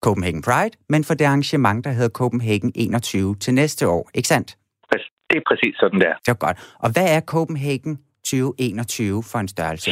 Copenhagen 0.02 0.42
Pride, 0.42 0.76
men 0.88 1.04
for 1.04 1.14
det 1.14 1.24
arrangement, 1.24 1.84
der 1.84 1.92
hedder 1.92 2.08
Copenhagen 2.08 2.72
21 2.74 3.34
til 3.34 3.54
næste 3.54 3.88
år, 3.88 4.10
ikke 4.14 4.28
sandt? 4.28 4.56
Det 5.34 5.40
er 5.42 5.50
præcis 5.52 5.74
sådan, 5.82 6.00
der. 6.00 6.14
Det 6.26 6.32
er 6.36 6.40
godt. 6.46 6.58
Og 6.84 6.88
hvad 6.94 7.08
er 7.16 7.20
Copenhagen 7.34 7.94
2021 8.24 9.22
for 9.30 9.38
en 9.38 9.48
størrelse? 9.48 9.90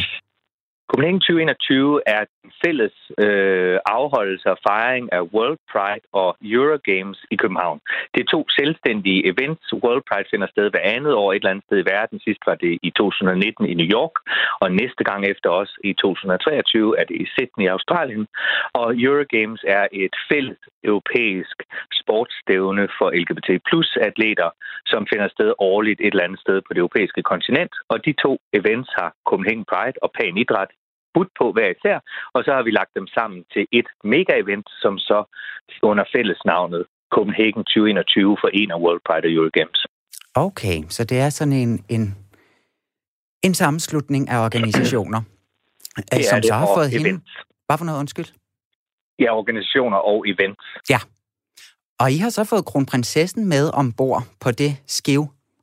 Copenhagen 0.89 1.21
2021 1.21 2.01
er 2.15 2.21
en 2.45 2.51
fælles 2.63 2.95
øh, 3.25 3.77
afholdelse 3.97 4.47
og 4.53 4.57
fejring 4.69 5.05
af 5.17 5.21
World 5.33 5.59
Pride 5.71 6.05
og 6.21 6.29
Eurogames 6.55 7.19
i 7.33 7.35
København. 7.41 7.79
Det 8.13 8.19
er 8.21 8.31
to 8.35 8.41
selvstændige 8.59 9.21
events. 9.31 9.65
World 9.83 10.03
Pride 10.09 10.29
finder 10.31 10.47
sted 10.47 10.65
hver 10.71 10.85
andet 10.95 11.13
år 11.21 11.29
et 11.29 11.35
eller 11.35 11.53
andet 11.53 11.65
sted 11.67 11.77
i 11.81 11.89
verden. 11.95 12.17
Sidst 12.19 12.41
var 12.49 12.55
det 12.63 12.73
i 12.87 12.89
2019 12.89 13.65
i 13.71 13.73
New 13.79 13.89
York, 13.97 14.15
og 14.63 14.67
næste 14.81 15.03
gang 15.09 15.21
efter 15.33 15.49
os 15.61 15.71
i 15.89 15.91
2023 15.93 16.99
er 16.99 17.05
det 17.09 17.17
i 17.23 17.25
Sydney 17.33 17.65
i 17.65 17.73
Australien. 17.75 18.25
Og 18.81 18.87
Eurogames 19.05 19.61
er 19.77 19.85
et 20.03 20.15
fælles 20.29 20.61
europæisk 20.91 21.57
sportsstævne 22.01 22.83
for 22.97 23.07
LGBT 23.21 23.49
plus 23.69 23.89
atleter, 24.09 24.49
som 24.91 25.01
finder 25.11 25.27
sted 25.35 25.49
årligt 25.71 25.99
et 26.01 26.13
eller 26.13 26.27
andet 26.27 26.39
sted 26.45 26.57
på 26.61 26.71
det 26.73 26.81
europæiske 26.83 27.23
kontinent. 27.31 27.73
Og 27.91 27.97
de 28.05 28.13
to 28.23 28.31
events 28.59 28.89
har 28.99 29.09
Copenhagen 29.29 29.65
Pride 29.71 29.97
og 30.03 30.09
Pan 30.17 30.37
Idræt 30.43 30.71
budt 31.13 31.31
på 31.39 31.45
hver 31.55 31.69
især, 31.75 31.97
og 32.35 32.43
så 32.45 32.51
har 32.55 32.63
vi 32.63 32.71
lagt 32.71 32.93
dem 32.99 33.07
sammen 33.17 33.39
til 33.53 33.63
et 33.79 33.87
mega-event, 34.13 34.67
som 34.83 34.93
så 34.97 35.19
under 35.89 36.05
fællesnavnet 36.15 36.83
Copenhagen 37.15 37.63
2021 37.63 38.37
for 38.41 38.49
en 38.61 38.71
af 38.71 38.79
World 38.83 39.01
Pride 39.07 39.25
og 39.27 39.33
Eurogames. 39.37 39.79
Okay, 40.35 40.77
så 40.89 41.03
det 41.03 41.19
er 41.19 41.29
sådan 41.29 41.53
en, 41.53 41.85
en, 41.89 42.03
en 43.43 43.53
sammenslutning 43.53 44.29
af 44.29 44.45
organisationer, 44.45 45.21
det 46.11 46.25
som 46.25 46.41
det, 46.41 46.45
så 46.45 46.53
har 46.53 46.67
fået 46.77 46.89
events. 46.89 47.07
hende... 47.07 47.21
Hvad 47.67 47.77
for 47.77 47.85
noget, 47.85 47.99
undskyld? 47.99 48.29
Ja, 49.19 49.35
organisationer 49.35 49.97
og 49.97 50.27
events. 50.27 50.65
Ja. 50.89 50.99
Og 51.99 52.11
I 52.11 52.17
har 52.17 52.29
så 52.29 52.43
fået 52.49 52.65
kronprinsessen 52.65 53.49
med 53.49 53.71
ombord 53.73 54.21
på 54.43 54.51
det 54.51 54.71
skiv, 54.87 55.21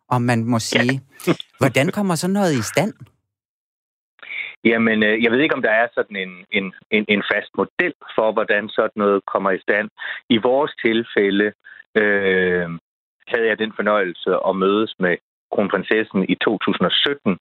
om 0.08 0.22
man 0.22 0.44
må 0.44 0.58
sige. 0.58 1.00
Ja. 1.26 1.32
Hvordan 1.58 1.88
kommer 1.88 2.14
så 2.14 2.28
noget 2.28 2.52
i 2.52 2.62
stand? 2.62 2.92
Jamen, 4.64 5.02
øh, 5.02 5.24
jeg 5.24 5.32
ved 5.32 5.40
ikke, 5.40 5.54
om 5.54 5.62
der 5.62 5.70
er 5.70 5.88
sådan 5.94 6.16
en, 6.16 6.32
en, 6.50 6.74
en, 6.90 7.04
en 7.08 7.22
fast 7.32 7.50
model 7.56 7.94
for, 8.14 8.32
hvordan 8.32 8.68
sådan 8.68 8.98
noget 9.02 9.20
kommer 9.32 9.50
i 9.50 9.60
stand. 9.60 9.88
I 10.28 10.36
vores 10.36 10.72
tilfælde 10.84 11.52
øh, 12.00 12.68
havde 13.28 13.46
jeg 13.48 13.58
den 13.58 13.72
fornøjelse 13.76 14.30
at 14.48 14.56
mødes 14.56 14.94
med 14.98 15.16
kronprinsessen 15.54 16.20
i 16.28 16.34
2017 16.34 17.38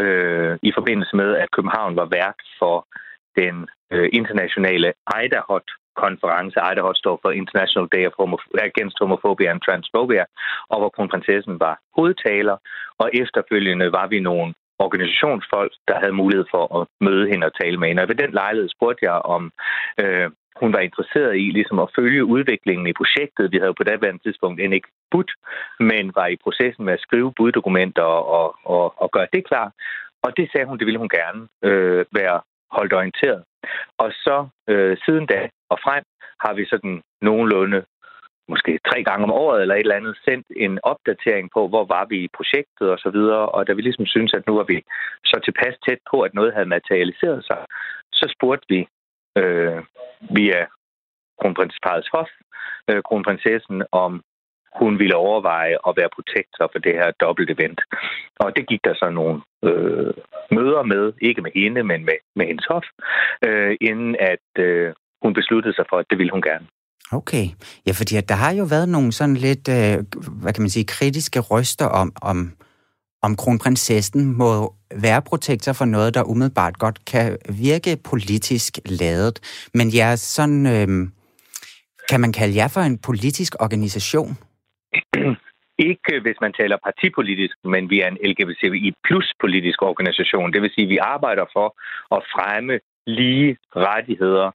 øh, 0.00 0.58
i 0.62 0.70
forbindelse 0.78 1.16
med, 1.16 1.30
at 1.42 1.50
København 1.56 1.96
var 1.96 2.08
vært 2.18 2.40
for 2.58 2.86
den 3.36 3.56
øh, 3.92 4.08
internationale 4.12 4.92
IDAHOT 5.24 5.66
konference. 5.96 6.56
IDAHOT 6.72 6.96
står 6.96 7.18
for 7.22 7.30
International 7.30 7.88
Day 7.94 8.04
of 8.08 8.14
Homof- 8.20 8.52
Against 8.68 8.96
Homophobia 9.00 9.50
and 9.50 9.60
Transphobia, 9.66 10.24
og 10.68 10.78
hvor 10.80 10.88
kronprinsessen 10.96 11.60
var 11.60 11.78
hovedtaler, 11.96 12.56
og 12.98 13.10
efterfølgende 13.22 13.92
var 13.92 14.06
vi 14.06 14.20
nogle 14.20 14.54
organisationsfolk, 14.78 15.72
der 15.88 15.96
havde 16.02 16.20
mulighed 16.22 16.46
for 16.50 16.64
at 16.80 16.86
møde 17.00 17.28
hende 17.30 17.46
og 17.46 17.54
tale 17.60 17.76
med 17.78 17.88
hende. 17.88 18.02
Og 18.02 18.08
ved 18.08 18.14
den 18.14 18.32
lejlighed 18.32 18.68
spurgte 18.68 19.04
jeg, 19.04 19.12
om 19.34 19.52
øh, 20.00 20.30
hun 20.60 20.72
var 20.72 20.78
interesseret 20.78 21.36
i 21.36 21.46
ligesom 21.58 21.78
at 21.78 21.92
følge 21.98 22.24
udviklingen 22.24 22.86
i 22.86 22.98
projektet. 23.00 23.52
Vi 23.52 23.58
havde 23.58 23.74
på 23.74 23.84
daværende 23.84 24.22
tidspunkt 24.22 24.60
end 24.60 24.74
ikke 24.74 24.88
budt, 25.10 25.32
men 25.80 26.12
var 26.14 26.26
i 26.26 26.42
processen 26.44 26.84
med 26.84 26.92
at 26.92 27.04
skrive 27.06 27.32
buddokumenter 27.36 28.02
og, 28.02 28.22
og, 28.38 28.56
og, 28.64 28.94
og 29.02 29.10
gøre 29.10 29.28
det 29.32 29.46
klar. 29.46 29.72
Og 30.22 30.36
det 30.36 30.50
sagde 30.52 30.66
hun, 30.66 30.78
det 30.78 30.86
ville 30.86 31.02
hun 31.04 31.16
gerne 31.20 31.40
øh, 31.68 32.04
være 32.12 32.40
holdt 32.76 32.92
orienteret. 32.92 33.44
Og 33.98 34.10
så 34.24 34.36
øh, 34.68 34.96
siden 35.04 35.26
da 35.26 35.40
og 35.72 35.78
frem 35.84 36.04
har 36.44 36.52
vi 36.54 36.64
sådan 36.72 37.02
nogenlunde 37.22 37.84
måske 38.48 38.78
tre 38.88 39.04
gange 39.04 39.24
om 39.24 39.32
året 39.32 39.62
eller 39.62 39.74
et 39.74 39.80
eller 39.80 40.00
andet, 40.00 40.16
sendt 40.24 40.46
en 40.56 40.78
opdatering 40.82 41.50
på, 41.54 41.68
hvor 41.68 41.84
var 41.84 42.04
vi 42.04 42.18
i 42.24 42.34
projektet 42.38 42.86
og 42.94 42.98
så 42.98 43.10
videre. 43.10 43.48
Og 43.48 43.66
da 43.66 43.72
vi 43.72 43.82
ligesom 43.82 44.06
synes, 44.06 44.32
at 44.34 44.46
nu 44.46 44.54
var 44.56 44.66
vi 44.72 44.82
så 45.24 45.40
tilpas 45.44 45.76
tæt 45.86 45.98
på, 46.10 46.20
at 46.20 46.34
noget 46.34 46.54
havde 46.54 46.74
materialiseret 46.76 47.44
sig, 47.44 47.58
så 48.12 48.34
spurgte 48.34 48.66
vi 48.68 48.80
øh, 49.38 49.82
via 50.36 50.60
kronprinsparets 51.40 52.08
hof, 52.14 52.30
øh, 52.90 53.02
kronprinsessen, 53.08 53.82
om 53.92 54.22
hun 54.80 54.98
ville 54.98 55.16
overveje 55.16 55.76
at 55.88 55.92
være 55.96 56.14
protektor 56.16 56.64
for 56.72 56.78
det 56.78 56.94
her 57.00 57.10
dobbelt 57.24 57.50
event. 57.50 57.80
Og 58.40 58.56
det 58.56 58.68
gik 58.70 58.80
der 58.84 58.94
så 58.94 59.10
nogle 59.10 59.36
øh, 59.68 60.12
møder 60.56 60.82
med, 60.92 61.12
ikke 61.28 61.42
med 61.42 61.50
hende, 61.54 61.82
men 61.90 62.04
med, 62.04 62.18
med 62.36 62.46
hendes 62.46 62.66
hof, 62.70 62.86
øh, 63.46 63.76
inden 63.80 64.16
at 64.32 64.46
øh, 64.58 64.92
hun 65.22 65.34
besluttede 65.34 65.74
sig 65.74 65.84
for, 65.90 65.96
at 65.96 66.06
det 66.10 66.18
ville 66.18 66.32
hun 66.32 66.42
gerne. 66.42 66.66
Okay. 67.12 67.46
Ja, 67.86 67.92
fordi 67.92 68.14
der 68.20 68.34
har 68.34 68.52
jo 68.52 68.64
været 68.64 68.88
nogle 68.88 69.12
sådan 69.12 69.36
lidt, 69.36 69.68
øh, 69.68 69.96
hvad 70.42 70.52
kan 70.52 70.62
man 70.62 70.70
sige, 70.70 70.84
kritiske 70.84 71.40
røster 71.40 71.86
om, 71.86 72.12
om, 72.22 72.52
om 73.22 73.36
kronprinsessen 73.36 74.38
må 74.38 74.74
være 74.94 75.22
protektor 75.22 75.72
for 75.72 75.84
noget, 75.84 76.14
der 76.14 76.22
umiddelbart 76.22 76.78
godt 76.78 77.04
kan 77.04 77.36
virke 77.48 77.96
politisk 78.04 78.78
ladet. 78.84 79.68
Men 79.74 79.86
jeg 79.86 79.94
ja, 79.94 80.16
sådan, 80.16 80.66
øh, 80.66 81.08
kan 82.10 82.20
man 82.20 82.32
kalde 82.32 82.56
jer 82.56 82.68
for 82.68 82.80
en 82.80 82.98
politisk 82.98 83.54
organisation? 83.60 84.38
Ikke 85.78 86.20
hvis 86.20 86.40
man 86.40 86.52
taler 86.52 86.76
partipolitisk, 86.84 87.56
men 87.64 87.90
vi 87.90 88.00
er 88.00 88.08
en 88.08 88.18
LGBTI 88.30 88.94
plus 89.04 89.32
politisk 89.40 89.82
organisation. 89.82 90.52
Det 90.52 90.62
vil 90.62 90.70
sige, 90.74 90.84
at 90.84 90.94
vi 90.94 90.98
arbejder 91.14 91.46
for 91.52 91.68
at 92.16 92.22
fremme 92.34 92.80
lige 93.06 93.56
rettigheder 93.76 94.50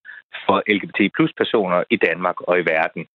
for 0.45 0.57
LGBT 0.75 0.99
plus 1.15 1.31
personer 1.37 1.83
i 1.89 1.95
Danmark 1.95 2.41
og 2.41 2.59
i 2.59 2.65
verden. 2.75 3.07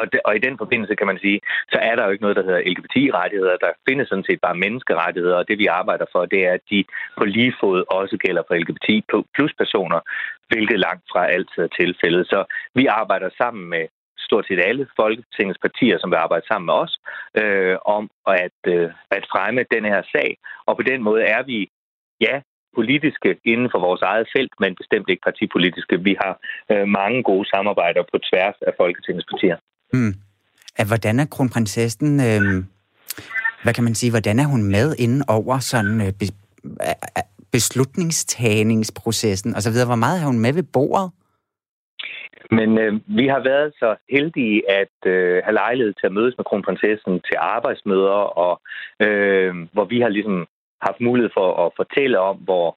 Og, 0.00 0.12
de, 0.12 0.18
og 0.24 0.36
i 0.36 0.44
den 0.46 0.58
forbindelse 0.58 0.94
kan 0.94 1.06
man 1.06 1.18
sige, 1.18 1.40
så 1.72 1.78
er 1.88 1.94
der 1.96 2.04
jo 2.04 2.10
ikke 2.10 2.22
noget, 2.22 2.36
der 2.36 2.46
hedder 2.48 2.66
LGBT-rettigheder. 2.72 3.56
Der 3.56 3.72
findes 3.88 4.08
sådan 4.08 4.28
set 4.28 4.40
bare 4.40 4.62
menneskerettigheder, 4.64 5.36
og 5.36 5.48
det 5.48 5.58
vi 5.58 5.66
arbejder 5.66 6.06
for, 6.12 6.26
det 6.26 6.46
er, 6.46 6.52
at 6.52 6.64
de 6.70 6.84
på 7.18 7.24
lige 7.24 7.54
fod 7.60 7.84
også 7.98 8.16
gælder 8.24 8.42
for 8.46 8.54
LGBT 8.54 8.88
plus 9.34 9.52
personer, 9.62 10.00
hvilket 10.48 10.78
langt 10.80 11.04
fra 11.12 11.22
altid 11.36 11.62
er 11.64 11.72
tilfældet. 11.80 12.26
Så 12.26 12.44
vi 12.74 12.86
arbejder 12.86 13.30
sammen 13.40 13.64
med 13.74 13.84
stort 14.32 14.46
set 14.48 14.60
alle 14.70 14.84
Folketingets 15.00 15.60
partier, 15.66 15.96
som 15.98 16.10
vil 16.10 16.22
arbejde 16.24 16.44
sammen 16.46 16.66
med 16.70 16.76
os, 16.84 16.92
øh, 17.40 17.76
om 17.96 18.04
at, 18.44 18.58
øh, 18.74 18.88
at 19.16 19.24
fremme 19.32 19.62
den 19.74 19.84
her 19.92 20.02
sag. 20.14 20.30
Og 20.68 20.72
på 20.78 20.82
den 20.90 21.00
måde 21.08 21.22
er 21.36 21.42
vi, 21.50 21.58
ja, 22.26 22.34
politiske 22.78 23.30
inden 23.52 23.68
for 23.72 23.80
vores 23.88 24.02
eget 24.10 24.26
felt, 24.36 24.54
men 24.62 24.80
bestemt 24.82 25.06
ikke 25.08 25.26
partipolitiske. 25.28 25.94
Vi 26.08 26.14
har 26.22 26.34
øh, 26.72 26.86
mange 26.98 27.20
gode 27.30 27.46
samarbejder 27.54 28.02
på 28.12 28.16
tværs 28.28 28.58
af 28.68 28.72
Folketingets 28.80 29.28
partier. 29.32 29.56
Mm. 29.92 30.14
At 30.80 30.86
hvordan 30.86 31.20
er 31.20 31.26
kronprinsessen, 31.34 32.10
øh, 32.28 32.42
hvad 33.62 33.74
kan 33.74 33.84
man 33.84 33.94
sige, 33.94 34.10
hvordan 34.10 34.38
er 34.38 34.48
hun 34.54 34.62
med 34.76 34.88
inden 35.04 35.22
over 35.28 35.58
sådan 35.58 36.00
øh, 36.06 36.12
beslutningstagningsprocessen 37.52 39.54
altså, 39.54 39.70
osv.? 39.70 39.86
Hvor 39.86 40.02
meget 40.04 40.22
er 40.22 40.26
hun 40.26 40.38
med 40.38 40.52
ved 40.52 40.62
bordet? 40.62 41.10
Men 42.50 42.78
øh, 42.78 43.00
vi 43.06 43.26
har 43.26 43.40
været 43.40 43.72
så 43.78 43.96
heldige 44.10 44.70
at 44.70 44.96
øh, 45.06 45.42
have 45.44 45.54
lejlighed 45.54 45.92
til 45.94 46.06
at 46.06 46.12
mødes 46.12 46.34
med 46.36 46.44
kronprinsessen 46.44 47.20
til 47.20 47.36
arbejdsmøder, 47.38 48.20
og 48.44 48.60
øh, 49.00 49.54
hvor 49.72 49.84
vi 49.84 50.00
har 50.00 50.08
ligesom 50.08 50.46
haft 50.82 51.00
mulighed 51.00 51.30
for 51.34 51.66
at 51.66 51.72
fortælle 51.76 52.18
om, 52.20 52.36
hvor 52.36 52.76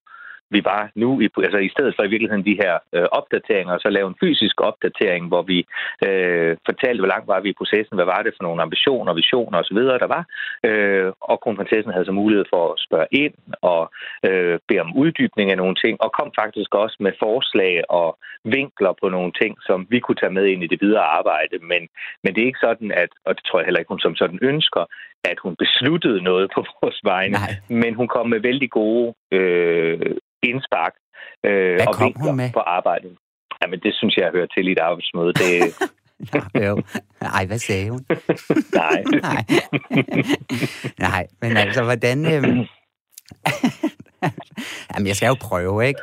vi 0.58 0.62
var 0.74 0.84
nu, 1.04 1.10
i, 1.24 1.28
altså 1.48 1.60
i 1.68 1.74
stedet 1.76 1.94
for 1.96 2.04
i 2.04 2.12
virkeligheden 2.14 2.50
de 2.52 2.60
her 2.64 2.74
øh, 2.96 3.08
opdateringer, 3.20 3.76
så 3.78 3.90
lave 3.90 4.08
en 4.10 4.22
fysisk 4.24 4.56
opdatering, 4.70 5.24
hvor 5.32 5.44
vi 5.52 5.60
øh, 6.08 6.52
fortalte, 6.70 7.02
hvor 7.02 7.14
langt 7.14 7.28
var 7.34 7.40
vi 7.42 7.50
i 7.52 7.60
processen, 7.62 7.96
hvad 7.98 8.10
var 8.14 8.22
det 8.24 8.34
for 8.36 8.44
nogle 8.48 8.62
ambitioner, 8.66 9.14
visioner 9.22 9.58
osv., 9.60 9.80
der 10.04 10.10
var. 10.16 10.24
Øh, 10.68 11.10
og 11.32 11.36
kronprinsessen 11.44 11.94
havde 11.94 12.10
så 12.10 12.16
mulighed 12.22 12.46
for 12.54 12.64
at 12.74 12.80
spørge 12.88 13.10
ind 13.24 13.36
og 13.74 13.82
øh, 14.28 14.56
bede 14.68 14.84
om 14.86 14.96
uddybning 15.02 15.48
af 15.52 15.58
nogle 15.58 15.76
ting, 15.84 15.94
og 16.04 16.10
kom 16.20 16.30
faktisk 16.42 16.72
også 16.84 16.98
med 17.00 17.14
forslag 17.24 17.74
og 17.90 18.10
vinkler 18.58 18.94
på 19.02 19.08
nogle 19.16 19.32
ting, 19.42 19.54
som 19.68 19.80
vi 19.90 20.00
kunne 20.00 20.22
tage 20.22 20.38
med 20.38 20.46
ind 20.46 20.64
i 20.64 20.72
det 20.74 20.80
videre 20.82 21.06
arbejde. 21.20 21.56
Men, 21.72 21.82
men 22.24 22.30
det 22.34 22.42
er 22.42 22.52
ikke 22.52 22.66
sådan, 22.68 22.92
at, 23.04 23.12
og 23.26 23.32
det 23.36 23.44
tror 23.46 23.60
jeg 23.60 23.66
heller 23.66 23.82
ikke, 23.82 23.94
hun 23.96 24.06
som 24.06 24.16
sådan 24.16 24.40
ønsker, 24.42 24.84
at 25.32 25.38
hun 25.44 25.56
besluttede 25.64 26.22
noget 26.22 26.48
på 26.56 26.66
vores 26.82 27.00
vegne, 27.04 27.38
Nej. 27.38 27.80
men 27.84 27.94
hun 28.00 28.08
kom 28.08 28.28
med 28.30 28.40
vældig 28.40 28.70
gode 28.70 29.14
øh, 29.32 30.16
indspark 30.56 30.94
øh, 31.48 31.76
Hvad 31.76 31.88
og 31.88 31.96
hun 32.24 32.36
med? 32.36 32.50
på 32.54 32.60
arbejdet. 32.78 33.12
Jamen, 33.62 33.80
det 33.80 33.94
synes 33.96 34.18
jeg 34.18 34.32
hører 34.36 34.50
til 34.56 34.68
i 34.68 34.72
et 34.72 34.80
arbejdsmøde. 34.80 35.34
Det, 35.34 35.52
ja, 36.56 36.68
jo. 36.68 36.82
Ej, 37.38 37.46
hvad 37.46 37.58
sagde 37.58 37.90
hun? 37.90 38.02
Nej. 38.82 39.00
Nej. 39.28 39.44
Nej, 41.10 41.24
men 41.42 41.58
altså, 41.58 41.84
hvordan... 41.84 42.18
Øhm... 42.34 42.66
Jamen, 44.92 45.08
jeg 45.08 45.16
skal 45.16 45.28
jo 45.28 45.38
prøve, 45.50 45.88
ikke? 45.88 46.02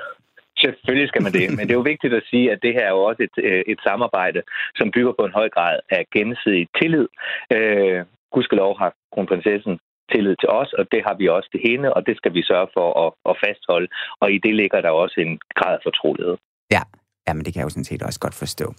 Selvfølgelig 0.59 1.09
skal 1.09 1.22
man 1.22 1.32
det, 1.32 1.50
men 1.50 1.62
det 1.66 1.70
er 1.70 1.80
jo 1.82 1.90
vigtigt 1.92 2.14
at 2.14 2.22
sige, 2.30 2.53
at 2.53 2.59
det 2.62 2.72
her 2.74 2.84
er 2.86 2.94
jo 2.96 3.03
også 3.11 3.22
et, 3.28 3.36
øh, 3.48 3.62
et 3.72 3.80
samarbejde, 3.88 4.42
som 4.78 4.90
bygger 4.90 5.12
på 5.18 5.24
en 5.24 5.32
høj 5.32 5.48
grad 5.48 5.80
af 5.90 6.03
gensidig 6.14 6.68
tillid. 6.80 7.09
Øh, 7.53 8.05
gudskelov 8.32 8.78
har 8.78 8.90
kronprinsessen 9.14 9.78
tillid 10.12 10.36
til 10.42 10.50
os, 10.60 10.70
og 10.78 10.84
det 10.92 11.00
har 11.06 11.14
vi 11.20 11.26
også 11.36 11.48
til 11.50 11.60
hende, 11.68 11.88
og 11.96 12.00
det 12.06 12.16
skal 12.16 12.34
vi 12.34 12.42
sørge 12.42 12.68
for 12.76 12.88
at, 13.04 13.10
at 13.30 13.34
fastholde. 13.44 13.88
Og 14.20 14.32
i 14.32 14.38
det 14.44 14.54
ligger 14.60 14.80
der 14.80 14.90
også 14.90 15.16
en 15.26 15.32
grad 15.58 15.74
af 15.78 15.82
fortrolighed. 15.88 16.36
Ja, 16.76 16.82
Jamen, 17.28 17.44
det 17.44 17.52
kan 17.52 17.60
jeg 17.60 17.64
jo 17.64 17.70
sådan 17.70 17.84
set 17.84 18.02
også 18.02 18.20
godt 18.20 18.34
forstå. 18.34 18.74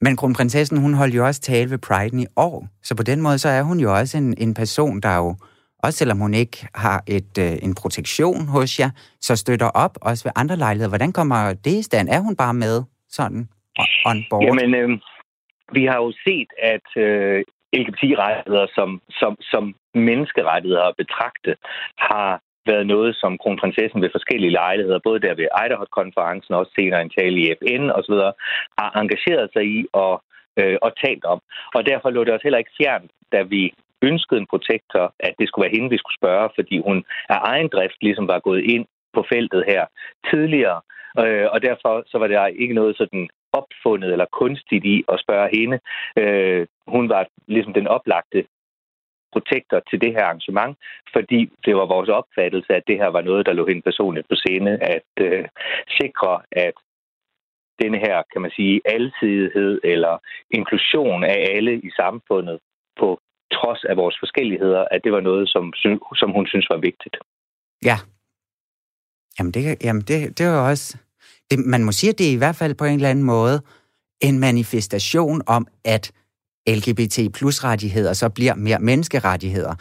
Men 0.00 0.16
kronprinsessen, 0.16 0.78
hun 0.78 0.94
holdt 0.94 1.14
jo 1.14 1.26
også 1.26 1.40
tale 1.40 1.70
ved 1.70 1.78
Pride 1.78 2.22
i 2.22 2.26
år, 2.36 2.68
så 2.82 2.96
på 2.96 3.02
den 3.02 3.20
måde, 3.20 3.38
så 3.38 3.48
er 3.48 3.62
hun 3.62 3.80
jo 3.80 3.94
også 3.94 4.18
en, 4.18 4.34
en 4.38 4.54
person, 4.54 5.00
der 5.00 5.16
jo, 5.16 5.36
også 5.82 5.98
selvom 5.98 6.18
hun 6.18 6.34
ikke 6.34 6.56
har 6.74 7.02
et, 7.06 7.38
øh, 7.38 7.52
en 7.62 7.74
protektion 7.74 8.46
hos 8.46 8.80
jer, 8.80 8.90
så 9.20 9.36
støtter 9.36 9.66
op 9.66 9.98
også 10.02 10.24
ved 10.24 10.32
andre 10.36 10.56
lejligheder. 10.56 10.88
Hvordan 10.88 11.12
kommer 11.12 11.52
det 11.64 11.74
i 11.80 11.82
stand? 11.82 12.08
Er 12.08 12.20
hun 12.20 12.36
bare 12.36 12.54
med 12.54 12.82
sådan 13.08 13.48
on 14.06 14.24
board? 14.30 14.44
Jamen, 14.44 14.74
øh, 14.74 14.88
vi 15.72 15.84
har 15.84 15.96
jo 15.96 16.12
set, 16.24 16.50
at 16.72 17.02
øh, 17.02 17.44
LGBT-rettigheder 17.82 18.66
som, 18.74 19.00
som, 19.20 19.32
som 19.52 19.74
menneskerettigheder 19.94 20.82
at 20.82 20.96
betragte, 21.02 21.56
har 21.98 22.40
været 22.66 22.86
noget, 22.86 23.16
som 23.16 23.38
kronprinsessen 23.38 24.02
ved 24.02 24.10
forskellige 24.12 24.56
lejligheder, 24.62 24.98
både 25.04 25.20
der 25.20 25.34
ved 25.34 25.48
Idaho-konferencen 25.64 26.54
og 26.54 26.60
også 26.60 26.72
senere 26.78 27.02
en 27.02 27.14
tale 27.18 27.36
i 27.40 27.54
FN 27.58 27.84
osv., 27.98 28.14
har 28.78 28.90
engageret 29.00 29.50
sig 29.52 29.64
i 29.76 29.86
og, 29.92 30.22
øh, 30.60 30.76
og 30.82 30.90
talt 31.04 31.24
om. 31.24 31.40
Og 31.74 31.86
derfor 31.86 32.10
lå 32.10 32.24
det 32.24 32.32
også 32.32 32.46
heller 32.46 32.62
ikke 32.62 32.78
fjernt, 32.80 33.10
da 33.32 33.42
vi 33.42 33.72
ønskede 34.02 34.40
en 34.40 34.50
protektor, 34.52 35.14
at 35.20 35.34
det 35.38 35.48
skulle 35.48 35.64
være 35.64 35.76
hende, 35.76 35.90
vi 35.94 35.98
skulle 35.98 36.20
spørge, 36.20 36.48
fordi 36.54 36.76
hun 36.86 37.04
af 37.28 37.38
egen 37.52 37.68
drift 37.74 37.98
ligesom 38.00 38.28
var 38.28 38.40
gået 38.48 38.62
ind 38.74 38.86
på 39.14 39.24
feltet 39.32 39.64
her 39.72 39.82
tidligere. 40.30 40.80
Øh, 41.22 41.46
og 41.54 41.62
derfor 41.62 42.02
så 42.06 42.18
var 42.18 42.26
det 42.26 42.60
ikke 42.62 42.74
noget 42.74 42.96
sådan 42.96 43.28
opfundet 43.60 44.12
eller 44.12 44.34
kunstigt 44.40 44.84
i 44.84 45.04
at 45.12 45.20
spørge 45.24 45.48
hende. 45.56 45.78
Øh, 46.22 46.66
hun 46.94 47.08
var 47.08 47.22
ligesom 47.46 47.72
den 47.72 47.86
oplagte 47.86 48.46
protektor 49.32 49.80
til 49.90 49.98
det 50.00 50.12
her 50.16 50.24
arrangement, 50.24 50.74
fordi 51.14 51.40
det 51.64 51.74
var 51.76 51.86
vores 51.94 52.08
opfattelse, 52.08 52.70
at 52.74 52.86
det 52.86 52.96
her 53.02 53.10
var 53.16 53.22
noget, 53.28 53.46
der 53.46 53.52
lå 53.52 53.66
hende 53.66 53.82
personligt 53.82 54.28
på 54.28 54.36
scene, 54.42 54.72
at 54.94 55.08
øh, 55.26 55.44
sikre, 56.00 56.32
at 56.52 56.74
denne 57.82 57.98
her, 58.06 58.16
kan 58.32 58.40
man 58.42 58.52
sige, 58.58 58.80
alsidighed 58.84 59.80
eller 59.84 60.14
inklusion 60.50 61.24
af 61.24 61.38
alle 61.56 61.74
i 61.88 61.90
samfundet 62.00 62.58
på 63.00 63.08
trods 63.52 63.84
af 63.84 63.96
vores 63.96 64.16
forskelligheder, 64.22 64.84
at 64.90 65.00
det 65.04 65.12
var 65.12 65.20
noget, 65.20 65.48
som, 65.48 65.72
som 66.20 66.30
hun 66.30 66.46
synes 66.46 66.66
var 66.70 66.76
vigtigt. 66.76 67.16
Ja. 67.84 67.96
Jamen, 69.38 69.52
det, 69.52 69.84
jamen 69.84 70.02
det, 70.02 70.38
det 70.38 70.46
var 70.46 70.70
også 70.70 71.03
det, 71.50 71.58
man 71.74 71.84
må 71.84 71.92
sige, 71.92 72.10
at 72.10 72.18
det 72.18 72.28
er 72.28 72.32
i 72.32 72.42
hvert 72.44 72.56
fald 72.56 72.74
på 72.74 72.84
en 72.84 72.94
eller 72.94 73.10
anden 73.10 73.24
måde 73.24 73.56
en 74.20 74.38
manifestation 74.38 75.42
om, 75.46 75.66
at 75.84 76.12
LGBT 76.68 77.18
plus 77.38 77.64
rettigheder 77.64 78.12
så 78.12 78.28
bliver 78.34 78.54
mere 78.54 78.78
menneskerettigheder, 78.78 79.74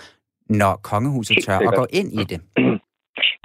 når 0.49 0.73
kongehuset 0.91 1.37
tør 1.45 1.57
at 1.57 1.75
gå 1.75 1.85
ind 1.89 2.09
i 2.21 2.23
det. 2.31 2.41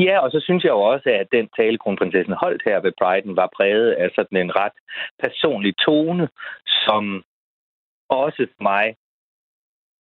Ja, 0.07 0.19
og 0.19 0.31
så 0.31 0.41
synes 0.45 0.65
jeg 0.65 0.71
jo 0.71 0.81
også, 0.81 1.09
at 1.21 1.27
den 1.33 1.49
tale, 1.59 1.79
kronprinsessen 1.79 2.35
holdt 2.43 2.63
her 2.67 2.81
ved 2.81 2.93
Pride'en, 3.01 3.35
var 3.35 3.51
præget 3.57 3.91
af 3.93 4.09
sådan 4.15 4.39
en 4.39 4.57
ret 4.57 4.77
personlig 5.25 5.75
tone, 5.87 6.29
som 6.67 7.23
også 8.09 8.47
for 8.57 8.63
mig 8.63 8.97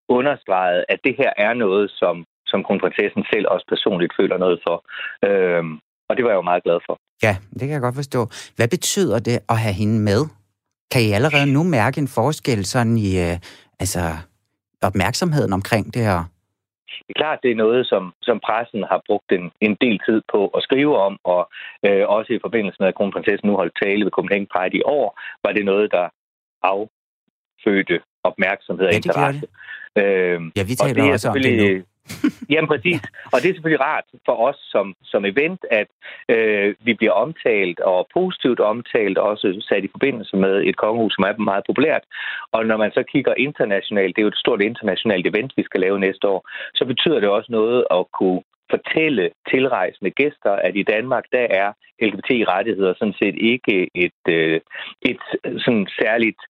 understregede, 0.09 0.85
at 0.89 1.01
det 1.05 1.14
her 1.19 1.33
er 1.37 1.55
noget, 1.55 1.91
som, 1.91 2.25
som 2.47 2.64
kronprinsessen 2.64 3.25
selv 3.33 3.47
også 3.49 3.66
personligt 3.69 4.12
føler 4.21 4.39
noget 4.39 4.61
for. 4.66 4.77
Øhm, 5.29 5.81
og 6.09 6.17
det 6.17 6.25
var 6.25 6.31
jeg 6.31 6.37
jo 6.37 6.43
meget 6.51 6.63
glad 6.63 6.79
for. 6.87 6.99
Ja, 7.23 7.37
det 7.53 7.61
kan 7.61 7.71
jeg 7.71 7.81
godt 7.81 7.95
forstå. 7.95 8.21
Hvad 8.57 8.69
betyder 8.69 9.19
det 9.19 9.39
at 9.49 9.59
have 9.59 9.75
hende 9.75 9.99
med? 10.11 10.21
Kan 10.93 11.03
I 11.03 11.13
allerede 11.19 11.53
nu 11.53 11.63
mærke 11.63 11.99
en 12.01 12.09
forskel 12.09 12.65
sådan 12.65 12.97
i 13.09 13.11
øh, 13.27 13.37
altså, 13.83 14.01
opmærksomheden 14.83 15.53
omkring 15.53 15.95
det 15.95 16.03
her? 16.03 16.21
Det 17.07 17.13
er 17.17 17.23
klart, 17.23 17.39
det 17.43 17.51
er 17.51 17.63
noget, 17.65 17.87
som, 17.87 18.13
som 18.23 18.41
pressen 18.47 18.83
har 18.91 19.01
brugt 19.07 19.33
en, 19.39 19.45
en 19.61 19.75
del 19.81 19.97
tid 20.07 20.21
på 20.33 20.41
at 20.57 20.63
skrive 20.63 20.95
om, 21.07 21.19
og 21.25 21.43
øh, 21.87 22.05
også 22.17 22.31
i 22.33 22.39
forbindelse 22.47 22.77
med, 22.81 22.89
at 22.89 22.95
kronprinsessen 22.95 23.49
nu 23.49 23.55
holdt 23.57 23.79
tale 23.83 24.05
ved 24.05 24.11
Copenhagen 24.11 24.49
Pride 24.55 24.77
i 24.77 24.83
år, 24.83 25.21
var 25.45 25.53
det 25.53 25.65
noget, 25.65 25.87
der 25.97 26.07
affødte 26.73 27.97
opmærksomhed 28.25 28.87
og 28.87 28.93
ja, 28.93 28.97
interesse. 28.97 29.47
Det. 29.97 30.03
Øh, 30.03 30.41
ja, 30.57 30.63
vi 30.71 30.75
taler 30.75 31.13
også 31.13 31.29
om 31.29 31.35
det 31.43 31.59
nu. 31.63 31.83
Jamen 32.53 32.69
præcis. 32.69 33.03
Og 33.33 33.37
det 33.41 33.49
er 33.49 33.55
selvfølgelig 33.55 33.87
rart 33.91 34.05
for 34.27 34.37
os 34.49 34.59
som, 34.73 34.95
som 35.05 35.25
event, 35.25 35.61
at 35.71 35.89
øh, 36.35 36.75
vi 36.81 36.95
bliver 36.95 37.13
omtalt 37.13 37.81
og 37.81 38.09
positivt 38.15 38.61
omtalt, 38.61 39.19
også 39.19 39.47
sat 39.69 39.85
i 39.85 39.95
forbindelse 39.95 40.37
med 40.37 40.55
et 40.69 40.77
kongehus, 40.77 41.15
som 41.15 41.25
er 41.25 41.45
meget 41.51 41.65
populært. 41.67 42.05
Og 42.53 42.67
når 42.67 42.77
man 42.77 42.93
så 42.93 43.03
kigger 43.13 43.35
internationalt, 43.35 44.17
det 44.17 44.23
er 44.23 44.29
jo 44.29 44.35
et 44.35 44.45
stort 44.45 44.63
internationalt 44.63 45.27
event, 45.27 45.53
vi 45.57 45.63
skal 45.63 45.81
lave 45.81 46.01
næste 46.01 46.29
år, 46.29 46.41
så 46.75 46.85
betyder 46.85 47.21
det 47.21 47.29
også 47.29 47.53
noget 47.53 47.85
at 47.91 48.05
kunne 48.19 48.43
fortælle 48.71 49.31
tilrejsende 49.51 50.11
gæster, 50.11 50.53
at 50.53 50.77
i 50.77 50.83
Danmark, 50.83 51.25
der 51.33 51.47
er 51.63 51.73
LGBT-rettigheder 52.03 52.95
sådan 52.95 53.19
set 53.23 53.37
ikke 53.53 53.91
et, 53.95 54.23
øh, 54.29 54.61
et 55.03 55.21
sådan 55.65 55.87
særligt 56.01 56.41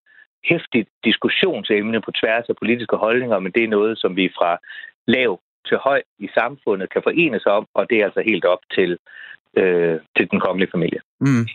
hæftigt 0.45 0.89
diskussionsemne 1.05 2.01
på 2.01 2.11
tværs 2.11 2.47
af 2.49 2.57
politiske 2.57 2.97
holdninger, 2.97 3.39
men 3.39 3.53
det 3.53 3.65
er 3.65 3.69
noget, 3.69 3.99
som 3.99 4.17
vi 4.17 4.31
fra 4.39 4.59
lav 5.07 5.41
til 5.69 5.79
høj 5.89 6.01
i 6.19 6.29
samfundet 6.39 6.93
kan 6.93 7.03
forenes 7.09 7.47
om, 7.47 7.67
og 7.75 7.83
det 7.91 7.97
er 7.99 8.05
altså 8.05 8.23
helt 8.31 8.45
op 8.45 8.63
til, 8.77 8.91
øh, 9.61 9.97
til 10.17 10.31
den 10.31 10.41
kongelige 10.41 10.71
familie. 10.75 11.01
Mm. 11.21 11.47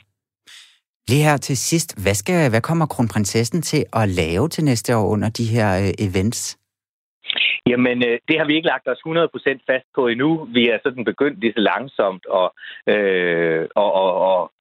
Lige 1.10 1.24
her 1.30 1.38
til 1.38 1.58
sidst, 1.58 2.04
hvad, 2.04 2.14
skal, 2.14 2.50
hvad 2.50 2.62
kommer 2.62 2.86
kronprinsessen 2.86 3.62
til 3.62 3.86
at 3.94 4.10
lave 4.10 4.50
til 4.50 4.64
næste 4.64 4.98
år 4.98 5.06
under 5.08 5.30
de 5.30 5.46
her 5.56 5.70
øh, 5.84 6.08
events? 6.08 6.58
Jamen, 7.70 7.98
øh, 8.08 8.20
det 8.28 8.36
har 8.40 8.46
vi 8.46 8.56
ikke 8.56 8.72
lagt 8.74 8.88
os 8.88 9.02
100% 9.08 9.72
fast 9.72 9.88
på 9.96 10.08
endnu. 10.08 10.48
Vi 10.58 10.70
er 10.70 10.78
sådan 10.84 11.06
begyndt 11.06 11.40
lige 11.40 11.54
så 11.54 11.60
langsomt 11.60 12.26
og, 12.26 12.54
øh, 12.88 13.68
og, 13.76 13.94
og, 13.94 14.12
og 14.30 14.52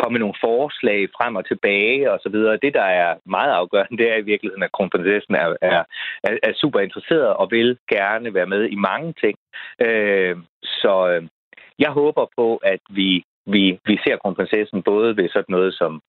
komme 0.00 0.12
med 0.14 0.20
nogle 0.20 0.42
forslag 0.48 1.00
frem 1.16 1.36
og 1.36 1.44
tilbage 1.46 2.12
og 2.12 2.18
så 2.22 2.28
videre. 2.28 2.62
Det, 2.64 2.74
der 2.74 2.88
er 3.02 3.10
meget 3.36 3.52
afgørende, 3.60 3.98
det 4.02 4.12
er 4.12 4.16
i 4.16 4.28
virkeligheden, 4.32 4.62
at 4.62 4.72
kronprinsessen 4.72 5.34
er, 5.34 5.48
er, 5.60 5.82
er, 6.24 6.32
er 6.42 6.52
super 6.54 6.80
interesseret 6.80 7.30
og 7.40 7.50
vil 7.50 7.78
gerne 7.88 8.34
være 8.34 8.46
med 8.54 8.62
i 8.68 8.74
mange 8.74 9.14
ting. 9.22 9.36
Øh, 9.86 10.36
så 10.62 10.94
øh, 11.12 11.22
jeg 11.78 11.90
håber 11.90 12.26
på, 12.38 12.56
at 12.56 12.80
vi, 12.90 13.24
vi, 13.46 13.78
vi 13.86 13.96
ser 14.04 14.16
kronprinsessen 14.16 14.82
både 14.82 15.16
ved 15.16 15.28
sådan 15.28 15.52
noget 15.56 15.74
som 15.74 16.02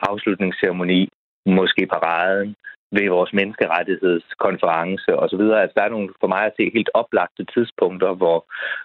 afslutningsceremoni, 0.00 1.08
måske 1.46 1.86
paraden, 1.86 2.56
ved 2.92 3.08
vores 3.08 3.32
menneskerettighedskonference 3.32 5.08
osv. 5.22 5.40
Altså, 5.40 5.74
der 5.76 5.82
er 5.82 5.88
nogle 5.88 6.08
for 6.20 6.26
mig 6.26 6.42
at 6.46 6.54
se 6.56 6.70
helt 6.74 6.90
oplagte 6.94 7.44
tidspunkter, 7.54 8.14
hvor 8.14 8.38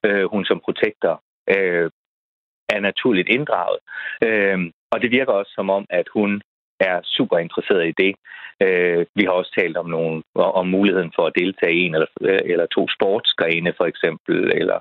øh, 0.06 0.26
hun 0.32 0.46
som 0.46 0.60
protektor 0.66 1.22
øh, 1.56 1.90
er 2.70 2.80
naturligt 2.80 3.30
inddraget. 3.30 3.80
Øh, 4.24 4.60
og 4.92 5.02
det 5.02 5.12
virker 5.12 5.34
også 5.34 5.52
som 5.56 5.70
om, 5.70 5.86
at 5.90 6.08
hun 6.14 6.42
er 6.80 7.00
super 7.18 7.38
interesseret 7.38 7.88
i 7.88 7.94
det. 8.04 8.14
Øh, 8.66 9.06
vi 9.16 9.24
har 9.24 9.32
også 9.32 9.54
talt 9.60 9.78
om 9.78 9.88
nogle 9.90 10.24
om 10.36 10.68
muligheden 10.68 11.12
for 11.16 11.24
at 11.26 11.36
deltage 11.42 11.76
i 11.76 11.82
en 11.86 11.96
eller, 11.96 12.12
eller 12.52 12.66
to 12.66 12.84
sportsgrene, 12.96 13.74
for 13.78 13.86
eksempel. 13.92 14.36
Eller, 14.60 14.80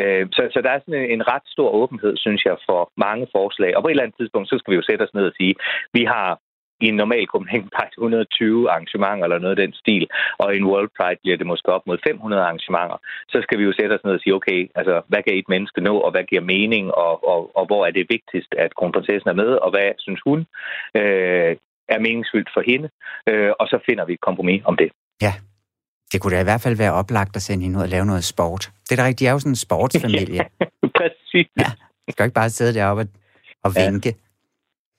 øh, 0.00 0.26
så, 0.36 0.42
så 0.52 0.58
der 0.64 0.70
er 0.70 0.80
sådan 0.80 1.00
en, 1.02 1.10
en 1.10 1.28
ret 1.32 1.46
stor 1.46 1.70
åbenhed, 1.70 2.14
synes 2.16 2.42
jeg, 2.44 2.56
for 2.68 2.80
mange 2.96 3.26
forslag. 3.36 3.76
Og 3.76 3.82
på 3.82 3.88
et 3.88 3.92
eller 3.92 4.02
andet 4.02 4.18
tidspunkt, 4.18 4.48
så 4.48 4.56
skal 4.58 4.72
vi 4.72 4.76
jo 4.80 4.88
sætte 4.88 5.02
os 5.02 5.14
ned 5.14 5.24
og 5.30 5.34
sige, 5.40 5.54
vi 5.92 6.04
har 6.04 6.28
i 6.84 6.86
en 6.92 6.96
normal 7.02 7.26
Copenhagen 7.32 7.70
Pride 7.76 7.96
120 7.98 8.70
arrangementer 8.70 9.24
eller 9.24 9.38
noget 9.44 9.56
af 9.58 9.62
den 9.64 9.74
stil, 9.82 10.04
og 10.42 10.46
i 10.54 10.56
en 10.60 10.68
World 10.70 10.90
Pride 10.96 11.20
bliver 11.22 11.36
det 11.40 11.46
måske 11.52 11.68
op 11.76 11.84
mod 11.86 11.98
500 12.06 12.42
arrangementer, 12.42 12.98
så 13.32 13.38
skal 13.44 13.58
vi 13.58 13.64
jo 13.68 13.72
sætte 13.78 13.94
os 13.96 14.04
ned 14.04 14.12
og 14.18 14.22
sige, 14.22 14.34
okay, 14.38 14.60
altså, 14.78 14.94
hvad 15.10 15.22
kan 15.22 15.34
et 15.34 15.52
menneske 15.54 15.80
nå, 15.88 15.94
og 16.06 16.10
hvad 16.10 16.24
giver 16.30 16.44
mening, 16.54 16.84
og, 17.04 17.12
og, 17.32 17.40
og 17.58 17.64
hvor 17.68 17.82
er 17.86 17.92
det 17.98 18.12
vigtigst, 18.16 18.52
at 18.64 18.70
kronprinsessen 18.78 19.28
er 19.30 19.38
med, 19.42 19.50
og 19.64 19.70
hvad 19.70 19.88
synes 20.04 20.20
hun 20.28 20.38
øh, 21.00 21.52
er 21.94 21.98
meningsfyldt 22.06 22.50
for 22.54 22.62
hende, 22.70 22.88
øh, 23.30 23.52
og 23.60 23.66
så 23.72 23.76
finder 23.88 24.04
vi 24.04 24.12
et 24.12 24.26
kompromis 24.28 24.62
om 24.70 24.76
det. 24.76 24.90
Ja, 25.26 25.32
det 26.12 26.20
kunne 26.20 26.34
da 26.36 26.40
i 26.40 26.48
hvert 26.50 26.60
fald 26.60 26.76
være 26.76 26.92
oplagt 26.92 27.36
at 27.36 27.42
sende 27.42 27.62
hende 27.64 27.78
ud 27.78 27.82
og 27.82 27.88
lave 27.88 28.06
noget 28.06 28.24
sport. 28.24 28.62
Det 28.84 28.92
er 28.92 28.96
da 28.96 29.04
rigtigt, 29.08 29.20
de 29.20 29.26
er 29.26 29.32
jo 29.32 29.38
sådan 29.38 29.52
en 29.52 29.64
sportsfamilie. 29.66 30.40
Præcis. 30.98 31.48
Ja, 31.62 31.70
du 32.06 32.10
skal 32.12 32.24
ikke 32.24 32.34
bare 32.34 32.50
sidde 32.50 32.74
deroppe 32.74 33.02
og, 33.02 33.08
og 33.64 33.70
vinke. 33.80 34.08
Ja. 34.08 34.21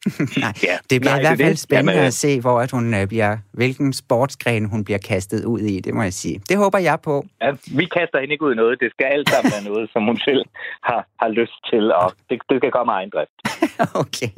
Nej, 0.43 0.53
ja, 0.63 0.75
det 0.89 1.01
bliver 1.01 1.11
nej, 1.11 1.19
i 1.19 1.23
hvert 1.23 1.39
fald 1.39 1.55
spændende 1.55 1.93
Jamen, 1.93 2.07
at 2.07 2.13
se, 2.13 2.41
hvor 2.41 2.61
at 2.61 2.71
hun 2.71 2.93
uh, 2.93 3.07
bliver, 3.07 3.37
hvilken 3.51 3.93
sportsgren 3.93 4.65
hun 4.65 4.83
bliver 4.83 4.97
kastet 4.97 5.45
ud 5.45 5.59
i, 5.59 5.79
det 5.79 5.93
må 5.93 6.03
jeg 6.03 6.13
sige. 6.13 6.41
Det 6.49 6.57
håber 6.57 6.79
jeg 6.79 6.97
på. 7.03 7.25
Ja, 7.41 7.51
vi 7.79 7.85
kaster 7.85 8.19
hende 8.19 8.31
ikke 8.33 8.45
ud 8.45 8.53
i 8.53 8.55
noget. 8.55 8.79
Det 8.79 8.91
skal 8.91 9.05
alt 9.05 9.29
sammen 9.29 9.51
være 9.51 9.63
noget, 9.73 9.89
som 9.93 10.05
hun 10.05 10.17
selv 10.17 10.45
har, 10.83 11.07
har 11.21 11.29
lyst 11.29 11.57
til, 11.71 11.93
og 11.93 12.13
det, 12.29 12.41
det 12.49 12.57
skal 12.59 12.71
komme 12.71 12.93
af 12.93 12.97
egen 12.97 13.11
drift. 13.15 13.35
okay. 14.03 14.29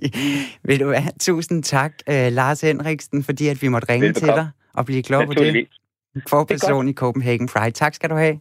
Vil 0.64 0.80
du 0.80 0.88
have 0.92 1.14
tusind 1.20 1.64
tak, 1.64 1.94
uh, 2.10 2.28
Lars 2.40 2.62
Henriksen, 2.62 3.24
fordi 3.24 3.48
at 3.48 3.62
vi 3.62 3.68
måtte 3.68 3.94
ringe 3.94 4.14
til 4.14 4.28
dig 4.28 4.50
og 4.74 4.86
blive 4.86 5.04
klog 5.04 5.26
på 5.28 5.34
det. 5.34 5.68
Forperson 6.30 6.88
i 6.88 6.94
Copenhagen 6.94 7.48
Pride. 7.48 7.72
Tak 7.72 7.94
skal 7.94 8.10
du 8.10 8.16
have. 8.16 8.40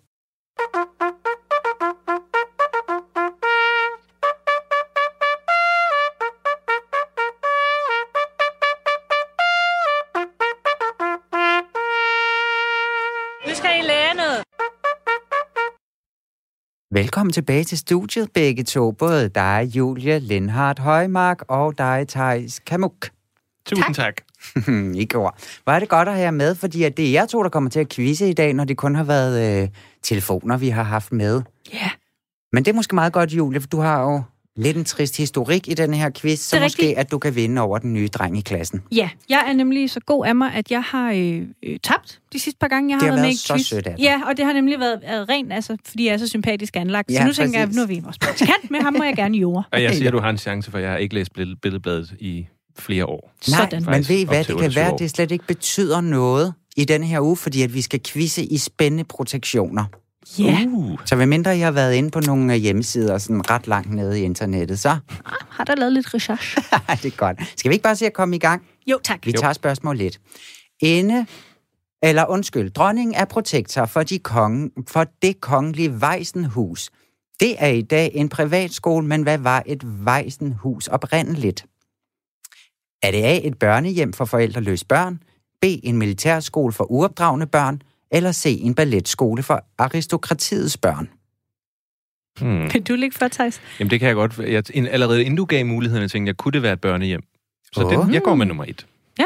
Velkommen 16.95 17.33
tilbage 17.33 17.65
til 17.65 17.79
studiet, 17.79 18.31
begge 18.35 18.65
to. 18.65 18.91
Både 18.91 19.29
dig, 19.29 19.71
Julia 19.77 20.19
Lindhardt 20.19 20.79
Højmark, 20.79 21.45
og 21.49 21.79
dig, 21.79 22.05
Thijs 22.09 22.59
Kamuk. 22.59 23.11
Tusind 23.67 23.95
tak. 23.95 24.17
tak. 24.55 24.65
I 25.03 25.05
går. 25.05 25.39
Hvor 25.65 25.73
er 25.73 25.79
det 25.79 25.89
godt 25.89 26.09
at 26.09 26.15
have 26.15 26.25
jer 26.25 26.31
med, 26.31 26.55
fordi 26.55 26.89
det 26.89 27.07
er 27.09 27.13
jer 27.13 27.27
to, 27.27 27.43
der 27.43 27.49
kommer 27.49 27.71
til 27.71 27.81
at 27.81 27.89
quizze 27.89 28.31
i 28.31 28.33
dag, 28.33 28.55
når 28.55 28.65
det 28.65 28.77
kun 28.77 28.95
har 28.95 29.05
været 29.05 29.63
øh, 29.63 29.69
telefoner, 30.03 30.57
vi 30.57 30.69
har 30.69 30.83
haft 30.83 31.13
med. 31.13 31.43
Ja. 31.73 31.77
Yeah. 31.77 31.91
Men 32.53 32.65
det 32.65 32.71
er 32.71 32.75
måske 32.75 32.95
meget 32.95 33.13
godt, 33.13 33.31
Julia, 33.31 33.59
for 33.59 33.67
du 33.67 33.81
har 33.81 34.03
jo 34.03 34.23
lidt 34.57 34.77
en 34.77 34.85
trist 34.85 35.17
historik 35.17 35.69
i 35.69 35.75
den 35.75 35.95
her 35.95 36.11
quiz, 36.11 36.41
så 36.41 36.61
måske 36.61 36.83
rigtigt. 36.83 36.99
at 36.99 37.11
du 37.11 37.19
kan 37.19 37.35
vinde 37.35 37.63
over 37.63 37.79
den 37.79 37.93
nye 37.93 38.09
dreng 38.09 38.39
i 38.39 38.41
klassen. 38.41 38.83
Ja, 38.93 39.11
jeg 39.29 39.45
er 39.49 39.53
nemlig 39.53 39.91
så 39.91 40.01
god 40.01 40.27
af 40.27 40.35
mig, 40.35 40.55
at 40.55 40.71
jeg 40.71 40.83
har 40.83 41.13
øh, 41.13 41.43
øh, 41.63 41.79
tabt 41.83 42.21
de 42.33 42.39
sidste 42.39 42.59
par 42.59 42.69
gange, 42.69 42.91
jeg 42.91 42.99
har, 42.99 43.07
har 43.07 43.13
været 43.13 43.27
med 43.27 43.35
i 43.35 43.37
så 43.37 43.55
quiz. 43.55 43.67
sødt 43.67 43.87
af 43.87 43.97
dig. 43.97 44.05
Ja, 44.05 44.21
og 44.27 44.37
det 44.37 44.45
har 44.45 44.53
nemlig 44.53 44.81
været, 44.81 45.01
været 45.03 45.29
rent, 45.29 45.53
altså, 45.53 45.77
fordi 45.89 46.07
jeg 46.07 46.13
er 46.13 46.17
så 46.17 46.29
sympatisk 46.29 46.77
anlagt. 46.77 47.11
Ja, 47.11 47.17
så 47.17 47.23
nu 47.23 47.29
præcis. 47.29 47.39
tænker 47.39 47.59
jeg, 47.59 47.69
nu 47.69 47.83
er 47.83 47.87
vi 47.87 48.01
vores 48.05 48.19
praktikant 48.19 48.71
med 48.71 48.81
ham, 48.81 48.95
må 48.99 49.05
jeg 49.05 49.17
gerne 49.17 49.39
jorde. 49.39 49.65
Og 49.73 49.83
jeg 49.83 49.95
siger, 49.95 50.09
at 50.09 50.13
du 50.13 50.21
har 50.21 50.31
en 50.31 50.39
chance, 50.39 50.71
for 50.71 50.79
jeg 50.79 50.91
har 50.91 50.97
ikke 50.97 51.15
læst 51.15 51.33
billedbladet 51.63 52.15
i 52.19 52.47
flere 52.79 53.07
år. 53.07 53.33
Nej, 53.51 53.61
Sådan. 53.61 53.85
men 53.85 54.09
ved 54.09 54.19
I 54.19 54.25
hvad, 54.25 54.45
det 54.45 54.59
kan 54.61 54.75
være, 54.75 54.93
at 54.93 54.99
det 54.99 55.11
slet 55.11 55.31
ikke 55.31 55.47
betyder 55.47 56.01
noget 56.01 56.55
i 56.77 56.85
denne 56.85 57.07
her 57.07 57.21
uge, 57.21 57.37
fordi 57.37 57.63
at 57.63 57.75
vi 57.75 57.81
skal 57.81 58.01
quizze 58.07 58.45
i 58.45 58.59
spændende 58.59 59.05
protektioner. 59.05 59.85
Ja. 60.39 60.45
Yeah. 60.45 60.72
Uh. 60.72 60.99
Så 61.05 61.16
hvad 61.16 61.27
mindre 61.27 61.51
jeg 61.51 61.66
har 61.66 61.72
været 61.72 61.95
inde 61.95 62.11
på 62.11 62.20
nogle 62.20 62.55
hjemmesider 62.55 63.18
sådan 63.18 63.51
ret 63.51 63.66
langt 63.66 63.91
nede 63.91 64.20
i 64.20 64.22
internettet, 64.22 64.79
så... 64.79 64.99
Har 65.51 65.64
der 65.64 65.75
lavet 65.75 65.93
lidt 65.93 66.14
research? 66.14 66.57
det 67.03 67.12
er 67.12 67.16
godt. 67.16 67.39
Skal 67.57 67.68
vi 67.68 67.75
ikke 67.75 67.83
bare 67.83 67.97
se 67.97 68.07
at 68.07 68.12
komme 68.12 68.37
i 68.37 68.39
gang? 68.39 68.62
Jo, 68.87 69.01
tak. 69.05 69.27
Vi 69.27 69.33
tager 69.33 69.53
spørgsmål 69.53 69.97
lidt. 69.97 70.20
Inde, 70.81 71.27
eller 72.03 72.27
undskyld, 72.27 72.70
dronningen 72.70 73.14
er 73.14 73.25
protektor 73.25 73.87
for, 73.87 74.03
de 74.03 74.18
konge, 74.18 74.70
for 74.89 75.07
det 75.22 75.41
kongelige 75.41 76.01
Vejsenhus. 76.01 76.91
Det 77.41 77.55
er 77.59 77.68
i 77.68 77.83
dag 77.83 78.11
en 78.14 78.29
privatskole, 78.29 79.07
men 79.07 79.22
hvad 79.22 79.39
var 79.39 79.62
et 79.66 80.05
Vejsenhus 80.05 80.89
oprindeligt? 80.89 81.66
Er 83.03 83.11
det 83.11 83.22
A, 83.25 83.41
et 83.43 83.59
børnehjem 83.59 84.12
for 84.12 84.25
forældreløse 84.25 84.87
børn? 84.87 85.18
B, 85.61 85.64
en 85.64 85.97
militærskole 85.97 86.72
for 86.72 86.91
uopdragende 86.91 87.47
børn? 87.47 87.83
Eller 88.15 88.33
se 88.33 88.51
en 88.51 88.75
balletskole 88.75 89.43
for 89.43 89.65
aristokratiets 89.79 90.77
børn? 90.77 91.09
Hmm. 92.41 92.71
Kan 92.71 92.83
du 92.83 92.95
ligge 92.95 93.19
for, 93.19 93.29
Thijs? 93.29 93.61
Jamen, 93.79 93.91
det 93.91 94.01
kan 94.01 94.07
jeg 94.09 94.15
godt. 94.15 94.39
Jeg, 94.39 94.89
allerede 94.91 95.25
inden 95.25 95.37
du 95.37 95.45
gav 95.45 95.67
muligheden, 95.67 96.03
jeg 96.03 96.11
tænkte 96.11 96.29
jeg, 96.29 96.37
kunne 96.37 96.53
det 96.53 96.62
være 96.62 96.73
et 96.73 96.81
børnehjem? 96.81 97.23
Så 97.73 97.85
oh. 97.85 98.07
det, 98.07 98.15
jeg 98.15 98.23
går 98.23 98.35
med 98.35 98.47
nummer 98.47 98.65
et. 98.65 98.87
Ja. 99.19 99.25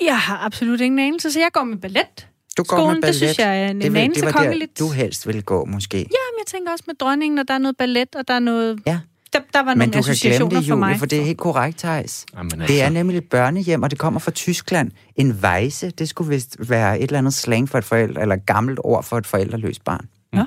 Jeg 0.00 0.18
har 0.18 0.38
absolut 0.38 0.80
ingen 0.80 0.98
anelse, 0.98 1.32
så 1.32 1.40
jeg 1.40 1.48
går 1.52 1.64
med 1.64 1.76
ballet. 1.76 2.28
Du 2.58 2.62
går 2.62 2.76
Skolen, 2.76 2.94
med 2.94 3.02
ballet. 3.02 3.06
det 3.06 3.14
synes 3.14 3.38
jeg 3.38 3.62
er 3.62 3.68
en 3.68 3.80
det, 3.80 3.92
vil, 3.92 3.98
anelse 3.98 4.20
det 4.20 4.26
var 4.26 4.32
kongeligt. 4.32 4.78
der, 4.78 4.84
du 4.84 4.92
helst 4.92 5.26
ville 5.26 5.42
gå, 5.42 5.64
måske. 5.64 5.96
Ja, 5.98 6.02
men 6.02 6.38
jeg 6.38 6.46
tænker 6.46 6.72
også 6.72 6.84
med 6.86 6.94
dronningen, 6.94 7.38
og 7.38 7.48
der 7.48 7.54
er 7.54 7.58
noget 7.58 7.76
ballet, 7.76 8.14
og 8.14 8.28
der 8.28 8.34
er 8.34 8.38
noget... 8.38 8.80
Ja. 8.86 9.00
Der, 9.32 9.38
der 9.52 9.62
var 9.62 9.74
Men 9.74 9.78
nogle 9.78 9.92
du 9.92 9.92
kan 9.92 10.02
glemme 10.02 10.10
associationer 10.10 10.48
det, 10.60 10.66
for 10.66 10.74
Julie, 10.74 10.78
mig. 10.78 10.98
for 10.98 11.06
det 11.06 11.18
er 11.20 11.24
helt 11.24 11.38
korrekt, 11.38 11.78
Thijs. 11.78 12.26
Jamen, 12.36 12.50
Det 12.50 12.60
altså. 12.60 12.82
er 12.84 12.88
nemlig 12.90 13.18
et 13.18 13.28
børnehjem, 13.28 13.82
og 13.82 13.90
det 13.90 13.98
kommer 13.98 14.20
fra 14.20 14.30
Tyskland. 14.30 14.90
En 15.16 15.42
vejse, 15.42 15.90
det 15.90 16.08
skulle 16.08 16.28
vist 16.30 16.56
være 16.70 16.98
et 16.98 17.02
eller 17.02 17.18
andet 17.18 17.34
slang 17.34 17.68
for 17.68 17.78
et 17.78 17.84
forældre, 17.84 18.22
eller 18.22 18.36
gammelt 18.36 18.78
ord 18.84 19.04
for 19.04 19.18
et 19.18 19.26
forældreløst 19.26 19.84
barn. 19.84 20.08
Ja. 20.34 20.44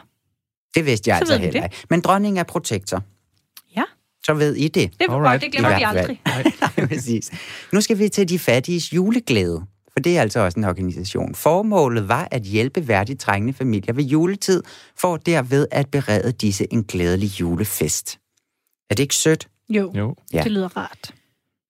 Det 0.75 0.85
vidste 0.85 1.09
jeg 1.09 1.15
Så 1.17 1.19
altså 1.19 1.33
ved 1.33 1.39
heller 1.39 1.61
det. 1.61 1.65
ikke. 1.73 1.85
Men 1.89 2.01
dronningen 2.01 2.37
er 2.39 2.43
protektor. 2.43 3.03
Ja. 3.77 3.83
Så 4.25 4.33
ved 4.33 4.55
I 4.55 4.67
det. 4.67 4.73
Det 4.73 4.91
var 4.99 5.07
godt, 5.07 5.25
Alright. 5.25 5.41
det 5.43 5.51
glemmer 5.51 5.77
vi 5.77 5.83
aldrig. 5.83 6.21
Nej, 6.77 6.87
præcis. 6.87 7.31
Nu 7.73 7.81
skal 7.81 7.99
vi 7.99 8.09
til 8.09 8.29
de 8.29 8.39
fattiges 8.39 8.93
juleglæde. 8.93 9.61
For 9.93 9.99
det 9.99 10.17
er 10.17 10.21
altså 10.21 10.39
også 10.39 10.59
en 10.59 10.63
organisation. 10.65 11.35
Formålet 11.35 12.07
var 12.07 12.27
at 12.31 12.41
hjælpe 12.41 12.87
værdigt 12.87 13.19
trængende 13.19 13.53
familier 13.53 13.93
ved 13.93 14.03
juletid, 14.03 14.63
for 14.97 15.17
derved 15.17 15.67
at 15.71 15.87
berede 15.91 16.31
disse 16.31 16.73
en 16.73 16.83
glædelig 16.83 17.39
julefest. 17.39 18.17
Er 18.89 18.95
det 18.95 18.99
ikke 18.99 19.15
sødt? 19.15 19.47
Jo, 19.69 19.91
Jo. 19.95 20.15
Ja. 20.33 20.43
det 20.43 20.51
lyder 20.51 20.77
rart. 20.77 21.13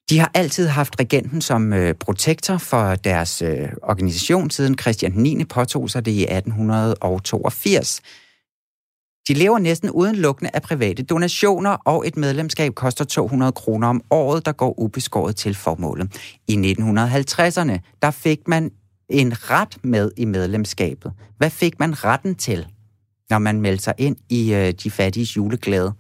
De 0.09 0.20
har 0.20 0.32
altid 0.34 0.67
haft 0.67 0.99
regenten 0.99 1.41
som 1.41 1.74
øh, 1.74 1.93
protektor 1.93 2.57
for 2.57 2.95
deres 2.95 3.41
øh, 3.41 3.70
organisation, 3.82 4.49
siden 4.49 4.78
Christian 4.78 5.11
9. 5.11 5.43
påtog 5.43 5.89
sig 5.89 6.05
det 6.05 6.11
i 6.11 6.22
1882. 6.24 8.01
De 9.28 9.34
lever 9.34 9.59
næsten 9.59 9.89
udelukkende 9.91 10.51
af 10.53 10.61
private 10.61 11.03
donationer, 11.03 11.70
og 11.70 12.07
et 12.07 12.17
medlemskab 12.17 12.74
koster 12.76 13.05
200 13.05 13.51
kroner 13.51 13.88
om 13.88 14.01
året, 14.11 14.45
der 14.45 14.51
går 14.51 14.80
ubeskåret 14.80 15.36
til 15.36 15.55
formålet. 15.55 16.11
I 16.47 16.53
1950'erne, 16.55 17.97
der 18.01 18.11
fik 18.11 18.47
man 18.47 18.72
en 19.09 19.34
ret 19.51 19.78
med 19.84 20.11
i 20.17 20.26
medlemskabet. 20.26 21.13
Hvad 21.38 21.49
fik 21.49 21.80
man 21.80 22.03
retten 22.03 22.36
til, 22.36 22.67
når 23.30 23.39
man 23.39 23.61
meldte 23.61 23.84
sig 23.84 23.93
ind 23.97 24.15
i 24.30 24.53
øh, 24.53 24.74
de 24.84 24.91
fattiges 24.91 25.38
juleglæde? 25.38 25.93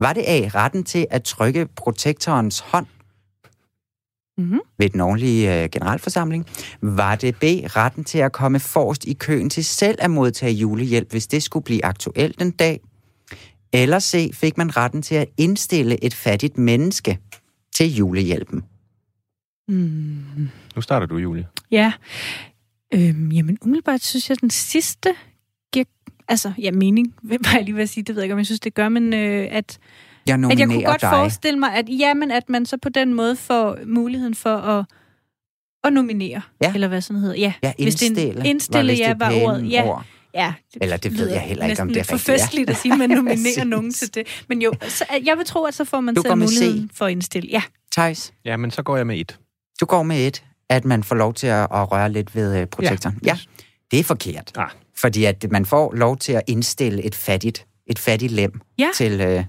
Var 0.00 0.12
det 0.12 0.24
A, 0.26 0.48
retten 0.54 0.84
til 0.84 1.06
at 1.10 1.22
trykke 1.22 1.66
protektorens 1.76 2.60
hånd 2.60 2.86
Mm-hmm. 4.38 4.60
ved 4.78 4.88
den 4.88 5.00
årlige 5.00 5.62
øh, 5.62 5.70
generalforsamling? 5.70 6.46
Var 6.80 7.14
det 7.14 7.36
B, 7.36 7.44
retten 7.76 8.04
til 8.04 8.18
at 8.18 8.32
komme 8.32 8.60
forrest 8.60 9.04
i 9.04 9.12
køen 9.12 9.50
til 9.50 9.64
selv 9.64 9.98
at 10.00 10.10
modtage 10.10 10.52
julehjælp, 10.52 11.10
hvis 11.10 11.26
det 11.26 11.42
skulle 11.42 11.64
blive 11.64 11.84
aktuelt 11.84 12.42
en 12.42 12.50
dag? 12.50 12.80
Eller 13.72 13.98
C, 13.98 14.30
fik 14.34 14.58
man 14.58 14.76
retten 14.76 15.02
til 15.02 15.14
at 15.14 15.28
indstille 15.36 16.04
et 16.04 16.14
fattigt 16.14 16.58
menneske 16.58 17.18
til 17.74 17.94
julehjælpen? 17.94 18.64
Mm. 19.68 20.48
Nu 20.76 20.82
starter 20.82 21.06
du, 21.06 21.16
Julie. 21.16 21.46
Ja. 21.70 21.92
Øhm, 22.94 23.32
jamen, 23.32 23.58
umiddelbart 23.62 24.02
synes 24.02 24.28
jeg, 24.28 24.36
at 24.36 24.40
den 24.40 24.50
sidste. 24.50 25.14
Altså, 26.30 26.52
ja, 26.58 26.70
mening, 26.70 27.14
var 27.22 27.52
jeg 27.54 27.64
lige 27.64 27.82
at 27.82 27.88
sige, 27.88 28.04
det 28.04 28.14
ved 28.14 28.22
jeg 28.22 28.24
ikke, 28.24 28.32
om 28.34 28.38
jeg 28.38 28.46
synes, 28.46 28.60
det 28.60 28.74
gør, 28.74 28.88
men 28.88 29.12
øh, 29.14 29.48
at 29.50 29.78
Jeg 30.26 30.34
at 30.34 30.58
jeg 30.58 30.66
kunne 30.68 30.84
godt 30.84 31.00
dig. 31.00 31.10
forestille 31.10 31.58
mig, 31.58 31.74
at, 31.74 31.86
jamen, 31.88 32.30
at 32.30 32.48
man 32.50 32.66
så 32.66 32.76
på 32.76 32.88
den 32.88 33.14
måde 33.14 33.36
får 33.36 33.78
muligheden 33.86 34.34
for 34.34 34.56
at, 34.56 34.84
at 35.84 35.92
nominere. 35.92 36.42
Ja. 36.62 36.74
Eller 36.74 36.88
hvad 36.88 37.00
sådan 37.00 37.20
hedder. 37.22 37.36
Ja, 37.36 37.52
Ja, 37.62 37.72
hvis 37.78 37.94
det 37.94 38.06
en- 38.06 38.10
indstille 38.12 38.36
var 38.38 38.44
Indstille, 38.44 38.92
ja, 38.92 39.08
det 39.08 39.20
var 39.20 39.32
ordet. 39.42 39.70
Ja, 39.70 39.84
ord. 39.88 40.04
ja 40.34 40.52
Eller 40.80 40.96
det 40.96 41.18
ved 41.18 41.28
jeg 41.30 41.40
heller 41.40 41.66
ikke, 41.66 41.82
om 41.82 41.88
det 41.88 41.96
er 41.96 42.02
for 42.04 42.12
rigtigt 42.12 42.28
er. 42.28 42.32
festligt 42.44 42.70
at 42.70 42.76
sige, 42.76 42.92
at 42.92 42.98
man 42.98 43.10
nominerer 43.18 43.64
nogen 43.64 43.92
til 43.92 44.14
det. 44.14 44.42
Men 44.48 44.62
jo, 44.62 44.72
så, 44.88 45.04
jeg 45.24 45.36
vil 45.38 45.46
tro, 45.46 45.64
at 45.64 45.74
så 45.74 45.84
får 45.84 46.00
man 46.00 46.14
Du 46.14 46.22
selv 46.22 46.36
muligheden 46.36 46.90
for 46.94 47.06
at 47.06 47.12
indstille. 47.12 47.48
Ja. 47.52 47.62
Thijs, 47.92 48.32
Ja, 48.44 48.56
men 48.56 48.70
så 48.70 48.82
går 48.82 48.96
jeg 48.96 49.06
med 49.06 49.20
et. 49.20 49.38
du 49.80 49.86
går 49.86 50.02
med 50.02 50.26
et, 50.26 50.44
at 50.68 50.84
man 50.84 51.02
får 51.04 51.14
lov 51.16 51.34
til 51.34 51.46
at, 51.46 51.62
at 51.62 51.92
røre 51.92 52.12
lidt 52.12 52.34
ved 52.34 52.60
øh, 52.60 52.66
protektoren. 52.66 53.18
Ja, 53.24 53.38
det 53.90 54.00
er 54.00 54.04
forkert. 54.04 54.52
Ah. 54.56 54.68
Fordi 55.00 55.24
at 55.24 55.46
man 55.50 55.66
får 55.66 55.94
lov 55.94 56.16
til 56.16 56.32
at 56.32 56.42
indstille 56.46 57.02
et 57.02 57.14
fattigt, 57.14 57.66
et 57.86 57.98
fattigt 57.98 58.32
lem 58.32 58.60
Ja. 58.78 58.88
til, 58.96 59.20
øh, 59.20 59.44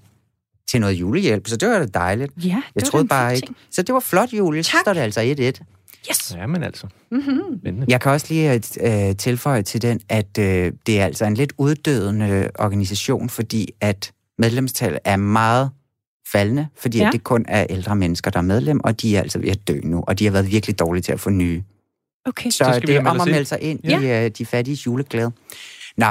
til 0.71 0.81
noget 0.81 0.93
julehjælp, 0.93 1.47
så 1.47 1.55
det 1.57 1.69
var 1.69 1.79
da 1.79 1.85
dejligt. 1.85 2.31
Ja, 2.37 2.41
det 2.55 2.63
Jeg 2.75 2.83
troede 2.83 3.01
en 3.01 3.07
bare 3.07 3.35
ikke. 3.35 3.45
ting. 3.47 3.57
Så 3.71 3.81
det 3.81 3.93
var 3.93 3.99
flot, 3.99 4.33
Julie. 4.33 4.63
Så 4.63 4.71
Tak. 4.71 4.81
står 4.81 4.93
det 4.93 5.01
altså 5.01 5.21
1-1. 5.21 5.61
Yes. 6.09 6.35
Ja, 6.37 6.47
men 6.47 6.63
altså. 6.63 6.87
Mm-hmm. 7.11 7.83
Jeg 7.87 8.01
kan 8.01 8.11
også 8.11 8.25
lige 8.29 8.61
øh, 9.09 9.15
tilføje 9.15 9.61
til 9.61 9.81
den, 9.81 9.99
at 10.09 10.37
øh, 10.39 10.71
det 10.85 10.99
er 11.01 11.05
altså 11.05 11.25
en 11.25 11.33
lidt 11.33 11.53
uddødende 11.57 12.49
organisation, 12.59 13.29
fordi 13.29 13.69
at 13.81 14.11
medlemstallet 14.37 14.99
er 15.05 15.15
meget 15.15 15.69
faldende, 16.31 16.67
fordi. 16.77 16.97
Ja. 16.97 17.07
at 17.07 17.13
det 17.13 17.23
kun 17.23 17.45
er 17.47 17.65
ældre 17.69 17.95
mennesker, 17.95 18.31
der 18.31 18.37
er 18.39 18.43
medlem, 18.43 18.79
og 18.83 19.01
de 19.01 19.15
er 19.17 19.21
altså 19.21 19.39
ved 19.39 19.49
at 19.49 19.67
dø 19.67 19.79
nu, 19.83 20.03
og 20.07 20.19
de 20.19 20.25
har 20.25 20.31
været 20.31 20.51
virkelig 20.51 20.79
dårlige 20.79 21.01
til 21.03 21.11
at 21.11 21.19
få 21.19 21.29
nye. 21.29 21.63
Okay. 22.25 22.49
Så, 22.49 22.57
Så 22.57 22.73
skal 22.73 22.87
det 22.87 22.95
er 22.95 23.09
om 23.09 23.19
at 23.21 23.25
melde 23.27 23.37
ind. 23.39 23.45
sig 23.45 23.61
ind 23.61 23.79
Ja. 23.83 23.99
i 23.99 24.25
øh, 24.25 24.31
de 24.31 24.45
fattige 24.45 24.77
juleglæde. 24.85 25.31
Nå, 25.97 26.05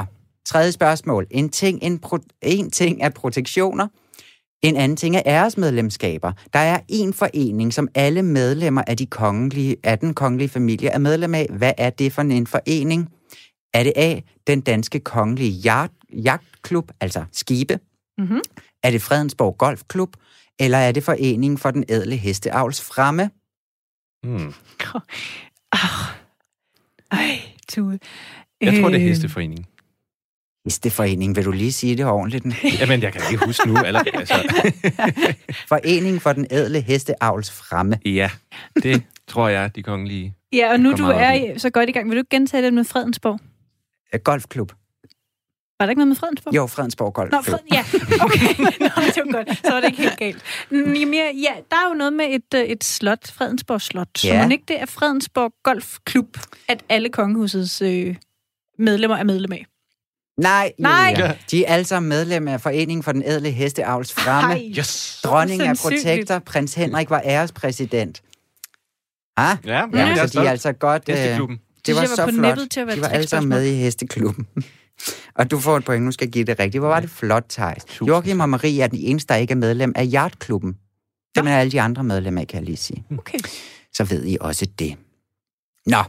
tredje 0.45 0.71
spørgsmål. 0.71 1.27
En 1.31 1.49
ting, 1.49 1.79
en, 1.81 1.99
pro- 2.05 2.37
en 2.41 2.71
ting 2.71 3.01
er 3.03 3.09
protektioner, 3.09 3.87
en 4.61 4.75
anden 4.75 4.95
ting 4.97 5.15
er 5.15 5.21
æresmedlemskaber. 5.25 6.31
Der 6.53 6.59
er 6.59 6.79
en 6.87 7.13
forening, 7.13 7.73
som 7.73 7.87
alle 7.95 8.23
medlemmer 8.23 8.83
af, 8.87 8.97
de 8.97 9.05
kongelige, 9.05 9.75
af 9.83 9.99
den 9.99 10.13
kongelige 10.13 10.49
familie 10.49 10.89
er 10.89 10.97
medlem 10.97 11.35
af. 11.35 11.47
Hvad 11.49 11.73
er 11.77 11.89
det 11.89 12.13
for 12.13 12.21
en 12.21 12.47
forening? 12.47 13.09
Er 13.73 13.83
det 13.83 13.93
A, 13.95 14.19
den 14.47 14.61
danske 14.61 14.99
kongelige 14.99 15.51
jagt, 15.51 15.93
jagtklub, 16.13 16.91
altså 16.99 17.23
skibe? 17.31 17.79
Mm-hmm. 18.17 18.41
Er 18.83 18.91
det 18.91 19.01
Fredensborg 19.01 19.57
Golfklub? 19.57 20.15
Eller 20.59 20.77
er 20.77 20.91
det 20.91 21.03
Foreningen 21.03 21.57
for 21.57 21.71
den 21.71 21.83
ædle 21.89 22.15
hesteavls 22.15 22.81
fremme? 22.81 23.29
Hmm. 25.73 27.19
Ej, 27.19 27.41
Tue. 27.67 27.99
Jeg 28.61 28.73
tror, 28.79 28.89
det 28.89 28.95
er 28.97 29.01
Øh, 29.01 29.07
hesteforeningen. 29.07 29.65
Hesteforening, 30.65 31.35
vil 31.35 31.45
du 31.45 31.51
lige 31.51 31.71
sige 31.71 31.97
det 31.97 32.05
ordentligt? 32.05 32.45
Jamen, 32.79 33.01
jeg 33.01 33.13
kan 33.13 33.21
ikke 33.31 33.45
huske 33.45 33.67
nu. 33.67 33.77
Eller, 33.85 34.03
altså, 34.13 34.33
Foreningen 35.71 36.19
for 36.19 36.33
den 36.33 36.47
ædle 36.51 36.81
hesteavls 36.81 37.51
fremme. 37.51 37.99
ja, 38.05 38.29
det 38.83 39.03
tror 39.27 39.47
jeg, 39.47 39.75
de 39.75 39.83
kongelige... 39.83 40.35
Ja, 40.53 40.71
og 40.71 40.79
nu 40.79 40.91
du 40.91 41.03
er 41.05 41.33
i- 41.33 41.59
så 41.59 41.69
godt 41.69 41.89
i 41.89 41.91
gang. 41.91 42.09
Vil 42.09 42.15
du 42.15 42.19
ikke 42.19 42.29
gentage 42.29 42.63
det 42.63 42.73
med 42.73 42.83
Fredensborg? 42.83 43.39
Golfklub. 44.23 44.71
Var 45.81 45.85
der 45.85 45.89
ikke 45.89 45.99
noget 45.99 46.07
med 46.07 46.15
Fredensborg? 46.15 46.55
Jo, 46.55 46.67
Fredensborg 46.67 47.07
Nå, 47.07 47.11
Golfklub. 47.11 47.45
Fred, 47.45 47.59
ja, 47.73 47.83
okay. 48.25 48.63
Nå, 48.85 49.01
det 49.15 49.21
var 49.25 49.31
godt. 49.31 49.57
Så 49.65 49.71
var 49.71 49.79
det 49.79 49.87
ikke 49.87 50.01
helt 50.01 50.17
galt. 50.17 50.41
Mm, 50.71 50.93
Jamen, 50.93 51.13
ja, 51.13 51.25
ja, 51.25 51.53
der 51.71 51.75
er 51.85 51.89
jo 51.89 51.93
noget 51.93 52.13
med 52.13 52.25
et, 52.29 52.53
øh, 52.55 52.61
et 52.63 52.83
slot, 52.83 53.31
Fredensborg 53.31 53.81
Slot. 53.81 54.07
Så 54.17 54.27
Ja. 54.27 54.43
må 54.45 54.51
ikke 54.51 54.63
det 54.67 54.81
er 54.81 54.85
Fredensborg 54.85 55.53
Golfklub, 55.63 56.37
at 56.67 56.83
alle 56.89 57.09
kongehusets 57.09 57.81
øh, 57.81 58.15
medlemmer 58.79 59.17
er 59.17 59.23
medlem 59.23 59.51
af? 59.51 59.65
Nej, 60.37 60.71
Nej. 60.77 61.09
Julia. 61.11 61.37
De 61.51 61.65
er 61.65 61.73
alle 61.73 61.85
sammen 61.85 62.09
medlem 62.09 62.47
af 62.47 62.61
Foreningen 62.61 63.03
for 63.03 63.11
den 63.11 63.23
ædle 63.25 63.51
hesteavls 63.51 64.13
fremme. 64.13 64.53
Ej, 64.53 64.71
Yes! 64.77 65.19
Dronningen 65.23 65.67
er 65.67 65.79
protektor. 65.81 66.39
Prins 66.39 66.73
Henrik 66.73 67.09
var 67.09 67.21
ærespræsident. 67.25 68.21
Ah, 69.37 69.57
Ja, 69.65 69.71
ja, 69.71 69.87
jeg 69.93 70.17
er 70.17 70.27
så 70.27 70.39
de 70.41 70.45
er 70.45 70.51
altså 70.51 70.71
godt... 70.73 71.03
øh, 71.09 71.15
Hesteklubben. 71.15 71.59
Det 71.85 71.95
var 71.95 72.01
jeg 72.01 72.09
var 72.09 72.15
så 72.15 72.25
på 72.25 72.31
flot. 72.31 72.57
til 72.71 72.79
at 72.79 72.87
være 72.87 72.95
De 72.95 73.01
var 73.01 73.07
alle 73.07 73.27
sammen 73.27 73.49
med 73.49 73.63
i 73.65 73.75
hesteklubben. 73.75 74.47
Og 75.35 75.51
du 75.51 75.59
får 75.59 75.77
et 75.77 75.85
point, 75.85 76.05
nu 76.05 76.11
skal 76.11 76.25
jeg 76.25 76.31
give 76.31 76.45
det 76.45 76.59
rigtigt. 76.59 76.81
Hvor 76.81 76.89
var 76.89 76.99
det 76.99 77.09
flot, 77.09 77.45
Thijs. 77.49 77.85
Joachim 78.07 78.39
og 78.39 78.49
Marie 78.49 78.81
er 78.81 78.87
den 78.87 78.99
eneste, 78.99 79.33
der 79.33 79.39
ikke 79.39 79.51
er 79.51 79.55
medlem 79.55 79.93
af 79.95 80.07
Hjartklubben. 80.07 80.77
Det 81.35 81.47
er 81.47 81.57
alle 81.57 81.71
de 81.71 81.81
andre 81.81 82.03
medlemmer, 82.03 82.45
kan 82.45 82.59
jeg 82.59 82.65
lige 82.65 82.77
sige. 82.77 83.05
Okay. 83.17 83.39
Så 83.93 84.03
ved 84.03 84.25
I 84.25 84.37
også 84.41 84.65
det. 84.79 84.95
Nå, 85.85 86.03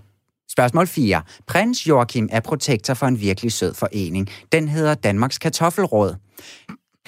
spørgsmål 0.51 0.87
4. 0.87 1.23
Prins 1.47 1.87
Joachim 1.87 2.29
er 2.33 2.41
protektor 2.41 2.95
for 2.95 3.07
en 3.07 3.21
virkelig 3.21 3.53
sød 3.53 3.75
forening. 3.75 4.29
Den 4.53 4.69
hedder 4.69 4.95
Danmarks 4.95 5.39
Kartoffelråd. 5.39 6.17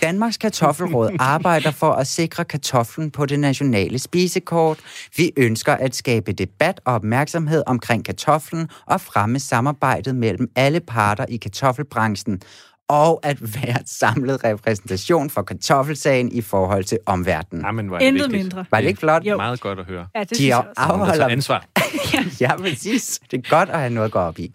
Danmarks 0.02 0.36
Kartoffelråd 0.36 1.10
arbejder 1.18 1.70
for 1.70 1.92
at 1.92 2.06
sikre 2.06 2.44
kartoflen 2.44 3.10
på 3.10 3.26
det 3.26 3.40
nationale 3.40 3.98
spisekort. 3.98 4.78
Vi 5.16 5.30
ønsker 5.36 5.72
at 5.74 5.96
skabe 5.96 6.32
debat 6.32 6.80
og 6.84 6.94
opmærksomhed 6.94 7.62
omkring 7.66 8.04
kartoflen 8.04 8.68
og 8.86 9.00
fremme 9.00 9.38
samarbejdet 9.38 10.14
mellem 10.14 10.50
alle 10.56 10.80
parter 10.80 11.26
i 11.28 11.36
kartoffelbranchen 11.36 12.40
og 12.88 13.20
at 13.22 13.54
være 13.54 13.80
et 13.80 13.88
samlet 13.88 14.44
repræsentation 14.44 15.30
for 15.30 15.42
kartoffelsagen 15.42 16.32
i 16.32 16.40
forhold 16.40 16.84
til 16.84 16.98
omverdenen. 17.06 17.64
Jamen, 17.64 17.86
hvor 17.86 17.96
er 17.96 18.00
det 18.00 18.06
Intet 18.06 18.22
vigtigt. 18.32 18.42
mindre. 18.42 18.64
Var 18.70 18.80
det 18.80 18.88
ikke 18.88 19.00
flot? 19.00 19.26
Er 19.26 19.36
meget 19.36 19.60
godt 19.60 19.78
at 19.78 19.84
høre. 19.86 20.06
Ja, 20.14 20.20
det 20.24 20.38
De 20.38 20.50
er 20.50 20.62
afholder 20.76 21.28
ansvar. 21.28 21.64
Ja, 22.40 22.56
præcis. 22.56 23.20
Det 23.30 23.38
er 23.46 23.50
godt 23.50 23.68
at 23.68 23.78
have 23.78 23.90
noget 23.90 24.04
at 24.04 24.12
gå 24.12 24.18
op 24.18 24.38
i. 24.38 24.52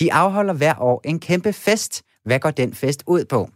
De 0.00 0.12
afholder 0.12 0.54
hver 0.54 0.74
år 0.82 1.00
en 1.04 1.20
kæmpe 1.20 1.52
fest. 1.52 2.02
Hvad 2.24 2.38
går 2.40 2.50
den 2.50 2.74
fest 2.74 3.02
ud 3.06 3.24
på? 3.24 3.50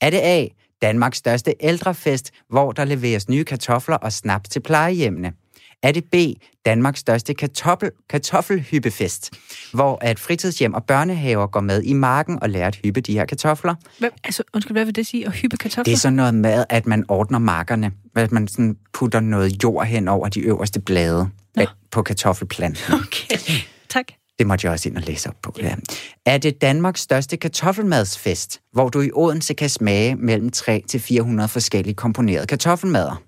Er 0.00 0.10
det 0.10 0.20
A, 0.22 0.46
Danmarks 0.82 1.18
største 1.18 1.54
ældrefest, 1.60 2.30
hvor 2.48 2.72
der 2.72 2.84
leveres 2.84 3.28
nye 3.28 3.44
kartofler 3.44 3.96
og 3.96 4.12
snaps 4.12 4.48
til 4.48 4.60
plejehjemmene? 4.60 5.32
Er 5.82 5.92
det 5.92 6.04
B, 6.04 6.14
Danmarks 6.66 7.00
største 7.00 7.34
kartoffel, 7.34 7.90
kartoffelhyppefest, 8.08 9.30
hvor 9.72 9.98
at 10.00 10.18
fritidshjem 10.18 10.74
og 10.74 10.84
børnehaver 10.84 11.46
går 11.46 11.60
med 11.60 11.82
i 11.82 11.92
marken 11.92 12.42
og 12.42 12.50
lærer 12.50 12.66
at 12.66 12.76
hyppe 12.76 13.00
de 13.00 13.12
her 13.12 13.24
kartofler? 13.24 13.74
Hvad, 13.98 14.08
altså, 14.24 14.42
undskyld, 14.54 14.74
hvad 14.74 14.84
vil 14.84 14.96
det 14.96 15.06
sige? 15.06 15.26
At 15.26 15.32
hyppe 15.32 15.56
kartofler? 15.56 15.84
Det 15.84 15.92
er 15.92 15.96
sådan 15.96 16.16
noget 16.16 16.34
med, 16.34 16.64
at 16.68 16.86
man 16.86 17.04
ordner 17.08 17.38
markerne, 17.38 17.92
at 18.16 18.32
man 18.32 18.48
sådan 18.48 18.76
putter 18.92 19.20
noget 19.20 19.62
jord 19.62 19.86
hen 19.86 20.08
over 20.08 20.28
de 20.28 20.40
øverste 20.40 20.80
blade 20.80 21.28
Nå. 21.56 21.64
på 21.90 22.02
kartoffelplanten. 22.02 22.94
Okay, 23.06 23.38
tak. 23.88 24.06
Det 24.38 24.46
måtte 24.46 24.64
jeg 24.66 24.72
også 24.72 24.88
ind 24.88 24.96
og 24.96 25.02
læse 25.02 25.28
op 25.28 25.34
på. 25.42 25.52
Ja. 25.58 25.74
Er 26.26 26.38
det 26.38 26.60
Danmarks 26.60 27.00
største 27.00 27.36
kartoffelmadsfest, 27.36 28.60
hvor 28.72 28.88
du 28.88 29.00
i 29.00 29.10
Odense 29.14 29.54
kan 29.54 29.68
smage 29.68 30.16
mellem 30.16 30.50
3 30.50 30.82
til 30.88 31.00
400 31.00 31.48
forskellige 31.48 31.94
komponerede 31.94 32.46
kartoffelmadder? 32.46 33.22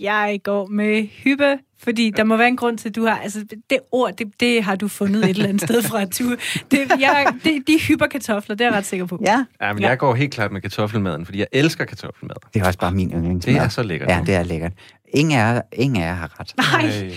Jeg 0.00 0.40
går 0.44 0.66
med 0.66 1.06
hyppe, 1.24 1.58
fordi 1.78 2.10
der 2.16 2.24
må 2.24 2.36
være 2.36 2.48
en 2.48 2.56
grund 2.56 2.78
til, 2.78 2.88
at 2.88 2.96
du 2.96 3.04
har... 3.04 3.16
Altså, 3.18 3.44
det 3.70 3.78
ord, 3.92 4.12
det, 4.16 4.26
det 4.40 4.62
har 4.64 4.76
du 4.76 4.88
fundet 4.88 5.24
et 5.24 5.30
eller 5.30 5.48
andet 5.48 5.62
sted 5.62 5.82
fra. 5.82 6.04
Du, 6.04 6.36
det, 6.70 7.00
jeg, 7.00 7.26
det, 7.44 7.62
de 7.66 7.78
hypper 7.88 8.06
kartofler, 8.06 8.56
det 8.56 8.64
er 8.64 8.68
jeg 8.68 8.76
ret 8.78 8.86
sikker 8.86 9.06
på. 9.06 9.22
Ja. 9.26 9.44
Ja, 9.60 9.72
men 9.72 9.82
Ja. 9.82 9.88
jeg 9.88 9.98
går 9.98 10.14
helt 10.14 10.32
klart 10.34 10.52
med 10.52 10.60
kartoffelmaden, 10.60 11.24
fordi 11.24 11.38
jeg 11.38 11.46
elsker 11.52 11.84
kartoffelmad. 11.84 12.36
Det 12.54 12.62
er 12.62 12.66
også 12.66 12.78
bare 12.78 12.92
min 12.92 13.10
yndlingsmad. 13.10 13.54
Det 13.54 13.62
er 13.62 13.68
så 13.68 13.82
lækkert. 13.82 14.10
Ja, 14.10 14.22
det 14.26 14.34
er 14.34 14.42
lækkert. 14.42 14.72
Ingen 15.14 15.38
af 15.38 15.54
jer, 15.54 15.60
ingen 15.72 16.02
af 16.02 16.06
jer 16.06 16.14
har 16.14 16.40
ret. 16.40 16.54
Nej. 16.56 17.12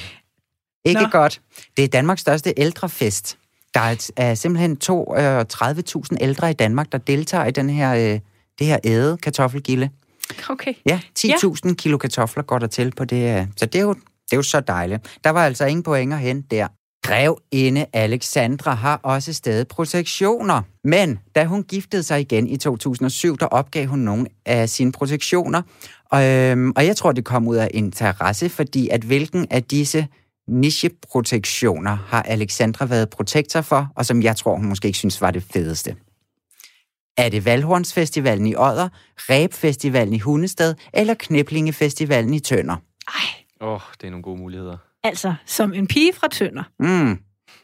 Ikke 0.86 1.02
Nå. 1.02 1.08
godt. 1.12 1.42
Det 1.78 1.84
er 1.84 1.88
Danmarks 1.88 2.22
største 2.22 2.54
ældrefest. 2.58 3.38
Der 3.74 3.96
er, 4.18 4.36
simpelthen 4.36 4.78
to, 4.78 5.16
øh, 5.18 5.46
30.000 5.54 6.18
ældre 6.22 6.50
i 6.50 6.54
Danmark, 6.54 6.92
der 6.92 6.98
deltager 6.98 7.46
i 7.46 7.52
den 7.52 7.70
her, 7.70 7.94
øh, 8.14 8.20
det 8.60 8.68
her 8.68 8.78
æde 8.84 9.18
kartoffelgilde. 9.18 9.90
Okay. 10.50 10.74
Ja, 10.86 11.00
10.000 11.20 11.68
ja. 11.70 11.74
kilo 11.74 11.98
kartofler 11.98 12.44
går 12.44 12.60
der 12.60 12.68
til 12.68 12.92
på 12.98 13.06
det. 13.06 13.40
øh, 13.40 13.48
Så 13.58 13.66
det 13.66 13.76
er, 13.76 13.84
jo, 13.84 13.94
det 13.94 14.32
er 14.32 14.36
jo 14.38 14.42
så 14.42 14.60
dejligt. 14.60 15.20
Der 15.24 15.30
var 15.30 15.46
altså 15.46 15.66
ingen 15.66 15.84
point 15.84 16.14
at 16.14 16.20
hente 16.20 16.48
der. 16.56 16.68
Grevinde 17.04 17.86
Alexandra 17.94 18.74
har 18.74 19.00
også 19.04 19.34
stadig 19.34 19.68
protektioner. 19.68 20.62
Men 20.84 21.20
da 21.36 21.46
hun 21.46 21.64
giftede 21.64 22.04
sig 22.04 22.22
igen 22.22 22.48
i 22.48 22.58
2007, 22.58 23.38
der 23.38 23.46
opgav 23.46 23.86
hun 23.88 24.00
nogle 24.00 24.28
af 24.46 24.70
sine 24.70 24.92
protektioner. 24.92 25.62
Og, 26.12 26.24
øhm, 26.24 26.72
og 26.76 26.86
jeg 26.86 26.96
tror, 26.96 27.12
det 27.12 27.26
kom 27.26 27.48
ud 27.48 27.56
af 27.56 27.72
interesse, 27.74 28.50
fordi 28.50 28.90
at 28.90 29.02
hvilken 29.02 29.48
af 29.50 29.64
disse 29.64 30.08
nicheprotektioner 30.48 31.96
har 32.08 32.22
Alexandra 32.22 32.86
været 32.86 33.10
protektor 33.10 33.62
for, 33.62 33.88
og 33.96 34.06
som 34.06 34.24
jeg 34.24 34.36
tror, 34.36 34.56
hun 34.56 34.66
måske 34.66 34.86
ikke 34.88 34.98
synes 35.00 35.22
var 35.22 35.32
det 35.32 35.44
fedeste. 35.44 35.96
Er 37.18 37.30
det 37.30 37.46
Valhornsfestivalen 37.46 38.48
i 38.48 38.56
Odder, 38.56 38.90
Ræbfestivalen 39.18 40.14
i 40.14 40.20
Hundested 40.20 40.76
eller 40.94 41.14
Kniplingefestivalen 41.14 42.34
i 42.34 42.40
Tønder? 42.40 42.76
Åh, 43.62 43.74
oh, 43.74 43.80
det 44.02 44.08
er 44.08 44.12
nogle 44.12 44.24
gode 44.24 44.38
muligheder. 44.40 44.78
Altså, 45.04 45.34
som 45.46 45.74
en 45.74 45.88
pige 45.88 46.14
fra 46.14 46.28
Tønder, 46.28 46.64
Mm. 46.80 47.18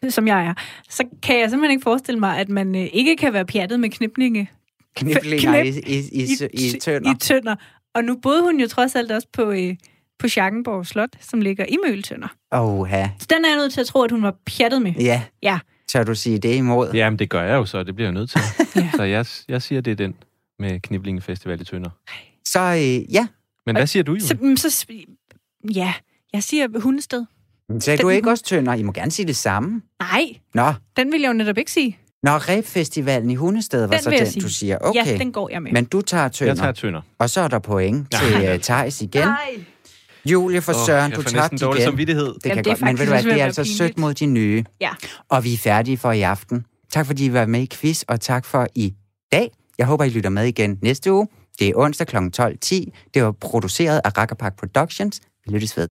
som 0.10 0.28
jeg 0.28 0.46
er, 0.46 0.54
så 0.90 1.04
kan 1.24 1.40
jeg 1.40 1.50
simpelthen 1.50 1.72
ikke 1.72 1.84
forestille 1.84 2.20
mig, 2.20 2.38
at 2.38 2.50
man 2.50 2.76
øh, 2.76 2.88
ikke 2.94 3.16
kan 3.16 3.34
være 3.34 3.46
pjattet 3.46 3.80
med 3.80 3.90
kniplinge 3.90 4.50
Kniplinger 4.96 5.64
i, 5.64 5.72
Knip- 5.72 5.90
i, 5.90 6.00
i, 6.12 6.24
i, 6.54 6.76
i 6.76 6.80
Tønder. 6.80 7.12
I 7.12 7.18
Tønder. 7.20 7.56
Og 7.96 8.04
nu 8.04 8.18
boede 8.22 8.44
hun 8.44 8.60
jo 8.60 8.68
trods 8.68 8.96
alt 8.96 9.12
også 9.12 9.28
på, 9.34 9.52
øh, 9.52 9.76
på 10.20 10.28
Schackenborg 10.28 10.86
Slot, 10.88 11.10
som 11.22 11.42
ligger 11.42 11.66
i 11.66 11.76
Møltønder. 11.88 12.28
Åh, 12.52 12.90
ja. 12.92 13.10
Så 13.20 13.28
den 13.30 13.46
er 13.46 13.50
jeg 13.50 13.58
nødt 13.58 13.74
til 13.74 13.82
at 13.82 13.88
tro, 13.88 14.02
at 14.04 14.12
hun 14.12 14.24
var 14.24 14.36
pjattet 14.46 14.82
med. 14.82 14.94
Ja, 15.00 15.22
Ja. 15.44 15.60
tør 15.90 16.04
du 16.04 16.16
sige 16.16 16.38
det 16.40 16.56
imod? 16.56 16.92
Jamen, 16.94 17.20
det 17.20 17.30
gør 17.30 17.42
jeg 17.44 17.54
jo 17.56 17.66
så, 17.66 17.84
det 17.84 17.96
bliver 17.96 18.08
jeg 18.08 18.14
nødt 18.14 18.30
til. 18.30 18.42
Ja. 18.76 18.90
Så 18.96 19.04
jeg, 19.04 19.26
jeg 19.48 19.62
siger, 19.62 19.82
det 19.82 19.92
er 19.92 19.96
den 19.96 20.14
med 20.60 20.80
Kniblingen 20.80 21.22
Festival 21.22 21.62
i 21.62 21.64
Tønder. 21.64 21.90
Så 22.48 22.60
øh, 22.60 23.14
ja. 23.14 23.28
Men 23.66 23.76
hvad 23.76 23.88
siger 23.88 24.04
du? 24.04 24.20
Så, 24.20 24.38
mm, 24.42 24.58
så, 24.58 24.86
ja, 25.76 25.94
jeg 26.34 26.44
siger 26.44 26.80
hundested. 26.80 27.26
Sagde 27.80 27.98
Den- 27.98 28.04
du 28.04 28.10
ikke 28.10 28.30
også 28.30 28.44
Tønder? 28.44 28.74
I 28.74 28.84
må 28.84 28.92
gerne 28.92 29.12
sige 29.12 29.26
det 29.26 29.36
samme. 29.36 29.82
Nej, 30.00 30.24
Nå, 30.54 30.74
den 30.98 31.12
vil 31.12 31.22
jeg 31.22 31.28
jo 31.28 31.34
netop 31.34 31.58
ikke 31.58 31.72
sige. 31.72 31.98
Nå 32.24 32.32
Rebfestivalen 32.32 33.30
i 33.30 33.36
Hundested 33.36 33.82
var 33.82 33.88
Den 33.96 34.04
så 34.04 34.10
den, 34.10 34.26
sige. 34.26 34.42
du 34.44 34.50
siger. 34.50 34.78
Okay. 34.82 35.06
Ja, 35.06 35.18
den 35.18 35.32
går 35.32 35.50
jeg 35.50 35.62
med. 35.64 35.72
Men 35.72 35.86
du 35.86 36.02
tager 36.02 36.28
Tønder. 36.28 36.52
Jeg 36.54 36.58
tager 36.58 36.72
Tønder. 36.72 37.02
Og 37.20 37.30
så 37.30 37.42
er 37.42 37.48
der 37.48 37.60
point 37.60 38.08
til 38.12 38.52
uh, 38.54 38.60
Thijs 38.62 39.02
igen. 39.02 39.22
Nej. 39.22 39.38
Julie 40.32 40.62
for 40.62 40.74
Åh, 40.74 40.86
Søren, 40.86 41.12
jeg 41.12 41.18
du 41.18 41.22
får 41.22 41.30
tabte 41.30 41.40
næsten 41.40 41.60
dårlig 41.60 41.80
igen. 41.80 41.92
samvittighed. 41.92 42.26
Det 42.34 42.44
kan 42.44 42.52
Jamen, 42.52 42.64
det 42.64 42.72
godt, 42.72 42.82
men 42.82 43.00
ved 43.00 43.06
du 43.06 43.12
hvad, 43.12 43.24
det 43.24 43.42
er 43.42 43.46
altså 43.46 43.64
sødt 43.64 43.98
mod 43.98 44.14
de 44.14 44.26
nye. 44.26 44.64
Ja. 44.82 44.90
Og 45.30 45.44
vi 45.44 45.54
er 45.54 45.58
færdige 45.58 45.98
for 45.98 46.12
i 46.12 46.22
aften. 46.22 46.66
Tak 46.92 47.06
fordi 47.06 47.26
I 47.26 47.34
var 47.34 47.46
med 47.46 47.62
i 47.62 47.68
quiz, 47.72 48.02
og 48.08 48.22
tak 48.22 48.46
for 48.46 48.68
i 48.76 48.94
dag. 49.32 49.52
Jeg 49.78 49.86
håber, 49.86 50.04
I 50.04 50.10
lytter 50.10 50.30
med 50.30 50.46
igen 50.46 50.80
næste 50.82 51.14
uge. 51.14 51.28
Det 51.60 51.68
er 51.68 51.74
onsdag 51.76 52.08
kl. 52.08 52.18
12.10. 52.18 53.10
Det 53.14 53.24
var 53.24 53.32
produceret 53.32 54.02
af 54.06 54.18
Rakkerpark 54.18 54.60
Productions. 54.60 55.22
Vi 55.46 55.52
lyttes 55.54 55.78
ved. 55.78 55.86